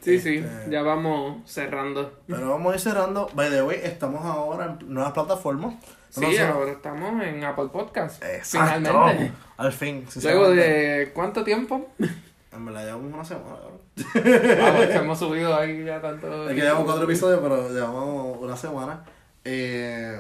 Sí, 0.02 0.20
sí, 0.20 0.38
Este- 0.38 0.72
ya 0.72 0.82
vamos 0.82 1.50
cerrando. 1.50 2.20
Pero 2.28 2.50
vamos 2.50 2.72
a 2.74 2.76
ir 2.76 2.82
cerrando. 2.82 3.30
By 3.36 3.50
the 3.52 3.62
way, 3.62 3.80
estamos 3.84 4.26
ahora 4.26 4.78
en 4.80 4.94
nuevas 4.94 5.12
plataformas. 5.14 5.76
Sí, 6.10 6.22
No, 6.22 6.48
no, 6.48 6.54
ahora 6.56 6.72
estamos 6.72 7.24
en 7.24 7.44
Apple 7.44 7.68
Podcast. 7.72 8.24
Exacto. 8.24 8.78
Finalmente. 8.90 9.32
Al 9.58 9.72
fin. 9.72 10.06
Luego 10.24 10.50
de 10.50 11.12
cuánto 11.14 11.44
tiempo? 11.44 11.88
En 12.52 12.66
verdad 12.66 12.84
llevamos 12.86 13.14
una 13.14 13.24
semana. 13.24 13.58
Vamos, 14.16 14.86
que 14.88 14.96
hemos 14.96 15.20
subido 15.20 15.56
ahí 15.56 15.86
ya 15.86 16.02
tanto. 16.02 16.50
Es 16.50 16.56
que 16.56 16.62
llevamos 16.62 16.86
cuatro 16.86 17.04
episodios, 17.04 17.40
pero 17.42 17.70
llevamos 17.70 18.38
una 18.40 18.58
semana. 18.58 19.04
Eh, 19.46 20.20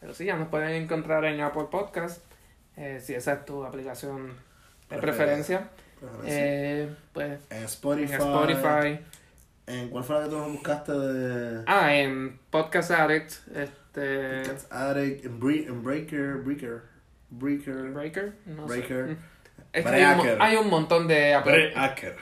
Pero 0.00 0.14
sí, 0.14 0.24
ya 0.24 0.36
nos 0.36 0.48
pueden 0.48 0.70
encontrar 0.70 1.24
en 1.26 1.40
Apple 1.42 1.66
Podcast. 1.70 2.22
Eh, 2.78 3.00
si 3.02 3.14
esa 3.14 3.32
es 3.34 3.44
tu 3.44 3.64
aplicación 3.64 4.32
de 4.90 4.98
preferencia. 4.98 5.68
Eh, 6.24 6.88
pues 7.12 7.38
en 7.50 7.58
en 7.58 7.64
Spotify. 7.64 8.12
Spotify. 8.14 9.00
¿En 9.66 9.88
cuál 9.90 10.04
fue 10.04 10.16
la 10.16 10.24
que 10.24 10.30
tú 10.30 10.38
buscaste 10.38 10.92
de 10.92 11.62
Ah, 11.66 11.94
en 11.94 12.38
Podcast 12.50 12.90
Addict. 12.92 13.32
Este. 13.54 14.42
Cats 14.46 14.66
Addict? 14.70 15.24
En, 15.26 15.40
Bre- 15.40 15.66
en 15.66 15.82
Breaker, 15.82 16.36
Breaker, 16.36 16.82
Breaker, 17.30 17.90
Breaker. 17.90 18.32
No 18.46 18.66
sé. 18.68 18.78
Breaker. 18.78 19.16
Es 19.72 19.84
que 19.84 19.90
hay, 19.90 20.18
un, 20.20 20.40
hay 20.42 20.56
un 20.56 20.70
montón 20.70 21.06
de 21.08 21.34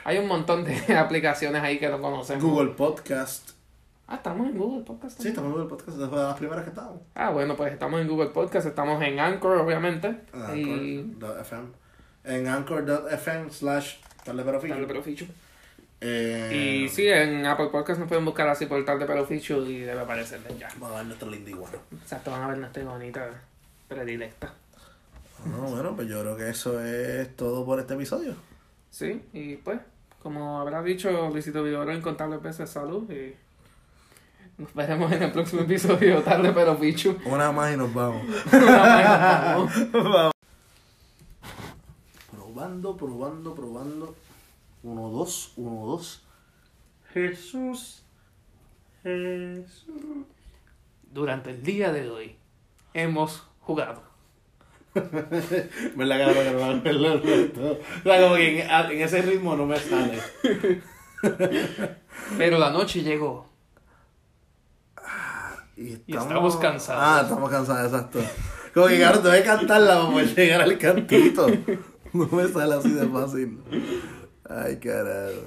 hay 0.03 0.17
un 0.17 0.27
montón 0.27 0.65
de 0.65 0.93
aplicaciones 0.97 1.61
ahí 1.63 1.79
que 1.79 1.87
no 1.87 2.01
conocemos. 2.01 2.43
Google 2.43 2.71
Podcast. 2.71 3.51
Ah, 4.07 4.15
estamos 4.15 4.47
en 4.47 4.57
Google 4.57 4.85
Podcast. 4.85 5.21
Sí, 5.21 5.27
estamos 5.27 5.49
en 5.49 5.53
Google 5.55 5.69
Podcast, 5.69 5.97
esa 5.97 6.07
fue 6.07 6.17
de 6.19 6.23
las 6.23 6.37
primeras 6.37 6.63
que 6.63 6.69
estábamos. 6.69 7.01
Ah, 7.13 7.29
bueno, 7.29 7.55
pues 7.57 7.73
estamos 7.73 7.99
en 7.99 8.07
Google 8.07 8.29
Podcast, 8.29 8.65
estamos 8.67 9.03
en 9.03 9.19
Anchor, 9.19 9.57
obviamente. 9.57 10.07
En 10.33 10.57
Y. 10.57 10.99
Anchor.fm. 10.99 11.67
En 12.23 12.47
Anchor.fm 12.47 13.49
slash 13.51 13.97
Fichu. 15.03 15.25
Eh, 15.99 16.83
Y 16.85 16.89
sí, 16.89 17.07
en 17.07 17.45
Apple 17.45 17.67
Podcast 17.67 17.99
nos 17.99 18.07
pueden 18.07 18.23
buscar 18.23 18.47
así 18.47 18.65
por 18.65 18.83
Tarde 18.85 19.05
Pero 19.05 19.25
Fichu 19.25 19.65
y 19.65 19.79
debe 19.79 20.01
aparecerles 20.01 20.57
ya. 20.57 20.69
Vamos 20.77 20.91
a 20.91 20.97
ver 20.97 21.05
nuestra 21.07 21.29
linda 21.29 21.49
iguana. 21.49 21.77
Exacto, 22.01 22.31
van 22.31 22.43
a 22.43 22.47
ver 22.49 22.57
nuestra 22.59 22.83
bonita 22.85 23.29
predilecta. 23.87 24.53
No, 25.45 25.63
bueno, 25.63 25.95
pues 25.95 26.07
yo 26.07 26.21
creo 26.21 26.37
que 26.37 26.49
eso 26.49 26.81
es 26.83 27.35
todo 27.35 27.65
por 27.65 27.79
este 27.79 27.93
episodio. 27.93 28.35
Sí, 28.89 29.21
y 29.33 29.55
pues, 29.57 29.79
como 30.21 30.59
habrá 30.59 30.81
dicho 30.81 31.29
Luisito 31.29 31.63
Vigoró 31.63 31.93
incontables 31.93 32.41
veces, 32.41 32.69
salud 32.69 33.09
y 33.11 33.35
nos 34.57 34.73
veremos 34.73 35.11
en 35.11 35.23
el 35.23 35.31
próximo 35.31 35.61
episodio 35.61 36.21
Tarde 36.23 36.51
Pero 36.51 36.75
Fichu. 36.77 37.17
Una 37.25 37.51
más 37.51 37.73
y 37.73 37.77
nos 37.77 37.93
vamos. 37.93 38.23
Vamos. 38.51 40.33
Probando, 42.31 42.97
probando, 42.97 43.53
probando. 43.53 44.15
Uno, 44.83 45.09
dos, 45.09 45.53
uno, 45.57 45.85
dos. 45.85 46.23
Jesús, 47.13 48.03
Jesús. 49.03 50.25
Durante 51.11 51.51
el 51.51 51.63
día 51.63 51.91
de 51.91 52.09
hoy 52.09 52.35
hemos 52.93 53.43
jugado. 53.61 54.03
¿Verdad, 54.93 56.33
cabrón? 56.33 56.83
De 56.83 57.43
esto. 57.43 57.79
O 57.99 58.03
sea, 58.03 58.21
como 58.21 58.35
que 58.35 58.61
en, 58.61 58.69
en 58.69 59.01
ese 59.01 59.21
ritmo 59.21 59.55
no 59.55 59.65
me 59.65 59.77
sale. 59.77 60.19
Pero 62.37 62.57
la 62.57 62.71
noche 62.71 63.03
llegó. 63.03 63.46
Y 65.77 65.93
estamos 66.07 66.57
cansados. 66.57 67.03
Ah, 67.03 67.21
estamos 67.23 67.49
cansados, 67.51 67.93
exacto. 67.93 68.19
Como 68.73 68.87
que, 68.87 68.99
cabrón, 68.99 69.31
a 69.31 69.43
cantarla 69.43 69.95
para 69.99 70.09
poder 70.11 70.35
llegar 70.35 70.61
al 70.61 70.77
cantito. 70.77 71.47
No 72.13 72.25
me 72.31 72.47
sale 72.47 72.73
así 72.73 72.89
de 72.89 73.05
fácil. 73.05 73.59
Ay, 74.49 74.77
carajo. 74.77 75.41